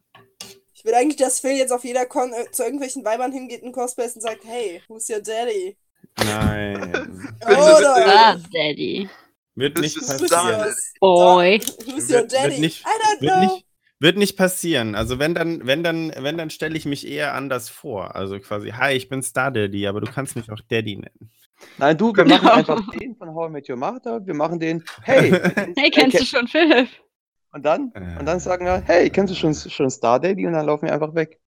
Ich 0.73 0.83
will 0.85 0.93
eigentlich, 0.93 1.17
dass 1.17 1.39
Phil 1.39 1.51
jetzt 1.57 1.71
auf 1.71 1.83
jeder 1.83 2.05
Con 2.05 2.31
äh, 2.33 2.51
zu 2.51 2.63
irgendwelchen 2.63 3.03
Weibern 3.03 3.31
hingeht 3.31 3.61
in 3.61 3.71
Cosplays 3.71 4.15
und 4.15 4.21
sagt, 4.21 4.43
hey, 4.45 4.81
who's 4.87 5.09
your 5.09 5.19
daddy? 5.21 5.77
Nein. 6.17 7.35
Oder 7.45 7.95
Ah, 8.07 8.37
Daddy. 8.53 9.09
Wird 9.55 9.75
Das 9.77 9.81
nicht 9.81 9.95
passieren. 9.97 10.73
Boy. 10.99 11.59
Who's 11.85 12.09
your 12.11 12.23
daddy? 12.23 12.51
wird 12.51 12.59
nicht- 12.59 12.81
I 12.81 12.85
don't 12.85 13.21
Wird 13.21 13.31
know. 13.33 13.41
nicht, 13.55 13.65
wird 13.99 14.17
nicht 14.17 14.37
passieren. 14.37 14.95
Also 14.95 15.19
wenn 15.19 15.33
dann, 15.33 15.65
wenn 15.65 15.83
dann, 15.83 16.13
wenn 16.17 16.37
dann 16.37 16.49
stelle 16.49 16.77
ich 16.77 16.85
mich 16.85 17.07
eher 17.07 17.33
anders 17.33 17.69
vor. 17.69 18.15
Also 18.15 18.39
quasi, 18.39 18.69
hi, 18.71 18.93
ich 18.93 19.09
bin 19.09 19.21
Star 19.23 19.51
Daddy, 19.51 19.87
aber 19.87 20.01
du 20.01 20.11
kannst 20.11 20.35
mich 20.35 20.51
auch 20.51 20.59
Daddy 20.69 20.95
nennen. 20.97 21.31
Nein, 21.77 21.97
du, 21.97 22.07
wir 22.15 22.23
Genau. 22.23 22.35
machen 22.37 22.49
einfach 22.49 22.91
den 22.91 23.15
von 23.15 23.33
How 23.33 23.49
I 23.49 23.51
Met 23.51 23.69
Your 23.69 23.77
Mother. 23.77 24.25
Wir 24.25 24.33
machen 24.33 24.59
den, 24.59 24.83
hey. 25.03 25.31
Hey, 25.77 25.89
kennst 25.91 26.19
du 26.19 26.25
schon 26.25 26.47
Philipp? 26.47 26.89
Und 27.51 27.63
dann, 27.63 27.91
Äh. 27.95 28.19
und 28.19 28.25
dann 28.25 28.39
sagen 28.39 28.65
wir, 28.65 28.81
hey, 28.85 29.09
kennst 29.09 29.31
du 29.33 29.35
schon, 29.37 29.53
schon 29.53 29.89
Star 29.89 30.19
Daddy? 30.19 30.45
Und 30.45 30.53
dann 30.53 30.65
laufen 30.65 30.85
wir 30.85 30.93
einfach 30.93 31.15
weg. 31.15 31.39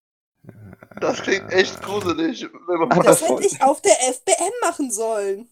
Das 1.01 1.21
klingt 1.21 1.51
echt 1.51 1.81
gruselig. 1.81 2.43
Wenn 2.67 2.79
man 2.79 2.91
Aber 2.91 3.03
Das 3.03 3.21
hätte 3.21 3.45
ich 3.45 3.61
auf 3.61 3.81
der 3.81 3.91
FBM 4.13 4.51
machen 4.61 4.91
sollen. 4.91 5.47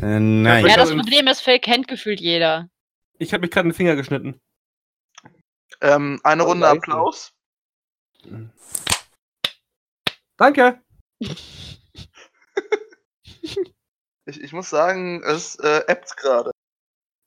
Äh, 0.00 0.20
nein. 0.20 0.64
Ja, 0.66 0.76
das 0.76 0.90
Problem 0.94 1.26
ist, 1.26 1.40
Phil 1.40 1.58
kennt 1.58 1.88
gefühlt 1.88 2.20
jeder. 2.20 2.68
Ich 3.18 3.32
habe 3.32 3.40
mich 3.42 3.50
gerade 3.50 3.68
den 3.68 3.74
Finger 3.74 3.96
geschnitten. 3.96 4.40
ähm, 5.80 6.20
eine 6.22 6.44
Oh, 6.44 6.48
Runde. 6.48 6.68
Applaus. 6.68 7.32
Danke. 10.36 10.80
Ich, 14.24 14.40
ich 14.40 14.52
muss 14.52 14.70
sagen, 14.70 15.22
es 15.24 15.56
äh, 15.56 15.82
appt 15.88 16.16
gerade. 16.16 16.50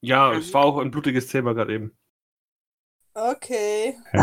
Ja, 0.02 0.34
es 0.34 0.54
war 0.54 0.64
auch 0.66 0.78
ein 0.78 0.92
blutiges 0.92 1.28
Thema 1.28 1.54
gerade 1.54 1.74
eben. 1.74 1.98
Okay. 3.14 3.98
Ich 4.14 4.20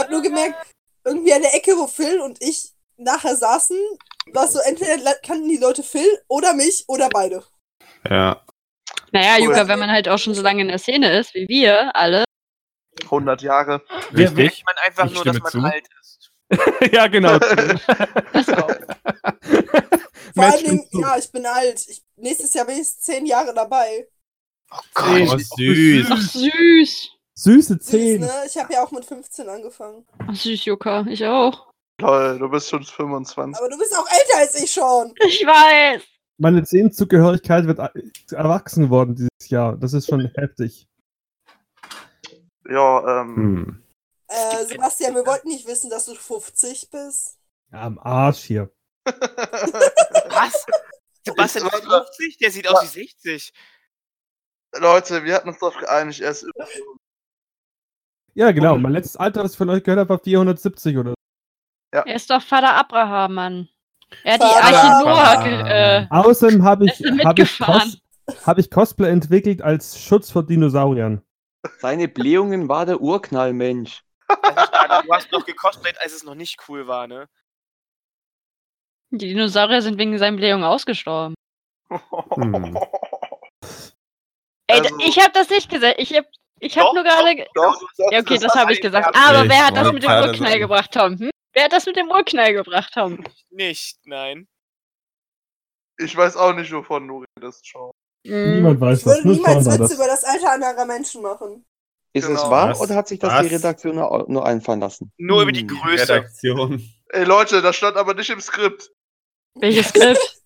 habe 0.00 0.10
nur 0.10 0.22
gemerkt, 0.22 0.56
irgendwie 1.04 1.32
an 1.32 1.42
der 1.42 1.54
Ecke, 1.54 1.72
wo 1.76 1.86
Phil 1.86 2.20
und 2.20 2.42
ich 2.42 2.72
nachher 2.96 3.36
saßen, 3.36 3.76
war 4.32 4.44
es 4.44 4.52
so, 4.52 4.60
entweder 4.60 5.14
kannten 5.24 5.48
die 5.48 5.56
Leute 5.56 5.82
Phil 5.82 6.20
oder 6.28 6.52
mich 6.54 6.84
oder 6.88 7.08
beide. 7.08 7.44
Ja. 8.08 8.44
Naja, 9.12 9.36
Cool. 9.38 9.44
Juka, 9.44 9.68
wenn 9.68 9.78
man 9.78 9.90
halt 9.90 10.08
auch 10.08 10.18
schon 10.18 10.34
so 10.34 10.42
lange 10.42 10.62
in 10.62 10.68
der 10.68 10.78
Szene 10.78 11.16
ist, 11.18 11.34
wie 11.34 11.48
wir 11.48 11.94
alle. 11.94 12.24
100 13.04 13.42
Jahre. 13.42 13.82
Richtig. 14.14 14.52
Ich 14.58 14.64
meine 14.64 14.80
einfach 14.86 15.06
Ich 15.06 15.14
nur, 15.14 15.24
dass 15.24 15.36
stimme 15.36 15.62
man 15.62 15.70
zu. 15.72 15.76
alt 15.76 15.88
ist. 16.00 16.32
ja, 16.92 17.06
genau. 17.06 17.38
Das 18.32 18.48
auch. 18.50 18.70
Vor 20.34 20.44
allen 20.44 20.64
Dingen, 20.64 20.86
ja, 20.92 21.16
ich 21.18 21.30
bin 21.30 21.44
alt. 21.46 21.86
Ich, 21.88 22.02
nächstes 22.16 22.54
Jahr 22.54 22.66
bin 22.66 22.78
ich 22.78 22.88
zehn 22.98 23.26
Jahre 23.26 23.52
dabei. 23.54 24.08
Oh 24.70 24.78
Zehn. 25.14 25.28
Oh, 25.28 25.36
süß. 25.36 26.06
Ach, 26.10 26.20
süß. 26.20 27.10
Süße 27.34 27.74
Süß, 27.74 27.84
Zähne. 27.84 28.26
ne? 28.26 28.32
Ich 28.46 28.56
habe 28.56 28.72
ja 28.72 28.84
auch 28.84 28.90
mit 28.92 29.04
15 29.04 29.48
angefangen. 29.48 30.06
Ach, 30.18 30.34
süß, 30.34 30.64
Juka. 30.64 31.04
Ich 31.08 31.24
auch. 31.24 31.70
Toll, 31.98 32.38
du 32.38 32.48
bist 32.48 32.68
schon 32.70 32.82
25. 32.82 33.58
Aber 33.58 33.68
du 33.68 33.78
bist 33.78 33.96
auch 33.96 34.06
älter 34.10 34.38
als 34.38 34.54
ich 34.60 34.70
schon. 34.72 35.14
Ich 35.26 35.44
weiß. 35.46 36.02
Meine 36.38 36.64
Zehnzugehörigkeit 36.64 37.66
wird 37.66 37.78
erwachsen 38.32 38.90
worden 38.90 39.14
dieses 39.14 39.50
Jahr. 39.50 39.76
Das 39.76 39.92
ist 39.92 40.08
schon 40.08 40.30
heftig. 40.34 40.86
Ja, 42.68 43.20
ähm, 43.22 43.36
Hm. 43.36 43.82
Äh, 44.28 44.64
Sebastian, 44.64 45.14
wir 45.14 45.26
wollten 45.26 45.48
nicht 45.48 45.66
wissen, 45.66 45.90
dass 45.90 46.06
du 46.06 46.14
50 46.14 46.88
bist. 46.90 47.38
Ja, 47.70 47.82
am 47.82 47.98
Arsch 47.98 48.38
hier. 48.44 48.70
Was? 49.04 50.66
Sebastian 51.24 51.66
ist 51.66 51.84
50? 51.84 52.38
Der 52.38 52.50
sieht 52.50 52.68
aus 52.68 52.82
wie 52.82 52.86
60. 52.86 53.52
Leute, 54.78 55.24
wir 55.24 55.34
hatten 55.34 55.48
uns 55.48 55.58
darauf 55.58 55.76
geeinigt, 55.76 56.20
er 56.20 56.30
ist 56.30 56.42
über. 56.42 56.66
Ja, 58.34 58.50
genau. 58.52 58.78
Mein 58.78 58.92
letztes 58.92 59.16
Alter, 59.16 59.44
was 59.44 59.52
ich 59.52 59.58
von 59.58 59.70
euch 59.70 59.84
gehört 59.84 60.00
habe, 60.00 60.08
war 60.08 60.18
470 60.18 60.96
oder 60.96 61.10
so. 61.10 61.16
Er 61.90 62.16
ist 62.16 62.30
doch 62.30 62.42
Vater 62.42 62.74
Abraham, 62.74 63.34
Mann. 63.34 63.68
Er 64.24 64.34
hat 64.34 64.40
die 64.40 64.44
Arche 64.44 65.04
Noah 65.04 65.68
äh, 65.68 66.06
Außerdem 66.10 66.64
habe 66.64 66.86
ich, 66.86 66.92
hab 67.24 67.38
ich. 67.38 67.58
Cos 67.58 67.98
hab 68.46 68.58
ich 68.58 68.70
Cosplay 68.70 69.10
entwickelt 69.10 69.62
als 69.62 70.00
Schutz 70.00 70.30
vor 70.30 70.44
Dinosauriern. 70.44 71.22
Seine 71.78 72.08
Blähungen 72.08 72.68
war 72.68 72.86
der 72.86 73.00
Urknall, 73.00 73.52
Mensch. 73.52 74.02
Also, 74.28 75.02
du 75.06 75.12
hast 75.12 75.32
noch 75.32 75.44
gecosplayt, 75.44 76.00
als 76.00 76.14
es 76.14 76.24
noch 76.24 76.34
nicht 76.34 76.58
cool 76.68 76.86
war, 76.86 77.06
ne? 77.06 77.28
Die 79.14 79.28
Dinosaurier 79.28 79.82
sind 79.82 79.98
wegen 79.98 80.16
seinen 80.18 80.36
Blähungen 80.36 80.64
ausgestorben. 80.64 81.34
Hm. 81.90 82.78
Ey, 84.68 84.80
Also- 84.80 84.96
ich 85.00 85.18
habe 85.18 85.32
das 85.34 85.50
nicht 85.50 85.68
gesagt. 85.70 85.96
Ich 85.98 86.16
habe 86.16 86.26
ich 86.60 86.78
hab 86.78 86.86
Doch, 86.86 86.94
nur 86.94 87.02
gerade. 87.04 87.46
Doch, 87.54 87.80
Ja, 88.10 88.20
okay, 88.20 88.38
das 88.38 88.54
habe 88.54 88.72
ich 88.72 88.80
gesagt. 88.80 89.14
Aber 89.14 89.44
Ich 89.44 89.50
wer 89.50 89.66
hat 89.66 89.76
das 89.76 89.92
mit 89.92 90.02
dem 90.02 90.10
Urknall 90.10 90.58
gebracht, 90.58 90.92
Tom? 90.92 91.18
Hm? 91.18 91.30
Wer 91.52 91.64
hat 91.64 91.72
das 91.72 91.84
mit 91.86 91.96
dem 91.96 92.08
Urknall 92.08 92.52
gebracht, 92.54 92.92
Tom? 92.94 93.22
Nicht, 93.50 93.98
nein. 94.04 94.46
Ich 95.98 96.16
weiß 96.16 96.36
auch 96.36 96.54
nicht, 96.54 96.72
wovon 96.72 97.06
du 97.06 97.24
redest, 97.36 97.66
Sean. 97.66 97.90
Hm. 98.26 98.54
Niemand 98.54 98.80
weiß 98.80 98.98
Ich 99.00 99.04
das. 99.04 99.14
würde 99.16 99.26
Nur 99.28 99.36
niemals 99.36 99.66
Witze 99.66 99.78
das. 99.78 99.92
über 99.94 100.06
das 100.06 100.24
Alter 100.24 100.52
anderer 100.52 100.86
Menschen 100.86 101.20
machen. 101.22 101.66
Ist 102.14 102.24
es 102.24 102.28
Genau. 102.40 102.50
wahr 102.50 102.70
Was? 102.70 102.80
oder 102.80 102.94
hat 102.94 103.08
sich 103.08 103.18
das 103.18 103.32
Was? 103.32 103.48
die 103.48 103.54
Redaktion 103.56 103.96
nur, 103.96 104.24
nur 104.28 104.46
einfallen 104.46 104.80
lassen? 104.80 105.12
Nur 105.18 105.42
über 105.42 105.52
die 105.52 105.60
Hm, 105.62 105.68
Größe. 105.68 106.08
Redaktion. 106.08 106.88
Ey 107.08 107.24
Leute, 107.24 107.60
das 107.60 107.76
stand 107.76 107.96
aber 107.96 108.14
nicht 108.14 108.30
im 108.30 108.40
Skript. 108.40 108.90
Welches 109.54 109.88
Skript? 109.88 110.18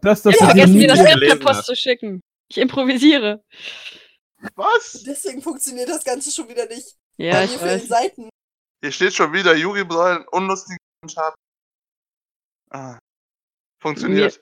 Das, 0.00 0.22
das 0.22 0.34
Ich 0.34 0.40
Ja, 0.40 0.48
habe 0.48 0.56
wir 0.56 0.62
vergessen, 0.66 0.72
nie 0.72 0.78
mir 0.78 0.88
das 0.88 0.98
Skript 1.00 1.40
per. 1.42 1.52
Post 1.52 1.64
zu 1.66 1.76
schicken. 1.76 2.20
Ich 2.48 2.58
improvisiere. 2.58 3.42
Was? 4.54 5.02
Deswegen 5.04 5.42
funktioniert 5.42 5.88
das 5.88 6.04
Ganze 6.04 6.30
schon 6.30 6.48
wieder 6.48 6.66
nicht. 6.66 6.96
Ja, 7.16 7.32
Bei 7.34 7.44
ich 7.44 7.60
weiß. 7.60 7.88
Seiten. 7.88 8.28
Hier 8.82 8.92
steht 8.92 9.14
schon 9.14 9.32
wieder, 9.32 9.56
Juri 9.56 9.84
soll 9.88 10.16
einen 10.16 10.28
unlustigen 10.28 10.76
Mensch 11.02 11.16
haben. 11.16 11.36
Ah. 12.70 12.98
Funktioniert. 13.80 14.40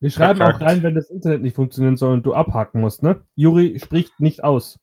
Wir 0.00 0.10
schreiben 0.10 0.36
Verkackt. 0.38 0.62
auch 0.62 0.66
rein, 0.66 0.82
wenn 0.82 0.94
das 0.94 1.08
Internet 1.10 1.42
nicht 1.42 1.56
funktionieren 1.56 1.96
soll 1.96 2.12
und 2.12 2.22
du 2.24 2.34
abhaken 2.34 2.80
musst, 2.80 3.02
ne? 3.02 3.24
Juri 3.34 3.80
spricht 3.82 4.20
nicht 4.20 4.44
aus. 4.44 4.78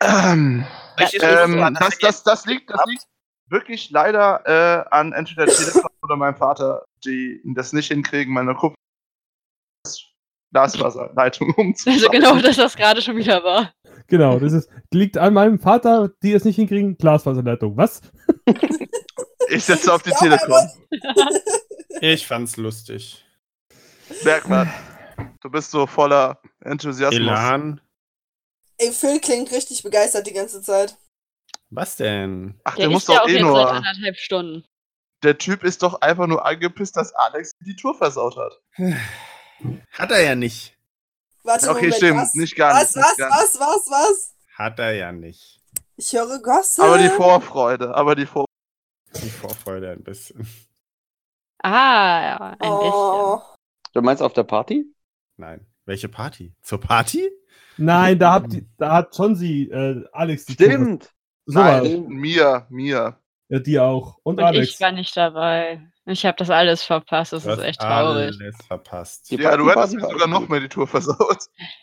Ähm, 0.00 0.66
ähm, 0.98 1.76
das, 1.78 1.98
das, 1.98 2.22
das, 2.24 2.46
liegt, 2.46 2.70
das 2.70 2.80
liegt 2.86 3.04
wirklich 3.48 3.90
leider 3.90 4.42
äh, 4.46 4.84
an 4.90 5.12
entweder 5.12 5.46
Telefon 5.46 5.90
oder 6.02 6.16
meinem 6.16 6.36
Vater, 6.36 6.84
die 7.04 7.40
das 7.44 7.72
nicht 7.72 7.88
hinkriegen, 7.88 8.32
meine 8.32 8.56
Glasfaserleitung 10.52 11.54
umzuschalten. 11.56 11.92
Also 11.92 12.10
genau, 12.10 12.40
dass 12.40 12.56
das 12.56 12.76
gerade 12.76 13.02
schon 13.02 13.16
wieder 13.16 13.42
war. 13.44 13.72
Genau, 14.06 14.38
das 14.38 14.52
ist, 14.52 14.70
liegt 14.92 15.18
an 15.18 15.34
meinem 15.34 15.58
Vater, 15.58 16.10
die 16.22 16.32
es 16.32 16.44
nicht 16.44 16.56
hinkriegen, 16.56 16.96
Glasfaserleitung. 16.96 17.76
Was? 17.76 18.00
Ich 19.50 19.64
setze 19.64 19.94
auf 19.94 20.02
die 20.02 20.10
Telekom. 20.10 20.68
Ich 22.02 22.26
fand's 22.26 22.58
lustig. 22.58 23.24
Merkt 24.22 24.48
man. 24.48 24.70
Du 25.40 25.50
bist 25.50 25.70
so 25.70 25.86
voller 25.86 26.40
Enthusiasmus. 26.60 27.18
Elan. 27.18 27.80
Ey, 28.76 28.92
Phil 28.92 29.20
klingt 29.20 29.50
richtig 29.50 29.82
begeistert 29.82 30.26
die 30.26 30.32
ganze 30.32 30.60
Zeit. 30.62 30.96
Was 31.70 31.96
denn? 31.96 32.58
Ach, 32.64 32.74
Der, 32.76 32.86
der, 32.86 32.90
muss 32.92 33.02
ist 33.02 33.08
ja 33.08 33.14
doch 33.16 33.22
auch 33.24 33.28
eh 33.28 33.32
jetzt 33.32 33.40
seit 33.42 33.50
nur. 33.50 33.70
anderthalb 33.72 34.16
Stunden. 34.16 34.64
Der 35.22 35.36
Typ 35.38 35.64
ist 35.64 35.82
doch 35.82 36.00
einfach 36.00 36.26
nur 36.26 36.46
angepisst, 36.46 36.96
dass 36.96 37.12
Alex 37.14 37.52
die 37.60 37.76
Tour 37.76 37.94
versaut 37.94 38.36
hat. 38.36 38.60
Hat 39.92 40.10
er 40.12 40.22
ja 40.22 40.34
nicht. 40.34 40.76
Warte, 41.42 41.68
Okay, 41.70 41.76
Moment, 41.86 41.94
stimmt. 41.96 42.20
was? 42.20 42.34
Nicht 42.34 42.56
ganz. 42.56 42.80
Was, 42.80 42.96
nicht 42.96 43.04
was, 43.04 43.16
ganz. 43.16 43.34
was, 43.34 43.60
was, 43.60 43.90
was? 43.90 44.34
Hat 44.56 44.78
er 44.78 44.92
ja 44.94 45.12
nicht. 45.12 45.60
Ich 45.96 46.12
höre 46.12 46.40
Gossip. 46.40 46.84
Aber 46.84 46.98
die 46.98 47.08
Vorfreude, 47.08 47.94
aber 47.94 48.14
die 48.14 48.26
Vorfreude. 48.26 48.46
Die 49.22 49.30
Vorfreude 49.30 49.90
ein 49.90 50.04
bisschen. 50.04 50.46
Ah, 51.62 52.20
ja, 52.22 52.56
ein 52.60 52.70
oh. 52.70 53.40
Du 53.92 54.00
meinst 54.02 54.22
auf 54.22 54.32
der 54.32 54.44
Party? 54.44 54.84
Nein. 55.36 55.66
Welche 55.86 56.08
Party? 56.08 56.54
Zur 56.62 56.80
Party? 56.80 57.28
Nein, 57.78 58.18
da, 58.18 58.32
habt, 58.34 58.52
da 58.76 58.92
hat 58.92 59.16
schon 59.16 59.34
sie, 59.34 59.68
äh, 59.70 60.04
Alex, 60.12 60.44
die 60.46 60.54
Tour- 60.56 60.66
Stimmt. 60.66 61.12
So 61.50 61.58
war 61.58 61.80
Nein, 61.82 62.06
mir, 62.08 62.66
mir. 62.68 63.18
Ja, 63.48 63.58
die 63.58 63.78
auch. 63.80 64.18
Und. 64.22 64.38
Und 64.38 64.44
Alex. 64.44 64.68
ich 64.74 64.80
war 64.80 64.92
nicht 64.92 65.16
dabei. 65.16 65.80
Ich 66.04 66.26
habe 66.26 66.36
das 66.36 66.50
alles 66.50 66.82
verpasst. 66.82 67.32
Das 67.32 67.44
Du 67.44 67.50
ist 67.52 67.58
echt 67.60 67.80
traurig. 67.80 68.36
Alles 68.38 68.56
verpasst. 68.66 69.30
Die 69.30 69.36
Ja, 69.36 69.56
du 69.56 69.64
Party- 69.64 69.80
hättest 69.80 69.94
mir 69.96 70.02
war 70.02 70.10
sogar 70.10 70.28
noch 70.28 70.48
mehr 70.48 70.60
die 70.60 70.68
Tour 70.68 70.86
versaut. 70.86 71.38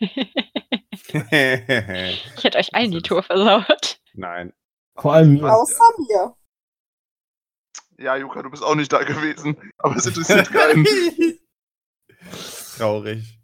Ich 1.12 2.44
hätte 2.44 2.58
euch 2.58 2.74
allen 2.74 2.90
die 2.90 3.02
Tour 3.02 3.22
versaut. 3.22 3.98
Nein. 4.14 4.52
Vor 4.96 5.14
allem 5.14 5.34
mir. 5.34 5.52
Außer 5.52 5.84
mir. 5.98 6.34
Ja, 7.98 8.16
Juka, 8.16 8.42
du 8.42 8.50
bist 8.50 8.62
auch 8.62 8.74
nicht 8.74 8.92
da 8.92 9.02
gewesen. 9.02 9.56
Aber 9.78 9.96
es 9.96 10.06
interessiert 10.06 10.50
keinen. 10.50 10.86
Traurig. 12.76 13.38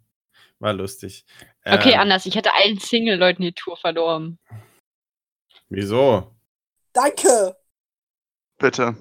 War 0.59 0.73
lustig. 0.73 1.25
Okay, 1.65 1.93
Ähm, 1.93 1.99
anders. 2.01 2.25
Ich 2.25 2.35
hätte 2.35 2.53
allen 2.53 2.79
Single-Leuten 2.79 3.41
die 3.43 3.53
Tour 3.53 3.77
verdorben. 3.77 4.39
Wieso? 5.69 6.35
Danke. 6.93 7.57
Bitte. 8.59 8.95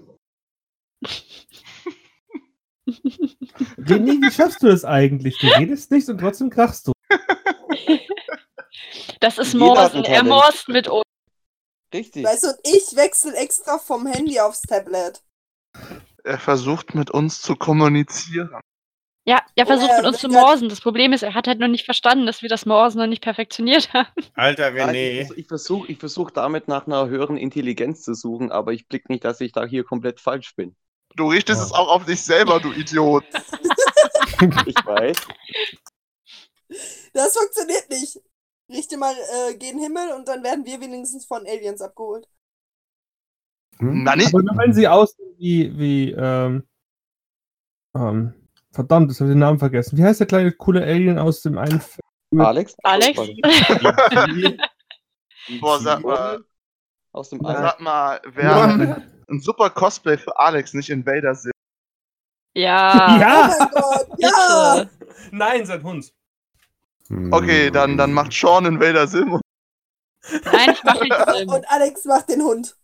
René, 3.79 4.21
wie 4.21 4.31
schaffst 4.31 4.63
du 4.63 4.69
das 4.69 4.85
eigentlich? 4.85 5.39
Du 5.39 5.47
redest 5.49 5.91
nichts 5.91 6.09
und 6.09 6.19
trotzdem 6.19 6.51
krachst 6.51 6.89
du. 6.89 6.93
Das 9.21 9.39
ist 9.39 9.55
Morsen. 9.55 10.05
Er 10.05 10.25
morst 10.25 10.69
mit 10.69 10.89
uns. 10.89 11.05
Richtig. 11.95 12.25
Weißt 12.25 12.45
du, 12.45 12.49
und 12.49 12.59
ich 12.65 12.97
wechsle 12.97 13.35
extra 13.37 13.79
vom 13.79 14.07
Handy 14.07 14.41
aufs 14.41 14.63
Tablet. 14.63 15.23
Er 16.25 16.39
versucht 16.39 16.95
mit 16.95 17.11
uns 17.11 17.43
zu 17.43 17.55
kommunizieren. 17.57 18.61
Ja, 19.25 19.41
er 19.55 19.65
Oh, 19.65 19.69
versucht 19.69 19.91
er 19.91 19.97
mit 19.99 20.07
uns 20.07 20.19
zu 20.19 20.29
morsen. 20.29 20.69
Das 20.69 20.81
Problem 20.81 21.13
ist, 21.13 21.23
er 21.23 21.35
hat 21.35 21.47
halt 21.47 21.61
noch 21.61 21.69
nicht 21.69 21.85
verstanden, 21.85 22.27
dass 22.27 22.43
wir 22.43 22.49
das 22.49 22.67
Morsen 22.67 22.99
noch 22.99 23.07
nicht 23.07 23.23
perfektioniert 23.23 23.93
haben. 23.95 24.09
Alter 24.35 24.69
René. 24.69 25.23
Ich, 25.23 25.39
ich 25.39 25.47
versuche 25.47 25.91
ich 25.91 25.99
versuch 25.99 26.31
damit 26.31 26.67
nach 26.67 26.87
einer 26.87 27.09
höheren 27.09 27.37
Intelligenz 27.37 28.03
zu 28.03 28.15
suchen, 28.15 28.51
aber 28.51 28.73
ich 28.73 28.89
blick 28.89 29.09
nicht, 29.09 29.25
dass 29.25 29.41
ich 29.41 29.53
da 29.53 29.65
hier 29.65 29.85
komplett 29.85 30.19
falsch 30.19 30.57
bin. 30.57 30.75
Du 31.15 31.29
richtest 31.29 31.63
es 31.63 31.73
auch 31.73 31.89
auf 31.89 32.05
dich 32.05 32.23
selber, 32.23 32.61
du 32.61 32.73
Idiot. 32.73 33.25
Ich 34.67 34.75
weiß. 34.75 35.17
Das 37.13 37.37
funktioniert 37.37 37.89
nicht. 37.91 38.21
Richte 38.69 38.97
mal, 38.97 39.15
äh, 39.15 39.57
den 39.57 39.79
Himmel 39.79 40.11
und 40.17 40.27
dann 40.27 40.43
werden 40.43 40.65
wir 40.65 40.81
wenigstens 40.81 41.27
von 41.27 41.47
Aliens 41.47 41.81
abgeholt. 41.81 42.27
Hm? 43.79 44.03
Na, 44.03 44.17
nicht. 44.17 44.35
Aber 44.35 44.43
nur 44.43 44.57
wenn 44.57 44.73
sie 44.73 44.89
aussehen 44.89 45.35
wie, 45.39 45.79
wie, 45.79 46.11
ähm, 46.11 46.65
ähm, 47.95 48.42
verdammt, 48.73 49.11
jetzt 49.11 49.21
habe 49.21 49.31
ich 49.31 49.35
den 49.35 49.41
Namen 49.41 49.59
vergessen. 49.59 49.99
Wie 49.99 50.05
heißt 50.05 50.21
der 50.21 50.27
kleine 50.27 50.53
coole 50.53 50.83
Alien 50.83 51.19
aus 51.19 51.43
dem 51.43 51.59
einen 51.59 51.81
Film? 51.81 52.41
Alex? 52.41 52.75
Alex? 52.83 53.19
Boah, 55.61 55.81
sag 55.81 56.03
mal, 56.03 56.45
Aus 57.13 57.31
dem 57.31 57.39
Nein. 57.41 57.57
Sag 57.57 57.81
mal, 57.81 58.21
wäre 58.25 59.03
ein 59.29 59.41
super 59.41 59.71
Cosplay 59.71 60.17
für 60.17 60.37
Alex 60.39 60.73
nicht 60.75 60.91
Invader 60.91 61.35
Sim. 61.35 61.53
Ja. 62.55 63.17
Oh 63.17 63.21
Ja! 63.21 63.55
mein 63.59 63.69
Gott, 63.73 64.09
ja! 64.19 64.87
Nein, 65.31 65.67
sein 65.67 65.83
Hund. 65.83 66.13
Okay, 67.31 67.71
dann, 67.71 67.97
dann 67.99 68.13
macht 68.13 68.33
Sean 68.33 68.65
Invader 68.65 69.07
Sim. 69.07 69.35
und- 69.35 69.43
Nein, 70.45 70.71
ich 70.71 70.85
mach 70.85 71.01
nicht 71.01 71.15
Sinn. 71.37 71.49
Und 71.51 71.69
Alex 71.69 72.05
macht 72.05 72.29
den 72.29 72.43
Hund. 72.43 72.77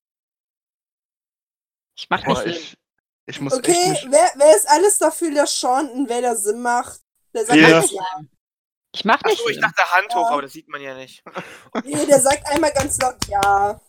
Ich 1.97 2.09
mach 2.11 2.27
nicht 2.27 2.37
Boah, 2.37 2.47
ich, 2.47 2.77
ich 3.29 3.41
muss 3.41 3.53
echt 3.55 3.69
Okay, 3.69 3.91
nicht. 3.91 4.07
wer, 4.11 4.31
wer 4.37 4.57
ist 4.57 4.69
alles 4.69 4.99
dafür, 4.99 5.33
dass 5.35 5.61
Sean 5.61 5.89
einen 5.91 6.09
Vader 6.09 6.35
Sim 6.37 6.61
macht? 6.63 7.01
Der 7.35 7.45
sagt 7.45 7.59
Ja. 7.59 7.69
ja. 7.81 8.21
Ich 8.95 9.05
mach 9.05 9.23
nicht 9.23 9.35
Achso, 9.39 9.49
ich 9.51 9.55
Sinn. 9.57 9.63
dachte 9.63 9.83
Hand 9.95 10.15
hoch, 10.15 10.27
Ja. 10.29 10.33
aber 10.33 10.43
das 10.43 10.53
sieht 10.53 10.69
man 10.69 10.81
ja 10.81 10.95
nicht. 10.95 11.23
Nee, 11.85 12.07
der 12.07 12.19
sagt 12.21 12.51
einmal 12.51 12.73
ganz 12.73 12.99
laut 13.01 13.17
ja. 13.29 13.81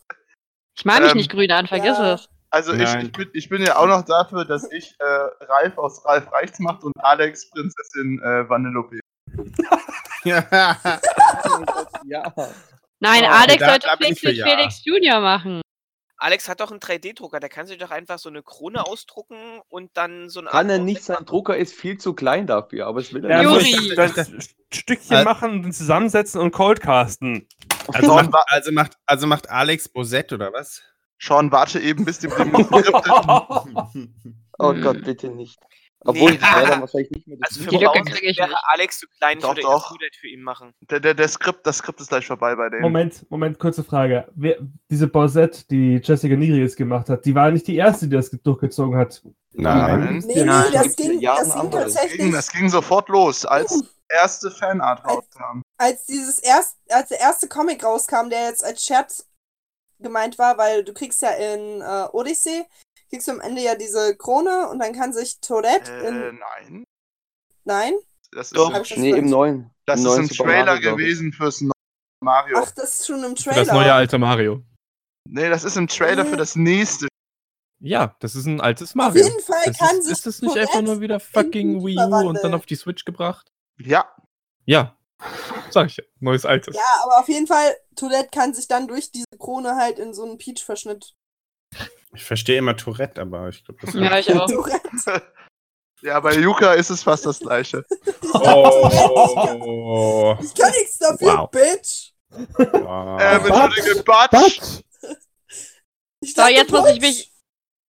Ich 0.78 0.86
mich 0.86 1.00
Ähm, 1.12 1.18
nicht 1.18 1.32
grün 1.32 1.52
an, 1.52 1.68
vergiss 1.68 1.98
ja. 1.98 2.14
es. 2.14 2.30
Also 2.52 2.74
ich, 2.74 2.92
ich, 2.96 3.12
bin, 3.12 3.30
ich 3.34 3.48
bin 3.50 3.62
ja 3.62 3.78
auch 3.78 3.86
noch 3.86 4.04
dafür, 4.04 4.44
dass 4.44 4.70
ich 4.72 4.96
äh, 5.00 5.04
Ralf 5.46 5.78
aus 5.78 6.04
Ralf 6.04 6.32
Reichts 6.32 6.58
macht 6.60 6.84
und 6.84 6.94
Alex 6.98 7.50
Prinzessin 7.52 8.20
äh, 8.24 8.50
Vanellope. 8.50 9.00
Ja. 10.24 10.46
Nein, 13.02 13.24
Ah, 13.26 13.42
Alex 13.42 13.64
sollte 13.64 13.88
Felix. 13.98 14.20
Felix 14.22 14.84
Junior 14.84 15.22
machen. 15.22 15.62
Alex 16.20 16.49
hat 16.49 16.59
doch 16.59 16.70
einen 16.70 16.82
3D-Drucker, 16.82 17.39
der 17.39 17.49
kann 17.49 17.65
sich 17.65 17.78
doch 17.78 17.91
einfach 17.91 18.20
so 18.20 18.28
eine 18.30 18.43
Krone 18.43 18.86
ausdrucken 18.86 19.61
und 19.70 19.95
dann 19.95 20.30
so 20.30 20.41
ein 20.41 20.47
Kann 20.47 20.70
er 20.70 20.78
nicht, 20.78 21.01
sein 21.03 21.26
Drucker 21.26 21.55
ist 21.57 21.74
viel 21.74 21.97
zu 21.97 22.13
klein 22.13 22.45
dafür, 22.45 22.88
aber 22.88 22.99
es 22.99 23.13
will 23.13 23.24
er 23.26 23.41
Juri. 23.41 23.55
muss 23.55 23.63
nicht. 23.63 23.97
das, 23.97 24.13
das 24.13 24.49
Stückchen 24.72 25.15
Al- 25.15 25.24
machen, 25.24 25.63
und 25.63 25.72
zusammensetzen 25.74 26.41
und 26.41 26.51
coldcasten. 26.51 27.47
Also 27.93 28.13
macht, 28.13 28.30
also, 28.47 28.72
macht, 28.72 28.93
also 29.05 29.28
macht 29.28 29.49
Alex 29.49 29.88
Bosett 29.89 30.34
oder 30.34 30.51
was? 30.53 30.84
Sean, 31.17 31.51
warte 31.51 31.80
eben, 31.80 32.05
bis 32.05 32.20
die 32.20 32.30
Skripte 32.30 32.65
Oh. 34.61 34.74
Gott, 34.74 35.03
bitte 35.05 35.30
nicht. 35.30 35.57
Obwohl 36.06 36.34
ich 36.34 36.41
leider 36.41 36.80
wahrscheinlich 36.82 37.12
nicht 37.12 37.28
mehr 37.28 37.38
das 37.41 37.50
Also 37.58 37.64
für 37.70 37.76
ich 37.76 37.82
wäre 37.82 38.02
nicht. 38.04 38.41
Alex 38.72 39.00
zu 39.00 39.08
klein, 39.18 39.38
ich 39.38 39.43
Doch, 39.43 39.50
würde 39.50 39.62
doch. 39.62 39.82
das 39.84 39.89
Dudet 39.89 40.16
für 40.16 40.28
ihn 40.28 40.41
machen. 40.41 40.74
der, 40.89 41.00
der, 41.02 41.14
der 41.14 41.28
Skript, 41.28 41.66
das 41.68 41.78
Skript 41.78 42.00
ist 42.00 42.10
gleich 42.10 42.26
vorbei 42.26 42.56
bei 42.56 42.70
dem. 42.70 42.82
Moment, 42.82 43.30
Moment, 43.30 43.60
kurze 43.60 43.84
Frage. 43.84 44.28
Wer, 44.36 44.58
diese 44.89 45.08
Bosette, 45.08 45.66
die 45.70 46.00
Jessica 46.04 46.36
Nigri 46.36 46.60
jetzt 46.62 46.78
gemacht 46.78 47.10
hat, 47.10 47.26
die 47.26 47.36
war 47.36 47.52
nicht 47.52 47.68
die 47.68 47.76
erste, 47.76 48.08
die 48.08 48.16
das 48.16 48.30
durchgezogen 48.32 48.97
hat. 48.97 49.22
Nein. 49.54 50.24
Nee, 50.26 50.39
Ja, 50.43 50.64
nee, 50.64 50.72
das 50.72 50.95
ging, 50.95 50.95
das 50.95 50.95
ging. 50.95 51.22
Das 51.22 51.54
ging, 51.62 51.72
tatsächlich, 51.72 52.32
das 52.32 52.52
ging 52.52 52.70
sofort 52.70 53.10
los, 53.10 53.45
als 53.45 53.84
erste 54.08 54.52
Fanart 54.52 55.04
Als- 55.06 55.16
rauskam. 55.18 55.62
als 55.78 56.06
dieses 56.06 56.39
erst, 56.39 56.78
als 56.89 57.10
der 57.10 57.20
erste 57.20 57.47
Comic 57.47 57.84
rauskam, 57.84 58.30
der 58.30 58.45
jetzt 58.47 58.64
als 58.64 58.84
Scherz 58.84 59.28
gemeint 60.00 60.38
war, 60.39 60.58
weil 60.58 60.84
du 60.84 60.93
kriegst 60.93 61.22
ja 61.22 61.32
in 61.32 61.82
äh, 61.82 62.08
Odyssey, 62.14 62.64
kriegst 63.10 63.28
du 63.28 63.32
am 63.32 63.41
Ende 63.41 63.62
ja 63.62 63.76
diese 63.76 64.16
Krone 64.18 64.70
und 64.70 64.80
dann 64.80 64.93
kann 64.93 65.14
sich 65.14 65.39
Tourette 65.41 65.91
Äh, 65.91 66.07
in. 66.07 66.39
nein. 66.39 66.84
Nein? 67.66 67.93
Das 68.32 68.47
ist, 68.47 68.57
Doch. 68.57 68.72
Ich 68.82 68.89
das 68.89 68.97
Nee, 68.97 69.12
im 69.12 69.26
neuen. 69.30 69.72
das 69.86 69.99
im 69.99 70.05
ist 70.05 70.12
neuen 70.12 70.22
ein 70.24 70.28
Super 70.30 70.43
Trailer 70.49 70.66
Mario, 70.76 70.91
gewesen 70.95 71.34
fürs 71.34 71.62
neue 71.62 71.72
Mario. 72.24 72.57
Ach, 72.62 72.72
das 72.72 72.99
ist 72.99 73.07
schon 73.07 73.24
im 73.24 73.36
Für 73.36 73.43
Trailer. 73.49 73.66
das 73.66 73.74
neue 73.74 73.93
alte 73.93 74.18
Mario. 74.20 74.64
Nee, 75.28 75.49
das 75.49 75.64
ist 75.64 75.78
ein 75.78 75.88
Trailer 75.88 76.24
Nee. 76.24 76.30
für 76.32 76.38
das 76.38 76.55
nächste. 76.55 77.07
Ja, 77.82 78.16
das 78.20 78.36
ist 78.36 78.45
ein 78.45 78.60
altes 78.62 78.89
Auf 78.91 78.95
Mario. 78.95 79.24
jeden 79.26 79.39
Fall 79.41 79.64
Das 79.66 79.78
kann 79.78 79.97
ist, 79.97 80.03
sich 80.05 80.12
ist 80.14 80.26
das 80.26 80.41
nicht 80.41 80.57
einfach 80.57 80.82
nur 80.82 80.99
wieder 81.01 81.20
fucking 81.20 81.76
in 81.80 81.86
Wii 81.86 81.97
U 81.97 82.28
und 82.30 82.39
dann 82.43 82.53
auf 82.53 82.66
die 82.66 82.76
Switch 82.76 83.05
gebracht? 83.05 83.51
Ja, 83.80 84.12
Ja. 84.66 84.95
Sag 85.70 85.88
ich 85.88 85.97
ja. 85.97 86.03
Neues 86.20 86.45
altes. 86.45 86.76
Ja, 86.76 86.82
aber 87.03 87.20
auf 87.20 87.28
jeden 87.28 87.45
Fall, 87.47 87.76
Tourette 87.95 88.30
kann 88.32 88.53
sich 88.53 88.68
dann 88.68 88.88
durch 88.88 89.12
diese 89.12 89.26
Krone 89.38 89.76
halt 89.76 89.99
in 89.99 90.14
so 90.14 90.24
einen 90.24 90.38
Peach-Verschnitt. 90.38 91.14
Ich 92.14 92.24
verstehe 92.24 92.57
immer 92.57 92.76
Tourette, 92.76 93.22
aber 93.22 93.49
ich 93.49 93.64
glaube, 93.64 93.80
das 93.86 93.93
Ja, 93.93 94.18
ich 94.18 94.34
auch. 94.34 94.49
Tourette. 94.49 95.22
ja, 96.01 96.20
bei 96.20 96.36
Yuka 96.36 96.74
ist 96.74 96.89
es 96.89 97.03
fast 97.03 97.26
das 97.26 97.39
gleiche. 97.39 97.86
Oh. 98.34 100.36
Ich 100.41 100.53
kann 100.55 100.72
nichts 100.72 100.97
dafür, 100.97 101.38
Wow. 101.38 101.51
Bitch. 101.51 102.12
wow. 102.30 103.22
Ähm, 103.22 103.45
entschuldige, 103.45 104.03
Batsch. 104.03 104.34
Was? 104.34 104.84
Ich 106.22 106.34
So, 106.34 106.45
jetzt 106.47 106.72
muss 106.72 106.89
ich 106.89 106.99
mich. 106.99 107.32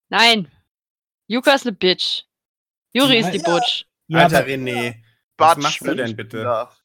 Nein. 0.09 0.51
Yuka 1.27 1.53
ist 1.55 1.65
eine 1.65 1.75
Bitch. 1.75 2.23
Yuri 2.93 3.19
ist 3.19 3.31
die 3.31 3.37
Ja. 3.39 3.43
Butch. 3.43 3.85
Ja, 4.07 4.19
Alter 4.19 4.45
René, 4.45 4.95
was 5.37 5.55
Batsch, 5.55 5.63
machst 5.63 5.81
du 5.81 5.95
denn 5.95 6.15
bitte? 6.15 6.43
darf. 6.43 6.77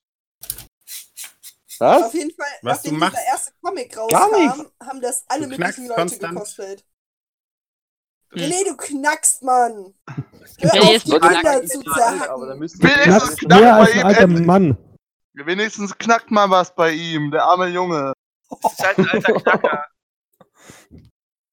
Was? 1.80 2.03
Auf 2.05 2.14
jeden 2.14 2.30
Fall, 2.30 2.47
Was 2.62 2.82
du 2.82 2.93
nachdem 2.95 2.99
machst? 2.99 3.16
dieser 3.16 3.26
erste 3.26 3.53
Comic 3.61 3.93
Gar 3.93 4.05
rauskam, 4.11 4.66
haben 4.87 5.01
das 5.03 5.24
alle 5.28 5.43
Du 5.43 5.49
möglichen 5.49 5.87
Leute 5.89 6.01
konstant. 6.01 6.85
Hm. 8.35 8.43
René, 8.43 8.64
du 8.68 8.76
knackst, 8.76 9.43
Mann! 9.43 9.95
Hör 10.61 10.74
Ja, 10.74 10.80
auf, 10.82 10.91
jetzt 10.93 11.07
die 11.07 11.18
Kinder 11.18 11.64
zu 11.64 11.80
zerhacken. 11.82 12.61
Wenigstens 12.61 13.37
Knackt 13.37 13.39
knack 13.41 13.61
mehr 13.61 13.74
als 13.76 13.93
ein 13.93 14.05
alter. 14.05 14.26
Mann. 14.26 14.76
Wenigstens 15.35 15.99
knackt 15.99 16.30
mal 16.30 16.51
was 16.51 16.74
bei 16.74 16.93
ihm, 16.93 17.30
der 17.30 17.45
arme 17.45 17.68
Junge. 17.68 18.12
Das 18.62 18.72
ist 18.72 18.87
halt 18.87 18.99
ein 18.99 19.09
alter 19.09 19.32
Knacker. 19.35 19.85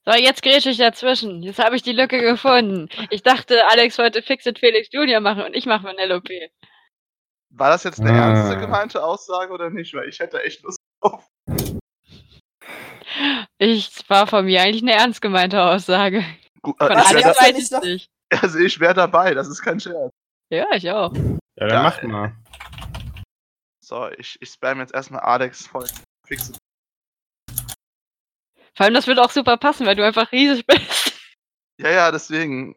So, 0.03 0.13
jetzt 0.13 0.41
grätsche 0.41 0.71
ich 0.71 0.77
dazwischen. 0.77 1.43
Jetzt 1.43 1.59
habe 1.63 1.75
ich 1.75 1.83
die 1.83 1.91
Lücke 1.91 2.19
gefunden. 2.19 2.89
Ich 3.11 3.21
dachte, 3.21 3.67
Alex 3.67 3.99
wollte 3.99 4.23
Fixit 4.23 4.57
Felix 4.57 4.87
Junior 4.91 5.19
machen 5.21 5.43
und 5.43 5.53
ich 5.55 5.67
mache 5.67 5.83
Vanellope. 5.83 6.49
War 7.51 7.69
das 7.69 7.83
jetzt 7.83 7.99
eine 7.99 8.09
Ah. 8.11 8.29
ernste 8.29 8.57
gemeinte 8.57 9.03
Aussage 9.03 9.53
oder 9.53 9.69
nicht? 9.69 9.93
Weil 9.93 10.09
ich 10.09 10.17
hätte 10.19 10.41
echt 10.41 10.63
Lust 10.63 10.79
drauf. 11.01 11.23
Ich 13.59 13.91
war 14.09 14.25
von 14.25 14.45
mir 14.45 14.61
eigentlich 14.63 14.81
eine 14.81 14.93
ernst 14.93 15.21
gemeinte 15.21 15.61
Aussage. 15.61 16.23
Gut, 16.63 16.79
äh, 16.79 16.89
Was? 16.89 17.11
ich 17.11 17.25
Alex 17.25 17.41
wär, 17.41 17.53
nicht 17.53 17.83
nicht. 17.83 18.09
also 18.41 18.59
ich 18.59 18.79
wäre 18.79 18.93
dabei, 18.93 19.33
das 19.33 19.47
ist 19.47 19.61
kein 19.61 19.79
Scherz. 19.79 20.11
Ja, 20.49 20.67
ich 20.73 20.89
auch. 20.89 21.13
Ja, 21.13 21.39
dann 21.55 21.69
Ja. 21.69 21.83
macht 21.83 22.03
mal. 22.03 22.35
So, 23.83 24.09
ich, 24.17 24.37
ich 24.41 24.49
spam 24.49 24.79
jetzt 24.79 24.93
erstmal 24.93 25.21
Alex 25.21 25.65
voll. 25.67 25.87
Fix. 26.25 26.51
Vor 28.73 28.85
allem, 28.85 28.93
das 28.93 29.07
würde 29.07 29.21
auch 29.21 29.31
super 29.31 29.57
passen, 29.57 29.85
weil 29.85 29.95
du 29.95 30.05
einfach 30.05 30.31
riesig 30.31 30.65
bist. 30.65 31.07
Ja, 31.79 31.89
ja, 31.89 32.11
deswegen. 32.11 32.75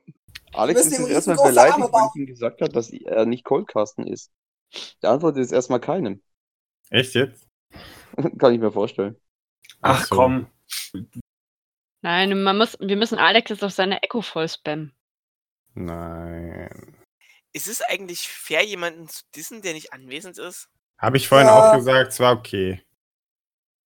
Alex 0.55 0.87
ist 0.87 0.99
jetzt 0.99 1.11
erstmal 1.11 1.37
beleidigt, 1.37 1.93
weil 1.93 2.09
ich 2.09 2.14
ihm 2.20 2.26
gesagt 2.26 2.62
habe, 2.62 2.72
dass 2.72 2.89
er 2.89 3.26
nicht 3.26 3.45
Coldcasten 3.45 4.07
ist. 4.07 4.32
Der 5.03 5.11
antwortet 5.11 5.43
jetzt 5.43 5.53
erstmal 5.53 5.78
keinem. 5.80 6.22
Echt 6.89 7.14
jetzt? 7.14 7.47
Kann 8.39 8.55
ich 8.55 8.61
mir 8.61 8.72
vorstellen. 8.72 9.20
Ach 9.82 10.07
so. 10.07 10.14
komm. 10.14 10.47
Nein, 12.05 12.42
man 12.42 12.59
muss, 12.59 12.76
wir 12.80 12.96
müssen 12.98 13.18
Alex 13.18 13.48
jetzt 13.48 13.64
auf 13.64 13.72
seine 13.72 14.02
Echo 14.02 14.20
voll 14.20 14.46
spammen. 14.46 14.92
Nein. 15.72 16.94
Ist 17.55 17.66
es 17.66 17.80
eigentlich 17.80 18.28
fair, 18.28 18.62
jemanden 18.62 19.09
zu 19.09 19.22
dissen, 19.34 19.62
der 19.62 19.72
nicht 19.72 19.94
anwesend 19.94 20.36
ist? 20.38 20.68
Habe 20.98 21.16
ich 21.16 21.26
vorhin 21.28 21.46
Ja. 21.46 21.55
auch 21.55 21.72
gesagt, 21.74 22.12
es 22.12 22.20
war 22.20 22.36
okay. 22.36 22.82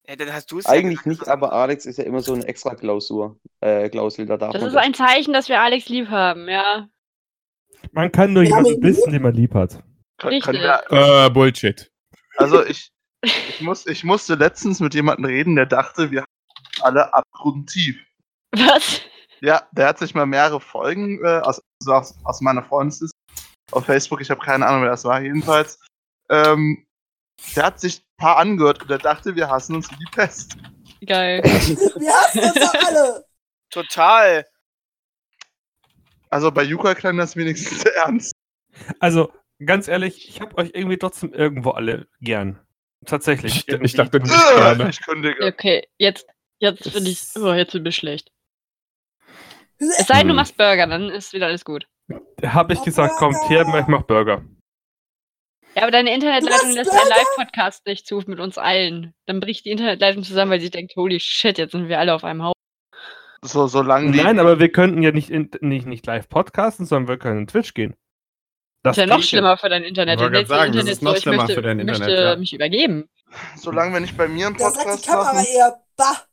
Ja, 0.09 0.17
dann 0.17 0.33
hast 0.33 0.51
du 0.51 0.59
es 0.59 0.67
Eigentlich 0.67 1.01
ja 1.05 1.11
nicht, 1.11 1.29
aber 1.29 1.53
Alex 1.53 1.87
ist 1.87 1.99
ja 1.99 2.05
immer 2.05 2.21
so 2.21 2.35
eine 2.35 2.45
extra 2.47 2.75
Klausur. 2.75 3.39
Äh, 3.61 3.89
Klausel, 3.89 4.27
da 4.27 4.37
darf 4.37 4.53
Das 4.53 4.65
ist 4.65 4.75
ein 4.75 4.95
Zeichen, 4.95 5.33
dass 5.33 5.49
wir 5.49 5.61
Alex 5.61 5.89
lieb 5.89 6.09
haben, 6.09 6.49
ja. 6.49 6.89
Man 7.93 8.11
kann 8.11 8.33
nur 8.33 8.43
jemanden 8.43 8.83
wissen, 8.83 9.13
den 9.13 9.23
man 9.23 9.35
lieb 9.35 9.55
hat. 9.55 9.81
Richtig. 10.25 10.55
wir, 10.55 10.83
Äh, 10.91 11.31
Bullshit. 11.31 11.93
also 12.37 12.65
ich, 12.67 12.91
ich, 13.23 13.61
muss, 13.61 13.87
ich 13.87 14.03
musste 14.03 14.35
letztens 14.35 14.81
mit 14.81 14.95
jemandem 14.95 15.27
reden, 15.27 15.55
der 15.55 15.67
dachte, 15.67 16.11
wir 16.11 16.23
haben 16.23 16.83
alle 16.83 17.15
abgrundtief. 17.15 18.05
Was? 18.59 19.01
Ja, 19.41 19.69
der 19.73 19.87
hat 19.89 19.99
sich 19.99 20.15
mal 20.15 20.27
mehrere 20.27 20.61
Folgen 20.61 21.25
äh, 21.25 21.39
aus, 21.41 21.63
also 21.81 21.93
aus, 21.93 22.15
aus 22.25 22.41
meiner 22.41 22.63
Freundesliste 22.65 23.17
auf 23.71 23.85
Facebook, 23.85 24.21
ich 24.21 24.31
habe 24.31 24.41
keine 24.41 24.67
Ahnung, 24.67 24.83
wer 24.83 24.91
das 24.91 25.05
war, 25.05 25.21
jedenfalls. 25.21 25.79
Ähm, 26.31 26.87
der 27.55 27.65
hat 27.67 27.81
sich 27.81 27.99
ein 27.99 28.17
paar 28.17 28.37
angehört 28.39 28.83
und 28.83 28.91
der 28.91 28.99
dachte, 28.99 29.37
wir 29.37 29.49
hassen 29.49 29.77
uns 29.77 29.91
wie 29.91 29.97
die 29.97 30.11
Pest. 30.11 30.57
Geil. 31.07 31.43
Wir 31.45 32.13
hassen 32.13 32.41
uns 32.41 32.55
doch 32.55 32.75
alle! 32.87 33.25
Total. 33.71 34.45
Also 36.29 36.51
bei 36.51 36.65
Yuka 36.65 36.95
klang 36.97 37.17
das 37.19 37.37
wenigstens 37.37 37.85
ernst. 38.05 38.33
Also, 38.99 39.33
ganz 39.65 39.87
ehrlich, 39.87 40.29
ich 40.29 40.41
habe 40.41 40.57
euch 40.59 40.71
irgendwie 40.75 40.99
trotzdem 40.99 41.33
irgendwo 41.33 41.71
alle 41.71 42.09
gern. 42.21 42.59
Tatsächlich. 43.07 43.69
Ich, 43.69 43.81
ich 43.81 43.93
dachte 43.95 44.19
nicht 44.19 44.33
Äh, 44.35 44.57
gerne. 44.57 44.91
ich 44.91 45.01
kündige. 45.05 45.47
Okay, 45.47 45.87
jetzt, 45.99 46.27
jetzt 46.59 46.89
finde 46.91 47.11
ich, 47.11 47.23
oh, 47.37 47.53
jetzt 47.53 47.75
wird 47.75 47.85
mir 47.85 47.93
schlecht. 47.93 48.33
Es 49.79 50.07
sei 50.07 50.19
denn, 50.19 50.29
du 50.29 50.35
machst 50.35 50.57
Burger, 50.57 50.87
dann 50.87 51.09
ist 51.09 51.33
wieder 51.33 51.47
alles 51.47 51.65
gut. 51.65 51.87
habe 52.45 52.73
ich 52.73 52.83
gesagt, 52.83 53.17
kommt 53.17 53.37
her, 53.49 53.63
ich 53.63 53.87
mach 53.87 54.03
Burger. 54.03 54.43
Ja, 55.77 55.83
aber 55.83 55.93
deine 55.93 56.13
Internetleitung 56.13 56.73
lässt 56.73 56.91
einen 56.91 57.01
Burger? 57.01 57.09
Live-Podcast 57.09 57.87
nicht 57.87 58.07
zu 58.07 58.21
mit 58.27 58.41
uns 58.41 58.59
allen. 58.59 59.15
Dann 59.27 59.39
bricht 59.39 59.65
die 59.65 59.71
Internetleitung 59.71 60.25
zusammen, 60.25 60.51
weil 60.51 60.61
sie 60.61 60.71
denkt, 60.71 60.97
holy 60.97 61.21
shit, 61.21 61.59
jetzt 61.59 61.73
sind 61.73 61.89
wir 61.89 62.01
alle 62.01 62.15
auf 62.15 62.25
einem 62.25 62.43
Haufen. 62.43 62.55
So, 63.43 63.69
solange. 63.69 64.11
Nein, 64.11 64.41
aber 64.41 64.59
wir 64.59 64.73
könnten 64.73 65.03
ja 65.03 65.13
nicht, 65.13 65.31
in, 65.31 65.51
nicht, 65.61 65.87
nicht 65.87 66.07
live 66.07 66.29
podcasten, 66.29 66.87
sondern 66.87 67.09
wir 67.09 67.19
können 67.19 67.41
in 67.41 67.47
Twitch 67.47 67.75
gehen. 67.75 67.95
Das 68.83 68.97
ist 68.97 69.01
ja 69.01 69.07
noch 69.07 69.23
schlimmer 69.23 69.57
für 69.57 69.69
dein 69.69 69.85
Internet. 69.85 70.21
Ich 70.21 70.31
grad 70.31 70.49
sagen, 70.49 70.73
dein 70.73 70.87
das 70.87 70.91
ist 70.91 71.03
Internet 71.03 71.03
noch 71.03 71.11
so, 71.11 71.17
ich 71.17 71.23
schlimmer 71.23 71.37
möchte, 71.39 71.55
für 71.55 71.63
dein 71.63 71.81
Internet, 71.81 72.01
möchte 72.01 72.23
ja. 72.23 72.37
mich 72.37 72.53
übergeben. 72.53 73.09
Solange 73.57 73.93
wir 73.93 74.01
nicht 74.01 74.17
bei 74.17 74.29
mir 74.29 74.47
einen 74.49 74.57
Da 74.57 74.71
sagt 74.71 74.79
die 74.79 74.89
Podcast 74.89 75.07
Kamera 75.07 75.33
machen, 75.35 75.47
eher 75.47 75.81
bah. 75.97 76.28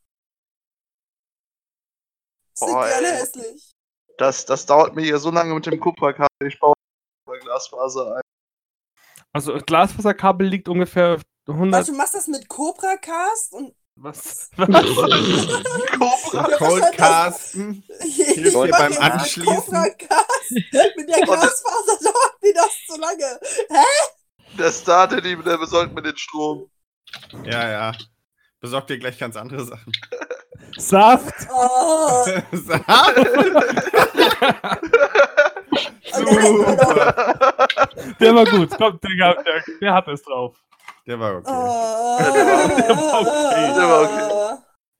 Sind 2.58 2.72
Boah, 2.72 2.86
die 2.86 2.92
alle 2.94 3.08
hässlich. 3.12 3.74
das, 4.18 4.46
das 4.46 4.64
dauert 4.66 4.94
mir 4.96 5.02
hier 5.02 5.18
so 5.18 5.30
lange 5.30 5.54
mit 5.54 5.66
dem 5.66 5.78
Kupferkabel. 5.78 6.28
Ich 6.48 6.58
baue 6.58 6.72
bei 7.26 7.38
Glasfaser 7.38 8.16
ein. 8.16 8.22
Also 9.32 9.54
Glasfaserkabel 9.58 10.46
liegt 10.46 10.68
ungefähr 10.68 11.20
100. 11.46 11.72
Warte, 11.72 11.90
du 11.92 11.96
machst 11.98 12.14
das 12.14 12.26
mit 12.28 12.48
Cobra 12.48 12.96
Cast 12.96 13.52
und 13.52 13.74
Was? 13.96 14.50
Cobra. 14.56 16.48
Was 16.48 16.58
Cold 16.58 16.82
hat 16.82 16.98
das- 16.98 17.52
Casten. 17.52 17.84
ich 18.04 18.16
dir 18.34 18.52
mach 18.70 18.78
beim 18.78 18.96
Anschließen. 18.98 19.44
Cobra 19.54 19.88
Cast. 19.90 20.50
Mit 20.50 21.08
der 21.08 21.20
Glasfaser 21.22 21.98
dauert 22.02 22.42
mir 22.42 22.54
das 22.54 22.70
zu 22.86 22.98
lange. 22.98 23.40
Der 24.58 24.72
startet 24.72 25.24
ihm, 25.26 25.42
der 25.44 25.58
besorgt 25.58 25.92
mir 25.94 26.02
den 26.02 26.16
Strom. 26.16 26.70
Ja, 27.44 27.68
ja. 27.70 27.92
Besorgt 28.60 28.88
dir 28.88 28.98
gleich 28.98 29.18
ganz 29.18 29.36
andere 29.36 29.64
Sachen. 29.64 29.92
Saft! 30.78 31.46
Oh, 31.58 32.24
Super. 36.12 37.66
Der 38.20 38.34
war 38.34 38.44
gut. 38.46 38.70
Komm, 38.78 38.98
der, 39.02 39.34
der, 39.42 39.62
der 39.80 39.94
hat 39.94 40.08
es 40.08 40.22
drauf. 40.22 40.56
Der 41.06 41.18
war 41.20 41.36
okay. 41.36 41.50
oh, 41.52 42.18
Der 42.18 42.96
war 42.96 43.20
okay. 43.20 43.74
Der 43.74 43.88
war 43.88 44.58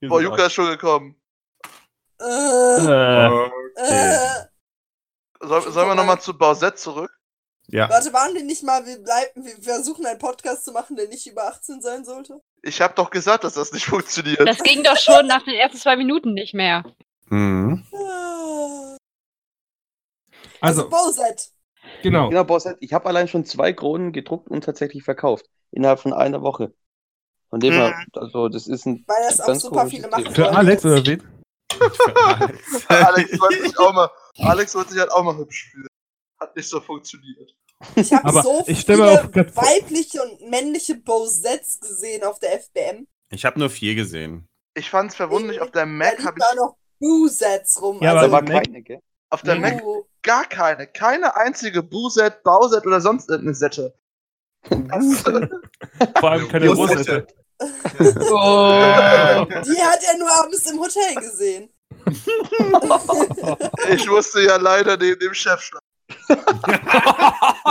Boah, 0.09 0.21
Juka 0.21 0.47
ist 0.47 0.53
schon 0.53 0.67
gekommen. 0.67 1.17
Äh, 2.21 2.25
Äh, 2.25 3.29
Okay. 3.29 3.53
äh. 3.77 4.19
Soll, 5.41 5.63
sollen 5.71 5.89
wir 5.89 5.95
nochmal 5.95 6.21
zu 6.21 6.37
Bausett 6.37 6.79
zurück? 6.79 7.11
Ja. 7.69 7.89
Warte, 7.91 8.13
waren 8.13 8.35
wir 8.35 8.45
nicht 8.45 8.63
mal, 8.63 8.87
wir 8.87 8.99
bleiben, 9.03 9.45
wir 9.45 9.57
versuchen 9.61 10.07
einen 10.07 10.19
Podcast 10.19 10.65
zu 10.65 10.73
machen, 10.73 10.97
der 10.97 11.09
nicht 11.09 11.27
über 11.27 11.49
18 11.49 11.81
sein 11.81 12.05
sollte? 12.05 12.41
Ich 12.63 12.81
habe 12.81 12.95
doch 12.95 13.11
gesagt, 13.11 13.45
dass 13.45 13.55
das 13.55 13.73
nicht 13.73 13.87
funktioniert. 13.87 14.47
Das 14.47 14.59
ging 14.59 14.83
doch 14.83 14.97
schon 14.97 15.27
nach 15.27 15.43
den 15.45 15.55
ersten 15.55 15.79
zwei 15.79 15.97
Minuten 15.97 16.33
nicht 16.33 16.55
mehr. 16.55 16.85
Mhm. 17.29 17.85
Ah. 17.93 18.97
Also, 20.61 20.89
also, 20.89 20.89
Bowset. 20.89 21.51
genau. 22.03 22.29
Genau, 22.29 22.45
Boss, 22.45 22.67
ich 22.81 22.93
habe 22.93 23.07
allein 23.07 23.29
schon 23.29 23.45
zwei 23.45 23.73
Kronen 23.73 24.13
gedruckt 24.13 24.49
und 24.49 24.65
tatsächlich 24.65 25.03
verkauft. 25.03 25.47
Innerhalb 25.71 26.01
von 26.01 26.13
einer 26.13 26.43
Woche. 26.43 26.73
Von 27.51 27.61
dem 27.61 27.73
her, 27.73 27.95
also 28.15 28.49
das 28.49 28.67
ist 28.67 28.87
ein 28.87 29.05
Weil 29.07 29.29
das 29.29 29.41
auch 29.41 29.55
super 29.55 29.87
viele 29.87 30.09
machen. 30.09 30.35
Für 30.35 30.51
Alex 30.51 30.85
oder 30.85 31.05
wen? 31.07 31.23
Alex 32.89 33.41
wollte 33.41 33.63
sich 33.63 33.79
auch 33.79 33.93
mal, 33.93 34.11
Alex 34.39 34.75
wollte 34.75 34.93
sich 34.93 35.01
halt 35.01 35.13
auch 35.13 35.23
mal 35.23 35.37
hübsch 35.37 35.71
fühlen. 35.71 35.87
Nicht 36.57 36.69
so 36.69 36.81
funktioniert. 36.81 37.55
Ich 37.95 38.11
habe 38.13 38.43
so 38.43 38.65
ich 38.67 38.85
viele 38.87 38.99
weibliche 39.55 40.23
und 40.23 40.49
männliche 40.49 40.95
Bowsets 40.97 41.79
gesehen 41.79 42.25
auf 42.25 42.39
der 42.39 42.59
FBM. 42.61 43.07
Ich 43.31 43.45
habe 43.45 43.59
nur 43.59 43.69
vier 43.69 43.95
gesehen. 43.95 44.49
Ich 44.75 44.89
fand's 44.89 45.15
verwunderlich, 45.15 45.61
auf 45.61 45.71
der 45.71 45.83
Da 45.83 45.87
Mac 45.87 46.25
habe 46.25 46.41
da 46.41 46.47
ich 46.53 46.57
noch 46.57 46.77
Boo-Sets 46.99 47.83
rum. 47.83 47.99
Ja, 48.03 48.15
Da 48.15 48.21
aber 48.23 48.33
war 48.33 48.43
Mac- 48.43 48.65
keine, 48.65 48.83
gell? 48.83 49.01
auf 49.31 49.43
der. 49.43 49.57
Mac 49.57 49.83
gar 50.23 50.47
keine. 50.47 50.87
Keine 50.87 51.37
einzige 51.37 51.83
Booset, 51.83 52.43
Bauset 52.43 52.87
oder 52.87 53.01
sonst 53.03 53.29
irgendeine 53.29 53.55
Sette. 53.55 53.95
Vor 56.19 56.31
allem 56.31 56.49
keine. 56.49 56.67
Großsette. 56.69 57.27
Oh. 57.59 59.47
Die 59.47 59.81
hat 59.81 60.01
er 60.13 60.19
nur 60.19 60.31
abends 60.31 60.71
im 60.71 60.79
Hotel 60.79 61.15
gesehen. 61.15 61.71
Ich 63.89 64.07
musste 64.07 64.43
ja 64.43 64.57
leider 64.57 64.97
neben 64.99 65.19
dem 65.21 65.33
Chef 65.33 65.61
schlafen. 65.63 65.86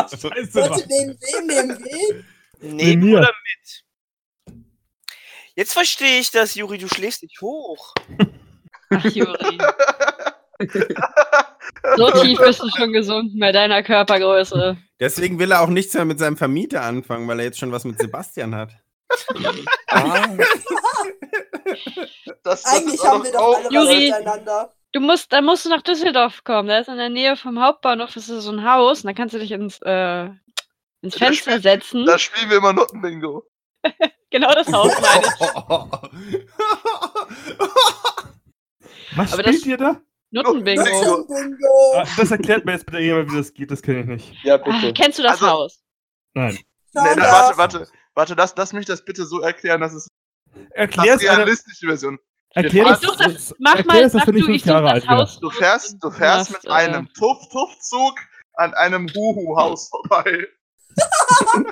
Scheiße, 0.09 0.53
Wollte 0.53 0.69
Mann. 0.69 0.83
neben 0.87 1.85
wem, 1.85 2.25
neben 2.61 3.05
mir. 3.05 3.19
oder 3.19 3.31
mit? 3.43 3.83
Jetzt 5.55 5.73
verstehe 5.73 6.19
ich 6.19 6.31
das, 6.31 6.55
Juri, 6.55 6.77
du 6.77 6.87
schläfst 6.87 7.21
dich 7.21 7.39
hoch. 7.41 7.93
Ach, 8.89 9.05
Juri. 9.05 9.57
So 11.97 12.09
tief 12.11 12.39
bist 12.39 12.61
du 12.63 12.69
schon 12.75 12.93
gesunken 12.93 13.39
bei 13.39 13.51
deiner 13.51 13.83
Körpergröße. 13.83 14.77
Deswegen 14.99 15.37
will 15.37 15.51
er 15.51 15.61
auch 15.61 15.67
nichts 15.67 15.93
mehr 15.93 16.05
mit 16.05 16.17
seinem 16.17 16.37
Vermieter 16.37 16.81
anfangen, 16.81 17.27
weil 17.27 17.39
er 17.39 17.45
jetzt 17.45 17.59
schon 17.59 17.71
was 17.71 17.83
mit 17.83 17.99
Sebastian 17.99 18.55
hat. 18.55 18.71
Ah, 19.89 20.27
Das, 22.43 22.63
das 22.63 22.65
Eigentlich 22.65 23.03
haben 23.03 23.23
wir 23.23 23.31
doch 23.31 23.55
alle 23.57 23.69
was 23.69 23.87
miteinander. 23.97 24.73
Du 24.95 25.01
musst, 25.01 25.33
dann 25.33 25.43
musst 25.43 25.65
du 25.65 25.69
nach 25.69 25.81
Düsseldorf 25.81 26.45
kommen. 26.45 26.69
Da 26.69 26.79
ist 26.79 26.87
in 26.87 26.95
der 26.95 27.09
Nähe 27.09 27.35
vom 27.35 27.61
Hauptbahnhof 27.61 28.15
ist 28.15 28.27
so 28.27 28.49
ein 28.51 28.63
Haus 28.63 29.03
und 29.03 29.07
da 29.07 29.13
kannst 29.13 29.33
du 29.35 29.39
dich 29.39 29.51
ins, 29.51 29.79
äh, 29.81 30.27
ins 31.01 31.15
Da 31.15 31.25
Fenster 31.25 31.51
spiel- 31.51 31.61
setzen. 31.61 32.05
Da 32.05 32.17
spielen 32.17 32.49
wir 32.49 32.57
immer 32.57 32.71
Nuttenbingo. 32.73 33.43
Genau 34.31 34.51
das 34.53 34.67
Haus 34.71 34.91
meine 35.01 35.27
ich. 35.27 36.45
Was 39.17 39.33
Aber 39.33 39.43
spielt 39.43 39.61
das- 39.61 39.65
ihr 39.65 39.77
da? 39.77 40.01
Nuttenbingo. 40.31 40.83
Bingo. 40.83 41.25
Bingo. 41.27 41.93
Ah, 41.95 42.05
Das 42.17 42.31
erklärt 42.31 42.65
mir 42.65 42.73
jetzt 42.73 42.85
bitte 42.85 42.99
jemand, 42.99 43.31
wie 43.31 43.37
das 43.37 43.53
geht. 43.53 43.71
Das 43.71 43.81
kenne 43.81 44.01
ich 44.01 44.05
nicht. 44.07 44.33
ja, 44.43 44.55
Ah, 44.55 44.57
bitte. 44.79 44.93
kennst 44.93 45.19
du 45.19 45.23
das 45.23 45.33
Also- 45.33 45.47
Haus? 45.49 45.79
Nein. 46.33 46.55
Nee, 46.55 46.63
na, 46.93 47.15
da. 47.15 47.21
warte, 47.31 47.57
warte, 47.57 47.87
warte, 48.13 48.33
lass, 48.35 48.53
lass 48.57 48.73
mich 48.73 48.85
das 48.85 49.03
bitte 49.05 49.25
so 49.25 49.39
erklären, 49.41 49.79
dass 49.81 49.93
es 49.93 50.07
Erklär 50.71 51.13
das 51.15 51.23
es 51.23 51.29
einer- 51.29 51.39
realistische 51.39 51.85
Version. 51.85 52.17
Erklär 52.55 52.95
such 52.95 53.15
das- 53.17 53.33
es- 53.33 53.55
Mach 53.59 53.75
erklär 53.75 53.93
mal, 53.93 54.03
es, 54.03 54.11
dass 54.13 54.25
du 54.25 54.31
nicht 54.31 54.45
fünf 54.45 54.65
Jahre 54.65 54.99
das 54.99 55.07
alt. 55.07 55.37
Du 55.41 55.49
fährst, 55.49 55.97
du 56.03 56.11
fährst 56.11 56.51
mit 56.51 56.65
äh, 56.65 56.69
einem 56.69 57.07
Tuff-Tuff-Zug 57.13 58.19
an 58.53 58.73
einem 58.73 59.07
Huhu-Haus 59.13 59.89
vorbei. 59.89 60.47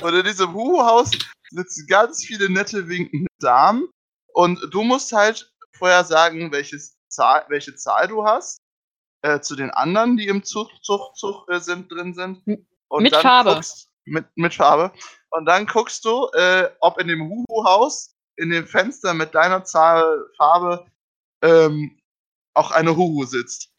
und 0.00 0.14
in 0.14 0.24
diesem 0.24 0.52
Huhu-Haus 0.52 1.10
sitzen 1.50 1.86
ganz 1.86 2.24
viele 2.24 2.50
nette 2.50 2.88
winkende 2.88 3.28
Damen 3.40 3.88
und 4.32 4.58
du 4.72 4.82
musst 4.82 5.12
halt 5.12 5.50
vorher 5.72 6.04
sagen, 6.04 6.50
welches 6.52 6.96
Zahl, 7.08 7.44
welche 7.48 7.74
Zahl 7.76 8.08
du 8.08 8.24
hast 8.24 8.58
äh, 9.22 9.40
zu 9.40 9.56
den 9.56 9.70
anderen, 9.70 10.16
die 10.16 10.26
im 10.28 10.42
Zug, 10.44 10.68
Zug, 10.82 11.16
Zug 11.16 11.48
äh, 11.50 11.60
sind, 11.60 11.90
drin 11.90 12.14
sind. 12.14 12.42
Und 12.88 13.02
mit 13.02 13.12
dann 13.12 13.22
Farbe. 13.22 13.54
Guckst, 13.54 13.88
mit, 14.04 14.26
mit 14.36 14.54
Farbe. 14.54 14.92
Und 15.30 15.44
dann 15.46 15.66
guckst 15.66 16.04
du, 16.04 16.26
äh, 16.34 16.68
ob 16.80 16.98
in 17.00 17.08
dem 17.08 17.28
Huhu-Haus, 17.28 18.14
in 18.38 18.50
dem 18.50 18.66
Fenster 18.66 19.14
mit 19.14 19.34
deiner 19.34 19.64
Zahl 19.64 20.26
Farbe, 20.36 20.86
ähm, 21.42 22.00
auch 22.54 22.70
eine 22.70 22.96
Huhu 22.96 23.24
sitzt. 23.24 23.70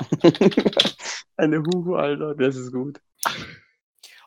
Eine 1.36 1.58
Huhu, 1.58 1.96
Alter, 1.96 2.34
das 2.34 2.56
ist 2.56 2.72
gut. 2.72 3.00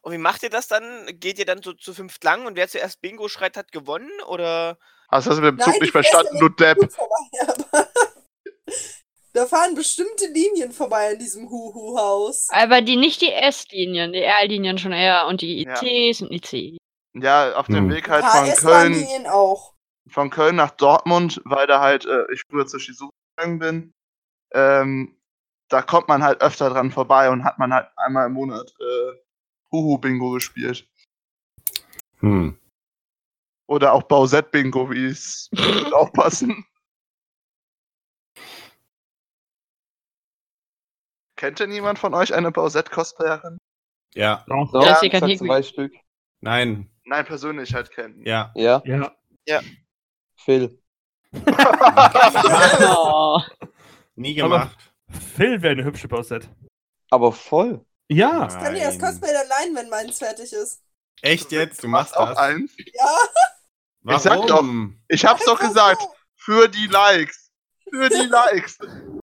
Und 0.02 0.12
wie 0.12 0.18
macht 0.18 0.44
ihr 0.44 0.50
das 0.50 0.68
dann? 0.68 1.06
Geht 1.20 1.40
ihr 1.40 1.46
dann 1.46 1.62
so 1.64 1.74
zu 1.74 1.94
fünft 1.94 2.24
lang 2.24 2.46
und 2.46 2.56
wer 2.56 2.68
zuerst 2.68 3.00
Bingo 3.02 3.30
schreit, 3.30 3.56
hat 3.58 3.72
gewonnen? 3.72 4.12
Oder? 4.28 4.78
Hast 5.10 5.26
du 5.28 5.30
das 5.30 5.40
mit 5.40 5.48
dem 5.48 5.56
Nein, 5.56 5.66
Zug 5.66 5.76
du 5.76 5.80
nicht 5.82 5.92
verstanden, 5.92 6.36
ja 6.36 6.40
du 6.42 6.50
Depp? 6.50 6.92
Vorbei, 6.92 7.86
Da 9.34 9.46
fahren 9.46 9.76
bestimmte 9.76 10.28
Linien 10.28 10.72
vorbei 10.72 11.12
in 11.14 11.20
diesem 11.20 11.50
Huhu-Haus. 11.50 12.48
Aber 12.52 12.82
die 12.82 12.96
nicht 12.96 13.22
die 13.22 13.32
S-Linien, 13.32 14.14
die 14.14 14.22
R-Linien 14.22 14.78
schon 14.78 14.94
eher 14.94 15.28
und 15.28 15.42
die 15.42 15.64
Ja. 15.64 15.82
ICs 15.82 16.22
und 16.22 16.32
IC. 16.32 16.78
Ja, 17.16 17.56
auf 17.56 17.68
dem 17.68 17.76
Hm. 17.76 17.90
Weg 17.90 18.10
halt 18.10 18.26
von 18.26 18.54
Köln, 18.56 19.26
von 20.08 20.30
Köln 20.30 20.56
nach 20.58 20.72
Dortmund, 20.72 21.42
weil 21.46 21.66
da 21.66 21.80
halt 21.80 22.06
äh, 22.06 22.26
ich 22.34 22.42
früher 22.50 22.68
zur 22.68 22.80
Shizu 22.80 23.10
gegangen 23.38 23.60
bin. 23.60 23.94
Ähm, 24.52 25.18
da 25.70 25.82
kommt 25.82 26.10
man 26.10 26.24
halt 26.24 26.42
öfter 26.42 26.70
dran 26.70 26.92
vorbei 26.92 27.30
und 27.30 27.46
hat 27.46 27.58
man 27.58 27.74
halt 27.74 27.88
einmal 27.96 28.28
im 28.28 28.34
Monat 28.34 28.74
äh, 28.80 29.14
Huhu-Bingo 29.72 30.32
gespielt. 30.32 30.88
Hm. 32.20 32.60
Oder 33.68 33.94
auch 33.94 34.04
Bausett-Bingo, 34.04 34.92
wie 34.92 35.06
es 35.06 35.50
wird 35.54 35.94
auch 35.94 36.12
passen. 36.12 36.66
Kennt 41.38 41.60
denn 41.60 41.72
jemand 41.72 41.98
von 41.98 42.14
euch 42.14 42.34
eine 42.34 42.52
Bausett-Cosplayerin? 42.52 43.58
Ja. 44.14 44.46
Doch. 44.48 44.72
Doch, 44.72 44.84
Jessica 44.86 45.18
ich 45.18 45.22
sag 45.22 45.30
Higby. 45.30 45.48
zwei 45.48 45.64
Stück. 45.64 45.94
Nein. 46.42 46.90
Nein, 47.06 47.26
persönlich 47.26 47.74
halt 47.74 47.92
kennen. 47.92 48.26
Ja. 48.26 48.52
Ja, 48.56 48.82
Ja. 49.46 49.62
Phil. 50.38 50.80
Oh. 51.34 53.42
Nie 54.16 54.42
Aber- 54.42 54.60
gemacht. 54.60 54.78
Phil 55.36 55.62
wäre 55.62 55.74
eine 55.74 55.84
hübsche 55.84 56.08
Bausett. 56.08 56.50
Aber 57.12 57.32
voll. 57.32 57.86
Ja. 58.08 58.48
Ich 58.48 58.54
kann 58.54 58.74
dir 58.74 58.86
das. 58.86 59.00
Cosplay 59.00 59.32
dann 59.34 59.48
leihen, 59.48 59.76
wenn 59.76 59.90
meins 59.90 60.18
fertig 60.18 60.52
ist. 60.52 60.82
Echt 61.22 61.52
jetzt? 61.52 61.84
Du 61.84 61.88
machst 61.88 62.16
auch 62.18 62.30
das? 62.30 62.38
eins. 62.38 62.72
Ja. 62.78 64.16
Ich 64.16 64.22
sag 64.22 64.42
doch. 64.48 64.58
Warum? 64.58 65.00
Ich 65.08 65.26
hab's 65.26 65.46
doch 65.46 65.60
gesagt. 65.60 66.02
so. 66.02 66.14
Für 66.36 66.68
die 66.68 66.88
Likes. 66.88 67.52
Für 67.90 68.10
die 68.10 68.28
Likes. 68.28 68.78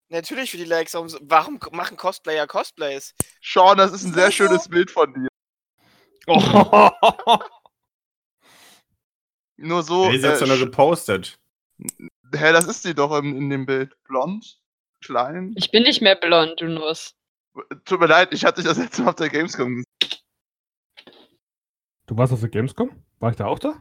Natürlich 0.10 0.52
für 0.52 0.58
die 0.58 0.66
Likes. 0.66 0.94
Warum, 0.94 1.10
warum 1.22 1.60
machen 1.72 1.98
Cosplayer 1.98 2.48
Cosplays? 2.48 3.14
Sean, 3.44 3.78
das 3.78 3.92
ist 3.92 4.04
ein 4.04 4.14
sehr 4.14 4.32
schönes 4.32 4.68
Bild 4.70 4.92
von 4.92 5.14
dir. 5.14 5.28
Oh. 6.28 6.38
Nur 9.62 9.84
so. 9.84 10.06
Hey, 10.06 10.20
sie 10.20 10.28
hat 10.28 10.42
äh, 10.42 10.46
ja 10.46 10.48
nur 10.48 10.66
gepostet. 10.66 11.40
hä, 11.80 12.52
das 12.52 12.68
ist 12.68 12.84
sie 12.84 12.94
doch 12.94 13.18
in, 13.20 13.36
in 13.36 13.50
dem 13.50 13.66
Bild. 13.66 13.96
Blond, 14.04 14.60
klein. 15.04 15.54
Ich 15.56 15.72
bin 15.72 15.84
nicht 15.84 16.02
mehr 16.02 16.16
blond, 16.16 16.60
du 16.60 16.68
Nuss. 16.68 17.16
Tut 17.86 18.00
mir 18.00 18.08
leid, 18.08 18.30
ich 18.34 18.46
hatte 18.46 18.62
dich 18.62 18.70
das 18.70 18.78
letzte 18.78 19.04
Mal 19.04 19.10
auf 19.10 19.16
der 19.16 19.30
Gamescom 19.30 19.76
gesehen. 19.76 20.22
Du 22.08 22.18
warst 22.18 22.34
auf 22.34 22.40
der 22.40 22.50
Gamescom? 22.50 22.92
War 23.20 23.32
ich 23.32 23.38
da 23.38 23.46
auch 23.46 23.60
da? 23.60 23.76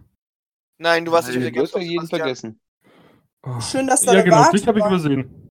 Nein, 0.78 1.04
du 1.04 1.12
warst 1.12 1.28
nicht 1.28 1.36
Nein, 1.36 1.44
mit 1.46 1.54
der 1.54 1.60
Du 1.60 1.64
wirst 1.64 1.74
doch 1.74 1.80
Gamescom, 1.80 2.02
jeden 2.02 2.08
vergessen. 2.08 2.60
Oh. 3.42 3.60
Schön, 3.60 3.86
dass 3.86 4.02
da 4.02 4.12
Ja, 4.14 4.22
genau, 4.22 4.50
dich 4.50 4.66
habe 4.66 4.78
ich 4.78 4.84
übersehen. 4.84 5.48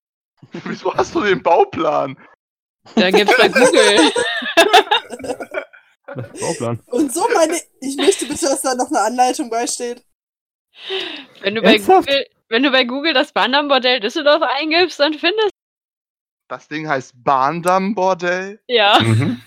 Wieso 0.63 0.93
hast 0.93 1.15
du 1.15 1.21
den 1.21 1.41
Bauplan? 1.41 2.17
Da 2.95 3.11
gibt's 3.11 3.36
bei 3.38 3.49
Google. 3.49 4.11
Bauplan. 6.39 6.80
Und 6.88 7.13
so 7.13 7.27
meine. 7.34 7.59
Ich 7.82 7.97
möchte 7.97 8.25
bitte, 8.25 8.45
dass 8.45 8.61
da 8.61 8.75
noch 8.75 8.88
eine 8.88 9.01
Anleitung 9.01 9.49
beisteht. 9.49 10.03
Wenn 11.41 11.55
du 11.55 11.61
bei? 11.61 11.77
Google, 11.77 12.25
wenn 12.49 12.63
du 12.63 12.71
bei 12.71 12.84
Google 12.84 13.13
das 13.13 13.34
Wandermodell 13.36 13.99
Düsseldorf 13.99 14.41
eingibst, 14.41 14.99
dann 14.99 15.13
findest 15.13 15.51
Das 16.47 16.67
Ding 16.67 16.88
heißt 16.88 17.13
Bahndamm-Bordell. 17.23 18.61
ja. 18.67 18.99
Mhm. 18.99 19.41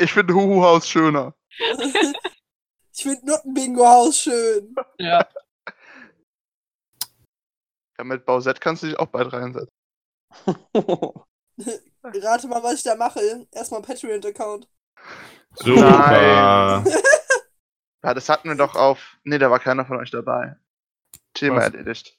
Ich 0.00 0.12
finde 0.12 0.34
Huhu-Haus 0.34 0.88
schöner. 0.88 1.34
ich 1.58 3.02
finde 3.02 3.26
Nuttenbingo-Haus 3.26 4.18
schön. 4.18 4.74
ja. 4.98 5.26
Ja, 7.98 8.04
mit 8.04 8.24
Bausett 8.24 8.60
kannst 8.60 8.84
du 8.84 8.86
dich 8.86 8.98
auch 8.98 9.08
bald 9.08 9.32
reinsetzen. 9.32 9.72
Rate 12.04 12.46
mal, 12.46 12.62
was 12.62 12.74
ich 12.74 12.82
da 12.84 12.94
mache. 12.94 13.46
Erstmal 13.50 13.82
Patreon-Account. 13.82 14.68
Super. 15.56 16.84
Ja, 18.04 18.14
das 18.14 18.28
hatten 18.28 18.48
wir 18.48 18.56
doch 18.56 18.74
auf. 18.74 19.18
Nee, 19.24 19.38
da 19.38 19.50
war 19.50 19.58
keiner 19.58 19.84
von 19.84 19.96
euch 19.98 20.10
dabei. 20.10 20.56
Thema 21.34 21.56
Was? 21.56 21.64
erledigt. 21.66 22.16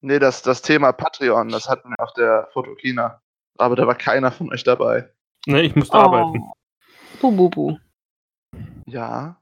Nee, 0.00 0.18
das, 0.18 0.42
das 0.42 0.62
Thema 0.62 0.92
Patreon, 0.92 1.48
das 1.48 1.68
hatten 1.68 1.90
wir 1.90 1.98
auf 2.00 2.12
der 2.14 2.48
Fotokina. 2.52 3.20
Aber 3.58 3.76
da 3.76 3.86
war 3.86 3.94
keiner 3.94 4.32
von 4.32 4.52
euch 4.52 4.64
dabei. 4.64 5.12
Ne, 5.46 5.62
ich 5.62 5.74
musste 5.74 5.96
Oh. 5.96 6.00
arbeiten. 6.00 6.50
Bu, 7.20 7.30
bu, 7.32 7.48
bu. 7.50 7.78
Ja. 8.86 9.40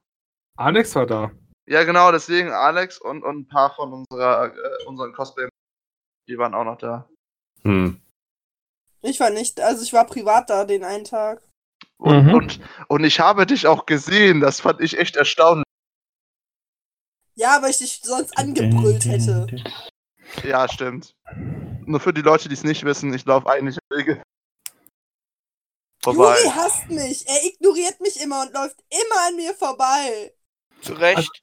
Alex 0.56 0.94
war 0.94 1.06
da. 1.06 1.30
Ja, 1.66 1.84
genau, 1.84 2.12
deswegen 2.12 2.50
Alex 2.50 2.98
und, 2.98 3.22
und 3.22 3.38
ein 3.40 3.48
paar 3.48 3.74
von 3.74 3.92
unserer, 3.92 4.52
äh, 4.54 4.84
unseren 4.86 5.12
Cosplay, 5.12 5.48
die 6.28 6.36
waren 6.38 6.54
auch 6.54 6.64
noch 6.64 6.78
da. 6.78 7.08
Hm. 7.62 8.00
Ich 9.00 9.18
war 9.20 9.30
nicht, 9.30 9.60
also 9.60 9.82
ich 9.82 9.92
war 9.92 10.04
privat 10.06 10.50
da 10.50 10.64
den 10.64 10.84
einen 10.84 11.04
Tag. 11.04 11.42
Und, 12.02 12.26
Mhm. 12.26 12.34
und, 12.34 12.60
und 12.88 13.04
ich 13.04 13.20
habe 13.20 13.46
dich 13.46 13.68
auch 13.68 13.86
gesehen, 13.86 14.40
das 14.40 14.60
fand 14.60 14.80
ich 14.80 14.98
echt 14.98 15.14
erstaunlich. 15.14 15.64
Ja, 17.36 17.62
weil 17.62 17.70
ich 17.70 17.78
dich 17.78 18.00
sonst 18.02 18.36
angebrüllt 18.36 19.04
hätte. 19.04 19.46
Ja, 20.42 20.68
stimmt. 20.68 21.14
Nur 21.86 22.00
für 22.00 22.12
die 22.12 22.22
Leute, 22.22 22.48
die 22.48 22.54
es 22.54 22.64
nicht 22.64 22.84
wissen, 22.84 23.14
ich 23.14 23.24
laufe 23.24 23.48
eigentlich 23.48 23.78
Wege 23.88 24.20
vorbei. 26.02 26.36
Juri 26.40 26.50
hasst 26.50 26.90
mich. 26.90 27.28
Er 27.28 27.44
ignoriert 27.44 28.00
mich 28.00 28.20
immer 28.20 28.42
und 28.42 28.52
läuft 28.52 28.82
immer 28.90 29.28
an 29.28 29.36
mir 29.36 29.54
vorbei. 29.54 30.34
Zu 30.80 30.94
Recht. 30.94 31.42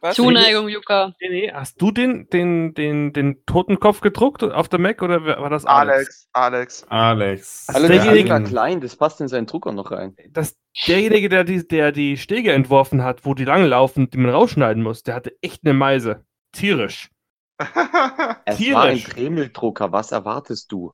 Was? 0.00 0.16
Zuneigung, 0.16 0.68
Yuka. 0.68 1.14
Nee, 1.20 1.28
nee, 1.28 1.52
hast 1.52 1.80
du 1.80 1.90
den, 1.90 2.28
den, 2.30 2.74
den, 2.74 3.12
den 3.12 3.44
Totenkopf 3.46 4.00
gedruckt 4.00 4.42
auf 4.42 4.68
der 4.68 4.78
Mac 4.78 5.02
oder 5.02 5.24
war 5.24 5.50
das 5.50 5.64
Alex? 5.64 6.28
Alex, 6.32 6.84
Alex. 6.88 6.88
Alex. 6.88 7.68
Also 7.68 7.88
derjenige- 7.88 8.30
war 8.30 8.40
klein, 8.42 8.80
das 8.80 8.96
passt 8.96 9.20
in 9.20 9.28
seinen 9.28 9.46
Drucker 9.46 9.72
noch 9.72 9.90
rein. 9.90 10.16
Das, 10.30 10.56
derjenige, 10.86 11.28
der 11.28 11.44
die, 11.44 11.66
der 11.66 11.92
die 11.92 12.16
Stege 12.16 12.52
entworfen 12.52 13.02
hat, 13.02 13.24
wo 13.24 13.34
die 13.34 13.44
langlaufen, 13.44 14.10
die 14.10 14.18
man 14.18 14.30
rausschneiden 14.30 14.82
muss, 14.82 15.02
der 15.02 15.14
hatte 15.14 15.36
echt 15.40 15.62
eine 15.64 15.74
Meise. 15.74 16.24
Tierisch. 16.52 17.10
Es 17.58 18.60
war 18.72 18.84
ein 18.84 18.96
Tierisch. 18.98 19.04
Dremeldrucker, 19.04 19.90
was 19.90 20.12
erwartest 20.12 20.70
du? 20.70 20.92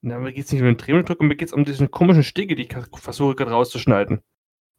Na, 0.00 0.18
mir 0.18 0.32
geht 0.32 0.46
es 0.46 0.52
nicht 0.52 0.60
um 0.60 0.66
den 0.66 0.76
Dremeldruck, 0.76 1.20
mir 1.22 1.36
geht 1.36 1.48
es 1.48 1.54
um 1.54 1.64
diesen 1.64 1.90
komischen 1.90 2.24
Stege, 2.24 2.56
die 2.56 2.64
ich 2.64 2.74
versuche 3.00 3.34
gerade 3.34 3.52
rauszuschneiden. 3.52 4.20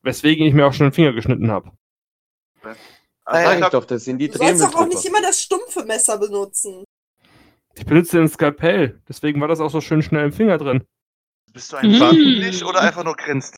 Weswegen 0.04 0.46
ich 0.46 0.54
mir 0.54 0.68
auch 0.68 0.74
schon 0.74 0.88
den 0.88 0.94
Finger 0.94 1.14
geschnitten 1.14 1.50
habe. 1.50 1.72
Also 3.26 3.52
ich 3.52 3.58
ich 3.58 3.64
hab, 3.64 3.72
doch, 3.72 3.86
das 3.86 4.04
sind 4.04 4.20
die 4.20 4.30
Du 4.30 4.38
sollst 4.38 4.64
doch 4.64 4.76
auch 4.76 4.88
nicht 4.88 5.04
immer 5.06 5.22
das 5.22 5.42
stumpfe 5.42 5.84
Messer 5.84 6.18
benutzen. 6.18 6.84
Ich 7.76 7.86
benutze 7.86 8.18
den 8.18 8.30
Skalpell, 8.30 9.02
deswegen 9.08 9.42
war 9.42 9.48
das 9.48 9.60
auch 9.60 9.70
so 9.70 9.82
schön 9.82 10.02
schnell 10.02 10.26
im 10.26 10.32
Finger 10.32 10.58
drin. 10.58 10.86
bist 11.52 11.72
du 11.74 11.78
ein 11.78 11.92
Mm. 11.92 12.00
Wahnsinnig 12.00 12.64
oder 12.64 12.82
einfach 12.82 13.04
nur 13.04 13.16
grinst? 13.16 13.56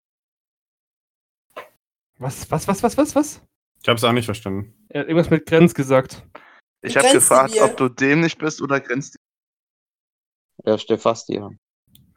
Was, 2.19 2.49
was, 2.49 2.67
was, 2.67 2.81
was, 2.81 2.97
was, 2.97 3.15
was? 3.15 3.41
Ich 3.83 3.89
hab's 3.89 4.03
auch 4.03 4.11
nicht 4.11 4.25
verstanden. 4.25 4.73
Er 4.89 5.01
hat 5.01 5.07
irgendwas 5.07 5.29
mit 5.29 5.45
Grenz 5.45 5.73
gesagt. 5.73 6.25
Ich 6.81 6.97
habe 6.97 7.11
gefragt, 7.11 7.53
dir? 7.53 7.63
ob 7.63 7.77
du 7.77 7.89
dämlich 7.89 8.37
bist 8.37 8.61
oder 8.61 8.79
grinst. 8.79 9.17
Ja, 10.65 10.77
Stefasti, 10.77 11.35
ja. 11.35 11.49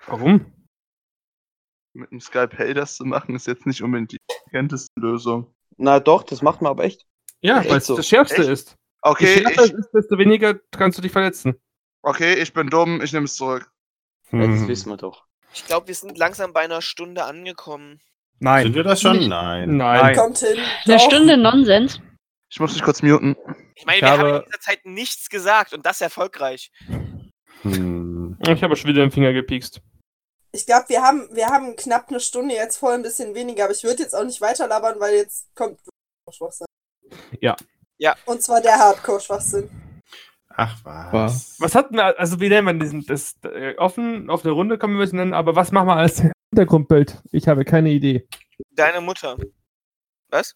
Warum? 0.07 0.53
Mit 1.93 2.11
dem 2.11 2.21
Skalpell 2.21 2.73
das 2.73 2.97
zu 2.97 3.05
machen, 3.05 3.35
ist 3.35 3.47
jetzt 3.47 3.67
nicht 3.67 3.83
unbedingt 3.83 4.13
die 4.13 4.19
intelligenteste 4.29 4.99
Lösung. 4.99 5.53
Na 5.77 6.01
doch, 6.01 6.23
das 6.23 6.43
macht 6.43 6.61
man 6.63 6.71
aber 6.71 6.85
echt. 6.85 7.07
Ja, 7.41 7.65
weil 7.69 7.79
es 7.79 7.87
so? 7.87 7.97
das 7.97 8.07
Schärfste 8.07 8.43
Echt? 8.43 8.49
ist. 8.51 8.77
Okay, 9.03 9.35
Je 9.37 9.43
schärfer 9.43 9.63
ist, 9.65 9.91
desto 9.95 10.19
weniger 10.19 10.55
kannst 10.73 10.99
du 10.99 11.03
dich 11.03 11.13
verletzen. 11.13 11.55
okay, 12.03 12.35
ich 12.35 12.53
bin 12.53 12.69
dumm, 12.69 13.01
ich 13.01 13.13
nehme 13.13 13.25
es 13.25 13.35
zurück. 13.37 13.71
Hm. 14.29 14.69
wissen 14.69 14.91
wir 14.91 14.97
doch. 14.99 15.25
Ich 15.55 15.67
glaube, 15.67 15.89
wir 15.89 15.95
sind 15.95 16.17
langsam 16.19 16.53
bei 16.53 16.61
einer 16.61 16.83
Stunde 16.83 17.25
angekommen. 17.25 18.01
Sind 18.39 18.45
Nein. 18.45 18.75
wir 18.75 18.85
das 18.85 19.01
schon? 19.01 19.29
Nein. 19.29 19.77
Nein. 19.79 20.15
Kommt 20.17 20.39
hin. 20.39 20.57
Eine. 20.85 20.99
Stunde 21.01 21.37
Nonsens. 21.37 22.01
Ich 22.51 22.61
muss 22.61 22.75
dich 22.75 22.83
kurz 22.83 23.03
muten. 23.03 23.37
Ich 23.75 23.87
meine, 23.87 23.97
Ich 23.99 24.03
wir 24.03 24.11
haben 24.11 24.19
habe- 24.21 24.37
in 24.39 24.45
dieser 24.45 24.61
Zeit 24.61 24.85
nichts 24.85 25.29
gesagt 25.31 25.73
und 25.73 25.85
das 25.87 26.01
erfolgreich. 26.01 26.71
Hm. 27.63 28.37
Ich 28.47 28.63
habe 28.63 28.77
schon 28.77 28.91
wieder 28.91 29.03
den 29.03 29.11
Finger 29.11 29.33
gepiekst. 29.33 29.81
Ich 30.53 30.67
glaube, 30.67 30.89
wir 30.89 31.03
haben, 31.03 31.29
wir 31.33 31.47
haben 31.47 31.77
knapp 31.77 32.09
eine 32.09 32.21
Stunde 32.21 32.55
jetzt 32.55 32.79
voll 32.79 32.95
ein 32.95 33.03
bisschen 33.03 33.35
weniger, 33.35 33.65
aber 33.65 33.73
ich 33.73 33.85
würde 33.85 34.03
jetzt 34.03 34.15
auch 34.15 34.25
nicht 34.25 34.41
weiter 34.41 34.67
labern, 34.67 34.99
weil 34.99 35.15
jetzt 35.15 35.47
kommt 35.55 35.79
Schwachsinn. 36.31 36.67
Ja. 37.41 37.57
Ja. 37.99 38.17
Und 38.25 38.43
zwar 38.43 38.61
der 38.61 38.79
Hardcore-Schwachsinn. 38.79 39.71
Ach 40.49 40.77
was. 40.85 41.57
Was 41.59 41.75
hatten 41.75 41.97
wir, 41.97 42.19
also 42.19 42.41
wie 42.41 42.49
nennen 42.49 42.67
wir 42.67 42.75
diesen, 42.75 43.07
das 43.07 43.37
äh, 43.45 43.77
offen 43.77 44.29
auf 44.29 44.43
der 44.43 44.53
Runde 44.53 44.79
können 44.79 44.97
wir 44.97 45.05
es 45.05 45.13
nennen, 45.13 45.35
aber 45.35 45.55
was 45.55 45.73
machen 45.73 45.89
wir 45.89 45.97
als 45.97 46.23
Hintergrundbild? 46.53 47.23
Ich 47.31 47.49
habe 47.49 47.65
keine 47.65 47.91
Idee. 47.91 48.27
Deine 48.71 49.01
Mutter. 49.01 49.37
Was? 50.29 50.55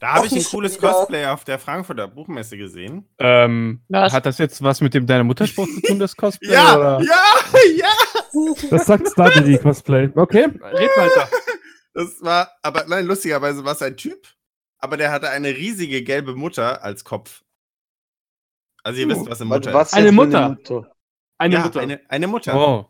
Da 0.00 0.14
habe 0.14 0.26
ich 0.26 0.32
ein 0.32 0.44
cooles 0.44 0.76
wieder. 0.76 0.92
Cosplay 0.92 1.26
auf 1.26 1.44
der 1.44 1.58
Frankfurter 1.58 2.06
Buchmesse 2.06 2.56
gesehen. 2.56 3.08
Ähm, 3.18 3.80
Was? 3.88 4.12
Hat 4.12 4.26
das 4.26 4.38
jetzt 4.38 4.62
was 4.62 4.80
mit 4.80 4.94
dem 4.94 5.06
deiner 5.06 5.24
Mutterspruch 5.24 5.66
zu 5.66 5.80
tun, 5.82 5.98
das 5.98 6.14
Cosplay? 6.14 6.52
Ja, 6.52 6.76
oder? 6.76 7.00
ja, 7.00 7.24
ja. 7.76 7.88
Das 8.70 8.86
sagt 8.86 9.08
Starty 9.08 9.58
Cosplay. 9.58 10.10
Okay, 10.14 10.44
red 10.44 10.90
weiter. 10.96 11.28
Das 11.94 12.20
war, 12.20 12.50
aber 12.62 12.84
nein, 12.86 13.06
lustigerweise 13.06 13.64
war 13.64 13.72
es 13.72 13.82
ein 13.82 13.96
Typ, 13.96 14.28
aber 14.78 14.96
der 14.96 15.10
hatte 15.10 15.30
eine 15.30 15.48
riesige 15.48 16.02
gelbe 16.02 16.34
Mutter 16.34 16.82
als 16.82 17.04
Kopf. 17.04 17.42
Also 18.84 19.00
ihr 19.00 19.08
wisst, 19.08 19.28
was 19.28 19.40
eine 19.40 19.48
Mutter 19.48 19.74
Was 19.74 19.88
ist. 19.88 19.94
Eine 19.94 20.08
für 20.08 20.14
Mutter. 20.14 20.56
Eine 21.38 21.54
ja, 21.54 21.62
Mutter. 21.62 21.80
Eine, 21.80 22.00
eine 22.08 22.26
Mutter. 22.26 22.54
Oh. 22.56 22.86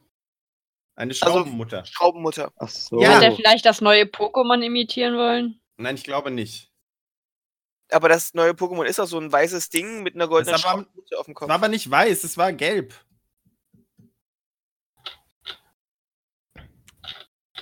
Eine 0.95 1.14
Schraubenmutter. 1.14 1.84
Schraubenmutter. 1.84 2.53
Ach 2.57 2.68
so. 2.68 3.01
Ja. 3.01 3.16
Hat 3.16 3.22
er 3.22 3.32
vielleicht 3.32 3.64
das 3.64 3.80
neue 3.80 4.05
Pokémon 4.05 4.61
imitieren 4.62 5.16
wollen? 5.16 5.61
Nein, 5.76 5.95
ich 5.95 6.03
glaube 6.03 6.30
nicht. 6.30 6.72
Aber 7.91 8.09
das 8.09 8.34
neue 8.34 8.51
Pokémon 8.51 8.84
ist 8.84 9.01
auch 9.01 9.07
so 9.07 9.18
ein 9.18 9.30
weißes 9.30 9.70
Ding 9.70 10.03
mit 10.03 10.14
einer 10.14 10.28
goldenen 10.28 10.59
Schraubenmutter 10.59 11.18
auf 11.18 11.26
dem 11.26 11.34
Kopf. 11.34 11.49
war 11.49 11.55
aber 11.55 11.68
nicht 11.68 11.91
weiß, 11.91 12.24
es 12.24 12.36
war 12.36 12.53
gelb. 12.53 12.95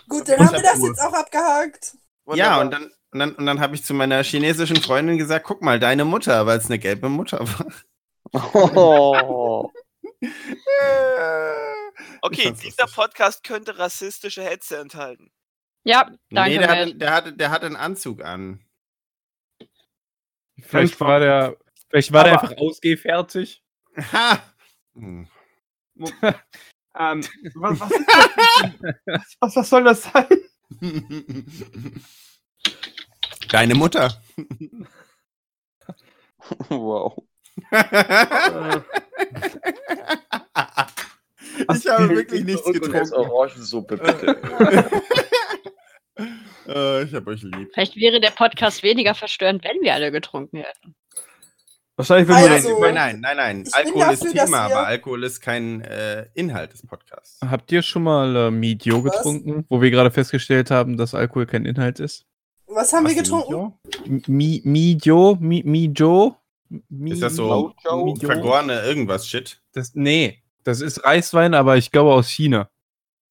Gut, 0.09 0.29
dann 0.29 0.39
haben 0.41 0.53
wir 0.53 0.63
ja 0.65 0.73
das 0.73 0.83
jetzt 0.83 1.01
auch 1.01 1.13
abgehakt. 1.13 1.95
Ja, 2.35 2.59
Wunderbar. 2.59 2.61
und 2.61 2.71
dann, 2.73 2.85
und 3.13 3.19
dann, 3.19 3.35
und 3.35 3.47
dann 3.47 3.61
habe 3.61 3.75
ich 3.75 3.85
zu 3.85 3.95
meiner 3.95 4.23
chinesischen 4.25 4.77
Freundin 4.77 5.19
gesagt, 5.19 5.45
guck 5.47 5.63
mal, 5.63 5.79
deine 5.81 6.05
Mutter, 6.05 6.47
weil 6.47 6.59
es 6.59 6.67
eine 6.67 6.79
gelbe 6.79 7.09
Mutter 7.09 7.41
war. 7.41 7.67
Oh. 8.55 9.71
Okay, 12.23 12.53
dieser. 12.53 12.87
Podcast 12.87 13.45
könnte 13.45 13.79
rassistische 13.79 14.43
Hetze 14.43 14.79
enthalten. 14.79 15.31
Ja, 15.85 16.11
danke, 16.31 16.51
nee, 16.51 16.59
der 16.59 16.69
hatte, 16.69 16.95
der, 16.97 17.13
hatte, 17.13 17.33
der 17.35 17.51
hatte 17.51 17.67
einen 17.67 17.77
Anzug 17.77 18.23
an. 18.25 18.65
Vielleicht 20.61 20.99
war 21.01 21.21
der, 21.21 21.57
vielleicht 21.89 22.13
war 22.13 22.25
der 22.25 22.35
Aber- 22.35 22.43
einfach 22.43 22.57
ausgehfertig. 22.57 23.63
Ha! 24.13 24.43
Hm. 24.95 25.29
Ähm, 26.99 27.21
was, 27.55 27.81
was, 27.81 27.91
ist 27.91 28.07
das? 28.09 28.95
was, 29.07 29.37
was, 29.41 29.57
was 29.57 29.71
soll 29.71 29.85
das 29.85 30.03
sein? 30.03 30.27
Deine 33.51 33.75
Mutter. 33.75 34.23
Wow. 36.69 37.23
Äh, 41.59 41.75
ich 41.75 41.87
habe 41.89 42.09
wirklich 42.11 42.45
nichts 42.45 42.65
getrunken. 42.65 43.15
Orangensuppe, 43.15 43.97
bitte. 43.97 44.41
Äh, 46.67 47.05
ich 47.05 47.15
habe 47.15 47.31
euch 47.31 47.43
lieb. 47.43 47.71
Vielleicht 47.75 47.95
wäre 47.95 48.21
der 48.21 48.31
Podcast 48.31 48.83
weniger 48.83 49.15
verstörend, 49.15 49.63
wenn 49.63 49.83
wir 49.83 49.95
alle 49.95 50.11
getrunken 50.11 50.57
hätten. 50.57 50.97
Wahrscheinlich 51.97 52.29
würden 52.29 52.45
wir 52.45 52.51
Also- 52.53 52.81
Nein, 52.81 52.95
nein, 52.95 53.21
nein, 53.21 53.37
nein. 53.37 53.65
Ich 53.67 53.73
bin 53.73 53.75
Alkohol 53.75 54.13
ist 54.15 54.23
dafür, 54.23 54.35
dass 54.35 54.45
Thema, 54.47 54.69
wir- 54.69 54.77
aber 54.77 54.87
Alkohol 54.87 55.25
ist 55.25 55.41
kein 55.41 55.81
äh, 55.83 56.27
Inhalt 56.35 56.73
des 56.73 56.87
Podcasts. 56.87 57.39
Habt 57.41 57.73
ihr 57.73 57.83
schon 57.83 58.03
mal 58.05 58.37
äh, 58.37 58.51
Midio 58.51 59.05
Was? 59.05 59.17
getrunken, 59.17 59.65
wo 59.69 59.81
wir 59.83 59.91
gerade 59.91 60.11
festgestellt 60.11 60.71
haben, 60.71 60.97
dass 60.97 61.15
Alkohol 61.15 61.47
kein 61.47 61.65
Inhalt 61.65 62.01
ist? 62.01 62.25
Was 62.69 62.93
haben 62.93 63.05
wir 63.07 63.17
Was, 63.17 63.23
getrunken? 63.23 63.75
Mijo? 64.07 64.23
Mi 64.27 64.61
Midio? 64.65 65.37
Mi 65.41 65.63
Mijo? 65.65 66.37
Mi 66.89 67.13
Ist 67.13 67.23
das 67.23 67.37
so 67.37 67.73
Mijo? 67.85 68.17
vergorene 68.17 68.83
irgendwas 68.83 69.27
Shit? 69.29 69.61
Das, 69.73 69.95
nee, 69.95 70.43
das 70.65 70.81
ist 70.81 71.05
Reiswein, 71.05 71.55
aber 71.55 71.77
ich 71.77 71.93
glaube 71.93 72.13
aus 72.13 72.29
China. 72.29 72.69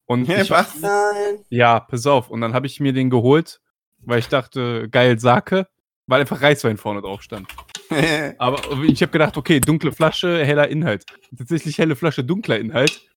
Und 0.06 0.30
ich, 0.30 0.50
Was? 0.50 0.80
Nein. 0.80 1.40
ja, 1.50 1.80
pass 1.82 2.06
auf. 2.08 2.30
Und 2.30 2.40
dann 2.42 2.54
habe 2.54 2.66
ich 2.68 2.80
mir 2.80 2.94
den 2.94 3.10
geholt, 3.10 3.60
weil 4.00 4.20
ich 4.20 4.28
dachte, 4.30 4.88
geil 4.90 5.20
Sake, 5.20 5.68
weil 6.08 6.22
einfach 6.22 6.42
Reiswein 6.42 6.78
vorne 6.78 7.02
drauf 7.02 7.22
stand. 7.22 7.48
Aber 8.38 8.62
ich 8.84 9.02
habe 9.02 9.12
gedacht, 9.12 9.38
okay, 9.38 9.60
dunkle 9.60 9.92
Flasche, 9.92 10.46
heller 10.46 10.68
Inhalt. 10.70 11.06
Tatsächlich 11.38 11.78
helle 11.78 11.96
Flasche, 11.96 12.24
dunkler 12.24 12.60
Inhalt. 12.60 13.08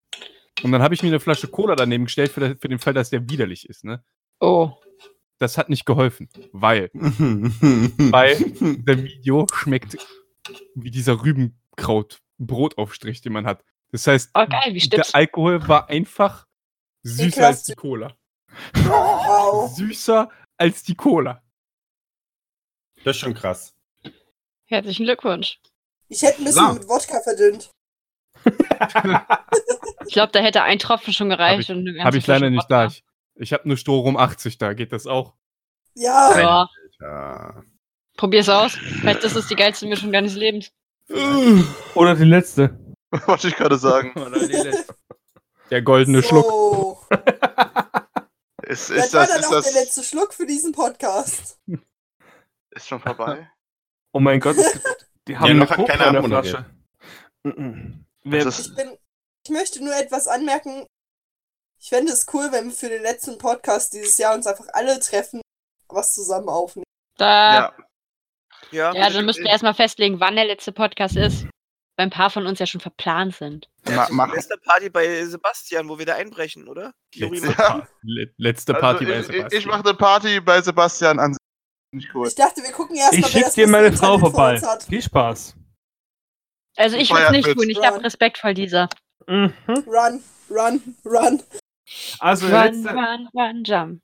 Und 0.62 0.72
dann 0.72 0.82
habe 0.82 0.94
ich 0.94 1.02
mir 1.02 1.08
eine 1.08 1.20
Flasche 1.20 1.48
Cola 1.48 1.76
daneben 1.76 2.04
gestellt 2.04 2.32
für, 2.32 2.56
für 2.56 2.68
den 2.68 2.78
Fall, 2.78 2.94
dass 2.94 3.10
der 3.10 3.28
widerlich 3.28 3.68
ist. 3.68 3.84
Ne? 3.84 4.02
Oh. 4.40 4.72
Das 5.38 5.56
hat 5.56 5.68
nicht 5.68 5.86
geholfen, 5.86 6.28
weil 6.52 6.90
Weil 6.94 8.36
der 8.60 9.04
Video 9.04 9.46
schmeckt 9.54 9.96
wie 10.74 10.90
dieser 10.90 11.22
Rübenkraut-Brotaufstrich, 11.22 13.20
den 13.20 13.34
man 13.34 13.46
hat. 13.46 13.62
Das 13.92 14.06
heißt, 14.06 14.30
Oh, 14.34 14.46
geil, 14.46 14.74
wie 14.74 14.80
der? 14.88 15.06
Alkohol 15.12 15.68
war 15.68 15.88
einfach 15.88 16.46
süßer 17.02 17.46
als 17.46 17.62
die 17.64 17.74
Cola. 17.74 18.16
Süßer 19.76 20.28
als 20.56 20.82
die 20.82 20.94
Cola. 20.96 21.42
Das 23.04 23.16
ist 23.16 23.20
schon 23.20 23.34
krass. 23.34 23.77
Herzlichen 24.68 25.04
Glückwunsch. 25.04 25.58
Ich 26.08 26.22
hätte 26.22 26.40
ein 26.42 26.44
bisschen 26.44 26.66
So. 26.66 26.72
mit 26.74 26.88
Wodka 26.88 27.20
verdünnt. 27.20 27.70
Ich 30.06 30.14
glaube, 30.14 30.32
da 30.32 30.38
hätte 30.38 30.62
ein 30.62 30.78
Tropfen 30.78 31.12
schon 31.12 31.28
gereicht. 31.28 31.68
Hab 31.68 31.76
und 31.76 31.82
eine 31.82 31.92
ganze 31.92 32.04
Habe 32.06 32.16
ich 32.16 32.26
leider 32.26 32.48
nicht 32.48 32.70
da. 32.70 32.86
Ich, 32.86 33.04
ich 33.34 33.52
habe 33.52 33.68
nur 33.68 33.76
Strohrum 33.76 34.16
80 34.16 34.56
da. 34.56 34.72
Geht 34.72 34.92
das 34.92 35.06
auch? 35.06 35.34
Ja. 35.94 36.38
Ja, 36.38 36.68
Ja. 37.00 37.62
probier's 38.16 38.48
aus. 38.48 38.72
Vielleicht 39.00 39.22
ist 39.24 39.36
es 39.36 39.48
die 39.48 39.54
geilste 39.56 39.86
Mischung 39.86 40.10
deines 40.10 40.34
Lebens. 40.34 40.70
Oder 41.94 42.14
die 42.14 42.24
letzte. 42.24 42.78
Wollte 43.26 43.48
ich 43.48 43.56
gerade 43.56 43.76
sagen. 43.76 44.14
Der 45.70 45.82
goldene 45.82 46.22
Schluck. 46.22 46.46
So. 46.46 47.00
Ist, 48.62 48.88
Das 48.88 48.90
ist 48.90 49.14
war 49.14 49.26
das, 49.26 49.28
dann 49.30 49.40
ist 49.40 49.46
auch 49.46 49.50
der 49.50 49.58
das 49.60 49.74
letzte 49.74 50.02
Schluck 50.04 50.32
für 50.32 50.46
diesen 50.46 50.72
Podcast. 50.72 51.58
ist 52.70 52.88
schon 52.88 53.00
vorbei? 53.00 53.50
Oh 54.12 54.20
mein 54.20 54.40
Gott, 54.40 54.56
die 55.28 55.36
haben 55.36 55.44
Ja, 55.44 55.50
eine 55.50 55.58
noch 55.60 55.86
keiner 55.86 56.24
in 56.24 56.30
der. 56.30 56.42
Flasche. 56.44 56.64
Ich 57.44 58.74
bin. 58.76 58.96
Ich 59.44 59.50
möchte 59.50 59.82
nur 59.82 59.94
etwas 59.96 60.28
anmerken. 60.28 60.86
Ich 61.80 61.88
fände 61.88 62.12
es 62.12 62.26
cool, 62.32 62.48
wenn 62.50 62.66
wir 62.66 62.72
für 62.72 62.88
den 62.88 63.02
letzten 63.02 63.38
Podcast 63.38 63.94
dieses 63.94 64.18
Jahr 64.18 64.34
uns 64.34 64.46
einfach 64.46 64.66
alle 64.72 64.98
treffen, 65.00 65.40
was 65.88 66.12
zusammen 66.12 66.48
aufnehmen. 66.48 66.84
Da, 67.16 67.54
ja. 67.54 67.72
Ja, 68.70 68.92
ja, 68.92 69.10
dann 69.10 69.24
müssten 69.24 69.44
wir 69.44 69.50
erstmal 69.50 69.74
festlegen, 69.74 70.20
wann 70.20 70.36
der 70.36 70.44
letzte 70.44 70.72
Podcast 70.72 71.16
ist. 71.16 71.44
Weil 71.96 72.06
ein 72.06 72.10
paar 72.10 72.30
von 72.30 72.46
uns 72.46 72.58
ja 72.60 72.66
schon 72.66 72.80
verplant 72.80 73.34
sind. 73.34 73.68
Ma 73.88 74.06
mach, 74.10 74.32
Party 74.64 74.88
bei 74.90 75.24
Sebastian, 75.24 75.88
wo 75.88 75.98
wir 75.98 76.06
da 76.06 76.14
einbrechen, 76.14 76.68
oder? 76.68 76.92
Letzte, 77.14 77.54
Ja. 77.58 77.88
Letzte 78.36 78.74
also 78.74 78.80
Party 78.80 79.04
bei 79.06 79.12
ich, 79.12 79.18
ich, 79.20 79.26
Sebastian. 79.26 79.60
ich 79.60 79.66
mache 79.66 79.88
eine 79.88 79.94
Party 79.94 80.40
bei 80.40 80.60
Sebastian 80.60 81.18
an. 81.18 81.36
Nicht 81.92 82.14
cool. 82.14 82.28
Ich 82.28 82.34
dachte, 82.34 82.62
wir 82.62 82.72
gucken 82.72 82.96
erst 82.96 83.14
ich 83.14 83.20
mal, 83.20 83.26
wer 83.26 83.32
schick 83.32 83.44
das 83.44 83.54
dir 83.54 83.66
meine 83.66 83.92
Frau 83.92 84.18
vorbei. 84.18 84.60
Viel 84.88 85.02
Spaß. 85.02 85.54
Also 86.76 86.96
ich 86.96 87.08
Feuer 87.08 87.26
es 87.26 87.30
nicht 87.32 87.52
tun. 87.52 87.68
Ich 87.68 87.82
habe 87.82 88.02
Respekt 88.04 88.38
vor 88.38 88.54
dieser. 88.54 88.88
Mhm. 89.26 89.52
Run, 89.66 90.22
run, 90.50 90.80
run. 91.04 91.42
Also 92.20 92.48
der, 92.48 92.66
Run, 92.66 92.82
letzte, 92.82 92.94
run, 92.94 93.28
run, 93.34 93.64
jump. 93.64 94.02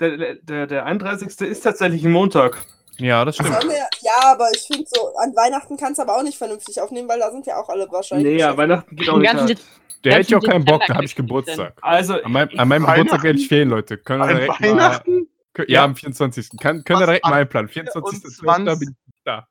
der, 0.00 0.34
der, 0.34 0.66
der 0.66 0.86
31. 0.86 1.40
ist 1.48 1.60
tatsächlich 1.60 2.04
ein 2.04 2.10
Montag. 2.10 2.66
Ja, 2.98 3.24
das 3.24 3.36
stimmt. 3.36 3.50
Wir, 3.62 3.88
ja, 4.02 4.32
aber 4.32 4.50
ich 4.54 4.62
finde 4.62 4.84
so, 4.86 5.14
an 5.16 5.34
Weihnachten 5.34 5.76
kannst 5.76 5.98
du 5.98 6.02
aber 6.02 6.18
auch 6.18 6.22
nicht 6.22 6.36
vernünftig 6.36 6.80
aufnehmen, 6.80 7.08
weil 7.08 7.20
da 7.20 7.30
sind 7.30 7.46
ja 7.46 7.58
auch 7.58 7.68
alle 7.68 7.90
wahrscheinlich. 7.90 8.34
Nee, 8.34 8.40
ja. 8.40 8.56
Weihnachten 8.56 8.94
geht 8.96 9.08
auch 9.08 9.18
nicht. 9.18 9.30
ganzen 9.30 9.46
halt. 9.48 9.60
Der 10.04 10.14
hätte 10.14 10.28
ich 10.28 10.34
auch 10.34 10.42
keinen 10.42 10.64
Bock, 10.64 10.82
da 10.86 10.94
habe 10.94 11.04
ich 11.04 11.14
Geburtstag. 11.14 11.74
Also, 11.82 12.14
An 12.22 12.32
meinem, 12.32 12.58
an 12.58 12.68
meinem? 12.68 12.86
Geburtstag 12.86 13.22
werde 13.22 13.38
ich 13.38 13.48
fehlen, 13.48 13.68
Leute. 13.68 13.98
Können 13.98 14.22
wir 14.22 14.50
An 14.50 14.60
Weihnachten? 14.60 15.29
Ja, 15.68 15.74
Ja. 15.80 15.84
am 15.84 15.96
24. 15.96 16.50
Kann, 16.60 16.84
können 16.84 17.00
wir 17.00 17.06
direkt 17.06 17.24
mal 17.24 17.34
einplanen. 17.40 17.68
24. 17.68 18.20
24.? 18.38 18.78
bin 18.78 18.96
ich 19.06 19.22
da. 19.24 19.46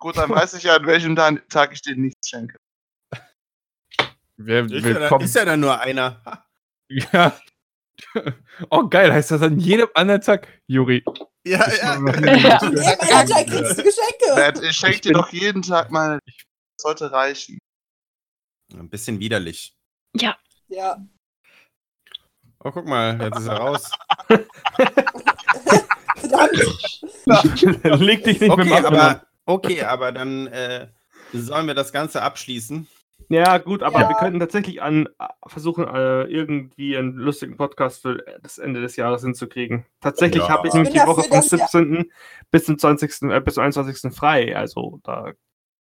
Gut, 0.00 0.16
dann 0.16 0.30
weiß 0.30 0.54
ich 0.54 0.62
ja, 0.64 0.76
an 0.76 0.86
welchem 0.86 1.16
Ta- 1.16 1.32
Tag 1.48 1.72
ich 1.72 1.82
dir 1.82 1.96
nichts 1.96 2.28
schenke. 2.28 2.56
Wer 4.36 4.64
Ist 4.66 4.84
ja, 4.84 5.08
dann, 5.08 5.20
ist 5.20 5.34
ja 5.34 5.44
dann 5.44 5.60
nur 5.60 5.80
einer. 5.80 6.22
Ja. 6.90 7.38
Oh, 8.70 8.86
geil. 8.88 9.12
Heißt 9.12 9.30
das 9.32 9.42
an 9.42 9.58
jedem 9.58 9.88
anderen 9.94 10.20
Tag? 10.22 10.46
Juri. 10.68 11.04
Ja, 11.44 11.68
ja. 11.70 11.92
An 11.94 12.06
jedem 12.06 12.26
anderen 12.52 13.26
Tag 13.28 13.46
kriegst 13.46 13.78
du 13.78 13.82
Geschenke. 13.82 14.66
Ich 14.66 14.76
schenke 14.76 15.00
dir 15.00 15.12
doch 15.12 15.28
jeden 15.30 15.60
Tag 15.62 15.90
mal. 15.90 16.18
Sollte 16.80 17.10
reichen. 17.12 17.58
Ein 18.72 18.88
bisschen 18.88 19.18
widerlich. 19.20 19.72
Ja, 20.16 20.38
Ja. 20.68 20.96
Oh, 22.64 22.70
guck 22.72 22.86
mal, 22.86 23.20
jetzt 23.20 23.38
ist 23.40 23.46
er 23.48 23.56
raus. 23.56 23.90
Verdammt. 26.18 28.00
leg 28.00 28.24
dich 28.24 28.40
nicht 28.40 28.56
mit 28.56 28.66
dem 28.66 28.72
Okay, 28.72 28.72
Apfel 28.72 28.86
an. 28.86 28.94
aber, 28.96 29.22
okay, 29.46 29.82
aber 29.82 30.12
dann 30.12 30.46
äh, 30.48 30.88
sollen 31.32 31.66
wir 31.66 31.74
das 31.74 31.92
Ganze 31.92 32.22
abschließen. 32.22 32.86
Ja, 33.30 33.58
gut, 33.58 33.82
aber 33.82 34.00
Ja. 34.00 34.08
wir 34.08 34.16
könnten 34.16 34.40
tatsächlich 34.40 34.80
an 34.80 35.06
versuchen, 35.46 35.86
äh, 35.86 36.22
irgendwie 36.24 36.96
einen 36.96 37.12
lustigen 37.12 37.56
Podcast 37.58 38.00
für 38.00 38.24
das 38.42 38.56
Ende 38.56 38.80
des 38.80 38.96
Jahres 38.96 39.22
hinzukriegen. 39.22 39.84
Tatsächlich 40.00 40.42
Ja. 40.44 40.48
habe 40.48 40.68
ich 40.68 40.72
Ich 40.72 40.74
nämlich 40.74 40.94
die 40.94 41.06
Woche 41.06 41.22
vom 41.24 41.30
dass 41.32 41.50
wir- 41.52 41.58
17. 41.58 42.10
bis 42.50 42.64
zum 42.64 42.78
20. 42.78 43.30
Äh, 43.30 43.40
bis 43.40 43.54
zum 43.54 43.64
21. 43.64 44.12
frei. 44.14 44.56
Also 44.56 45.00
da 45.04 45.32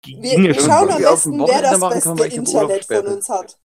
Wir, 0.03 0.19
ging 0.21 0.43
wir 0.43 0.51
es 0.51 0.57
schon. 0.57 0.65
schauen 0.65 0.89
am 0.91 0.99
wir 0.99 1.09
besten, 1.09 1.31
dem 1.37 1.47
wer 1.47 1.61
das 1.61 1.79
beste 1.79 2.15
kann, 2.15 2.17
Internet 2.31 2.85
von 2.85 3.05
uns 3.07 3.29
hat. 3.29 3.57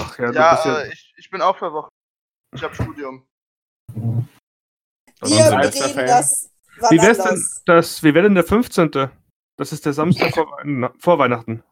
Ach 0.00 0.18
ja, 0.18 0.26
du 0.26 0.32
bist 0.32 0.34
Ja, 0.36 0.64
ja 0.64 0.78
äh, 0.80 0.92
ich, 0.92 1.14
ich 1.18 1.30
bin 1.30 1.40
auch 1.42 1.56
für 1.56 1.72
Woche. 1.72 1.88
Ich 2.54 2.62
habe 2.64 2.74
Studium. 2.74 3.24
Wir 5.22 5.88
Fan. 5.88 6.06
das 6.06 6.50
wann 6.78 6.90
Wie 6.90 7.02
wär's 7.02 7.18
denn 7.18 7.44
das, 7.66 8.02
wie 8.02 8.14
wäre 8.14 8.24
denn 8.24 8.34
der 8.34 8.44
15.? 8.44 8.90
Das 9.56 9.72
ist 9.72 9.86
der 9.86 9.92
Samstag 9.92 10.34
vor, 10.34 10.46
vor 10.98 11.18
Weihnachten. 11.18 11.62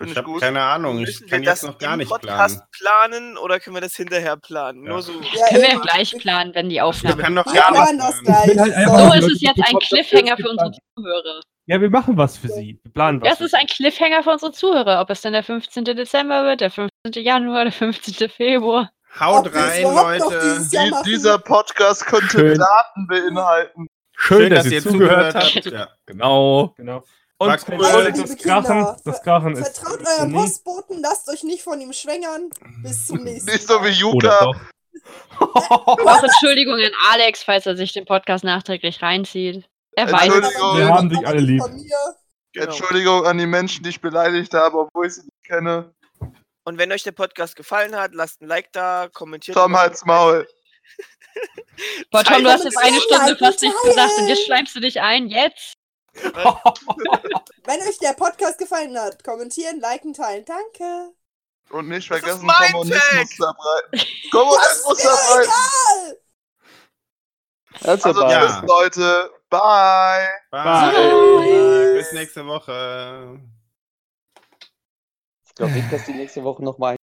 Ich 0.00 0.16
habe 0.16 0.38
keine 0.38 0.62
Ahnung. 0.62 1.00
Ich 1.00 1.06
Müssen 1.06 1.28
kann 1.28 1.40
wir 1.42 1.48
jetzt 1.50 1.62
das 1.64 1.70
noch 1.70 1.78
gar 1.78 1.92
im 1.94 1.98
nicht 1.98 2.08
Podcast 2.08 2.62
planen. 2.70 3.10
planen 3.10 3.38
oder 3.38 3.60
können 3.60 3.76
wir 3.76 3.80
das 3.80 3.94
hinterher 3.96 4.36
planen? 4.36 4.84
Ja. 4.84 4.90
Nur 4.90 5.02
so. 5.02 5.12
Ja, 5.12 5.48
können 5.48 5.62
wir 5.62 5.80
gleich 5.80 6.16
planen, 6.18 6.54
wenn 6.54 6.68
die 6.68 6.80
Aufnahme. 6.80 7.20
kann 7.20 7.34
doch 7.34 7.44
Wir 7.46 7.60
gar 7.60 7.72
planen 7.72 7.96
nicht 7.96 8.08
das 8.08 8.20
gleich. 8.22 8.58
halt 8.58 9.20
So 9.20 9.26
ist 9.26 9.34
es 9.34 9.40
jetzt 9.42 9.60
ein 9.60 9.74
wir 9.74 9.78
Cliffhanger 9.80 10.36
für 10.36 10.48
unsere 10.48 10.72
Zuhörer. 10.96 11.40
Ja, 11.66 11.80
wir 11.80 11.90
machen 11.90 12.16
was 12.16 12.36
für 12.38 12.48
sie. 12.48 12.78
Wir 12.82 12.92
planen 12.92 13.20
was. 13.20 13.30
Das 13.30 13.40
ist 13.40 13.54
ein 13.54 13.66
Cliffhanger 13.66 14.22
für 14.22 14.30
unsere 14.30 14.52
Zuhörer. 14.52 15.00
Ob 15.00 15.10
es 15.10 15.22
denn 15.22 15.32
der 15.32 15.42
15. 15.42 15.84
Dezember 15.84 16.44
wird, 16.44 16.60
der 16.60 16.70
15. 16.70 16.90
Januar, 17.24 17.64
der 17.64 17.72
15. 17.72 18.28
Februar. 18.30 18.90
Haut 19.18 19.46
Ob 19.46 19.54
rein, 19.54 19.82
Leute. 19.84 20.66
Die, 20.72 20.92
dieser 21.04 21.38
Podcast 21.38 22.06
könnte 22.06 22.28
Schön. 22.30 22.58
Daten 22.58 23.06
beinhalten. 23.06 23.86
Schön, 24.16 24.50
dass, 24.50 24.66
ihr 24.66 24.82
zugehört 24.82 25.34
habt. 25.34 25.56
habt. 25.56 25.66
Ja. 25.66 25.88
Genau. 26.06 26.74
Genau. 26.76 27.04
War 27.38 27.48
Und 27.48 27.68
cool. 27.68 27.84
Also, 27.84 28.22
das 28.22 28.36
Krachen, 28.36 28.64
Kinder, 28.64 28.96
das 29.04 29.22
Krachen 29.22 29.52
ist. 29.52 29.78
Vertraut 29.78 30.06
eurem. 30.06 30.32
Postboten, 30.32 31.00
lasst 31.00 31.28
euch 31.28 31.44
nicht 31.44 31.62
von 31.62 31.80
ihm 31.80 31.92
schwängern. 31.92 32.50
Bis 32.82 33.06
zum 33.06 33.18
nächsten 33.24 33.50
Nicht 33.50 33.66
so 33.66 33.74
wie 33.84 34.18
doch. 34.20 34.54
Auch 35.40 36.22
Entschuldigung 36.22 36.74
an 36.74 36.92
Alex, 37.12 37.42
falls 37.42 37.66
er 37.66 37.76
sich 37.76 37.92
den 37.92 38.06
Podcast 38.06 38.44
nachträglich 38.44 39.02
reinzieht. 39.02 39.68
Er 39.92 40.10
weiß 40.10 40.28
es. 40.28 40.34
Entschuldigung. 40.34 40.76
Wir 40.76 40.88
haben 40.88 41.08
dich 41.10 41.26
alle 41.26 41.40
nicht 41.40 41.46
lieb. 41.48 41.62
Von 41.62 41.74
mir. 41.74 41.96
Genau. 42.52 42.66
Entschuldigung 42.66 43.26
an 43.26 43.38
die 43.38 43.46
Menschen, 43.46 43.82
die 43.82 43.90
ich 43.90 44.00
beleidigt 44.00 44.54
habe, 44.54 44.78
obwohl 44.78 45.06
ich 45.06 45.14
sie 45.14 45.22
nicht 45.22 45.44
kenne. 45.44 45.92
Und 46.64 46.78
wenn 46.78 46.90
euch 46.92 47.02
der 47.02 47.12
Podcast 47.12 47.56
gefallen 47.56 47.94
hat, 47.94 48.14
lasst 48.14 48.40
ein 48.40 48.46
Like 48.48 48.72
da, 48.72 49.08
kommentiert. 49.12 49.56
Tom, 49.56 49.76
halt's 49.76 50.04
Maul. 50.04 50.48
Boah, 52.10 52.24
Tom, 52.24 52.42
du 52.42 52.50
hast 52.50 52.64
jetzt 52.64 52.78
eine 52.78 53.00
Stunde 53.00 53.36
fast 53.36 53.60
nichts 53.62 53.82
gesagt 53.82 54.12
und 54.18 54.28
jetzt 54.28 54.44
schleimst 54.46 54.74
du 54.74 54.80
dich 54.80 55.00
ein. 55.00 55.28
Jetzt? 55.28 55.74
Wenn 56.22 57.80
euch 57.82 57.98
der 57.98 58.12
Podcast 58.14 58.58
gefallen 58.58 58.98
hat, 58.98 59.24
kommentieren, 59.24 59.80
liken, 59.80 60.14
teilen. 60.14 60.44
Danke. 60.44 61.12
Und 61.70 61.88
nicht 61.88 62.06
vergessen, 62.06 62.46
Kommunismus 62.46 63.00
Tag. 63.00 63.28
verbreiten. 63.32 64.08
Kommunismus 64.30 65.00
verbreiten. 65.02 65.52
Egal! 65.52 66.18
Also, 67.82 68.08
Also, 68.10 68.20
bye. 68.20 68.30
Ja. 68.30 68.60
bis 68.60 68.68
Leute. 68.68 69.30
Bye. 69.50 70.28
Bye. 70.50 71.94
Bis 71.96 72.12
nächste 72.12 72.46
Woche. 72.46 73.40
Glaube 75.56 75.74
nicht, 75.74 75.92
dass 75.92 76.04
die 76.04 76.14
nächste 76.14 76.44
Woche 76.44 76.64
nochmal 76.64 76.96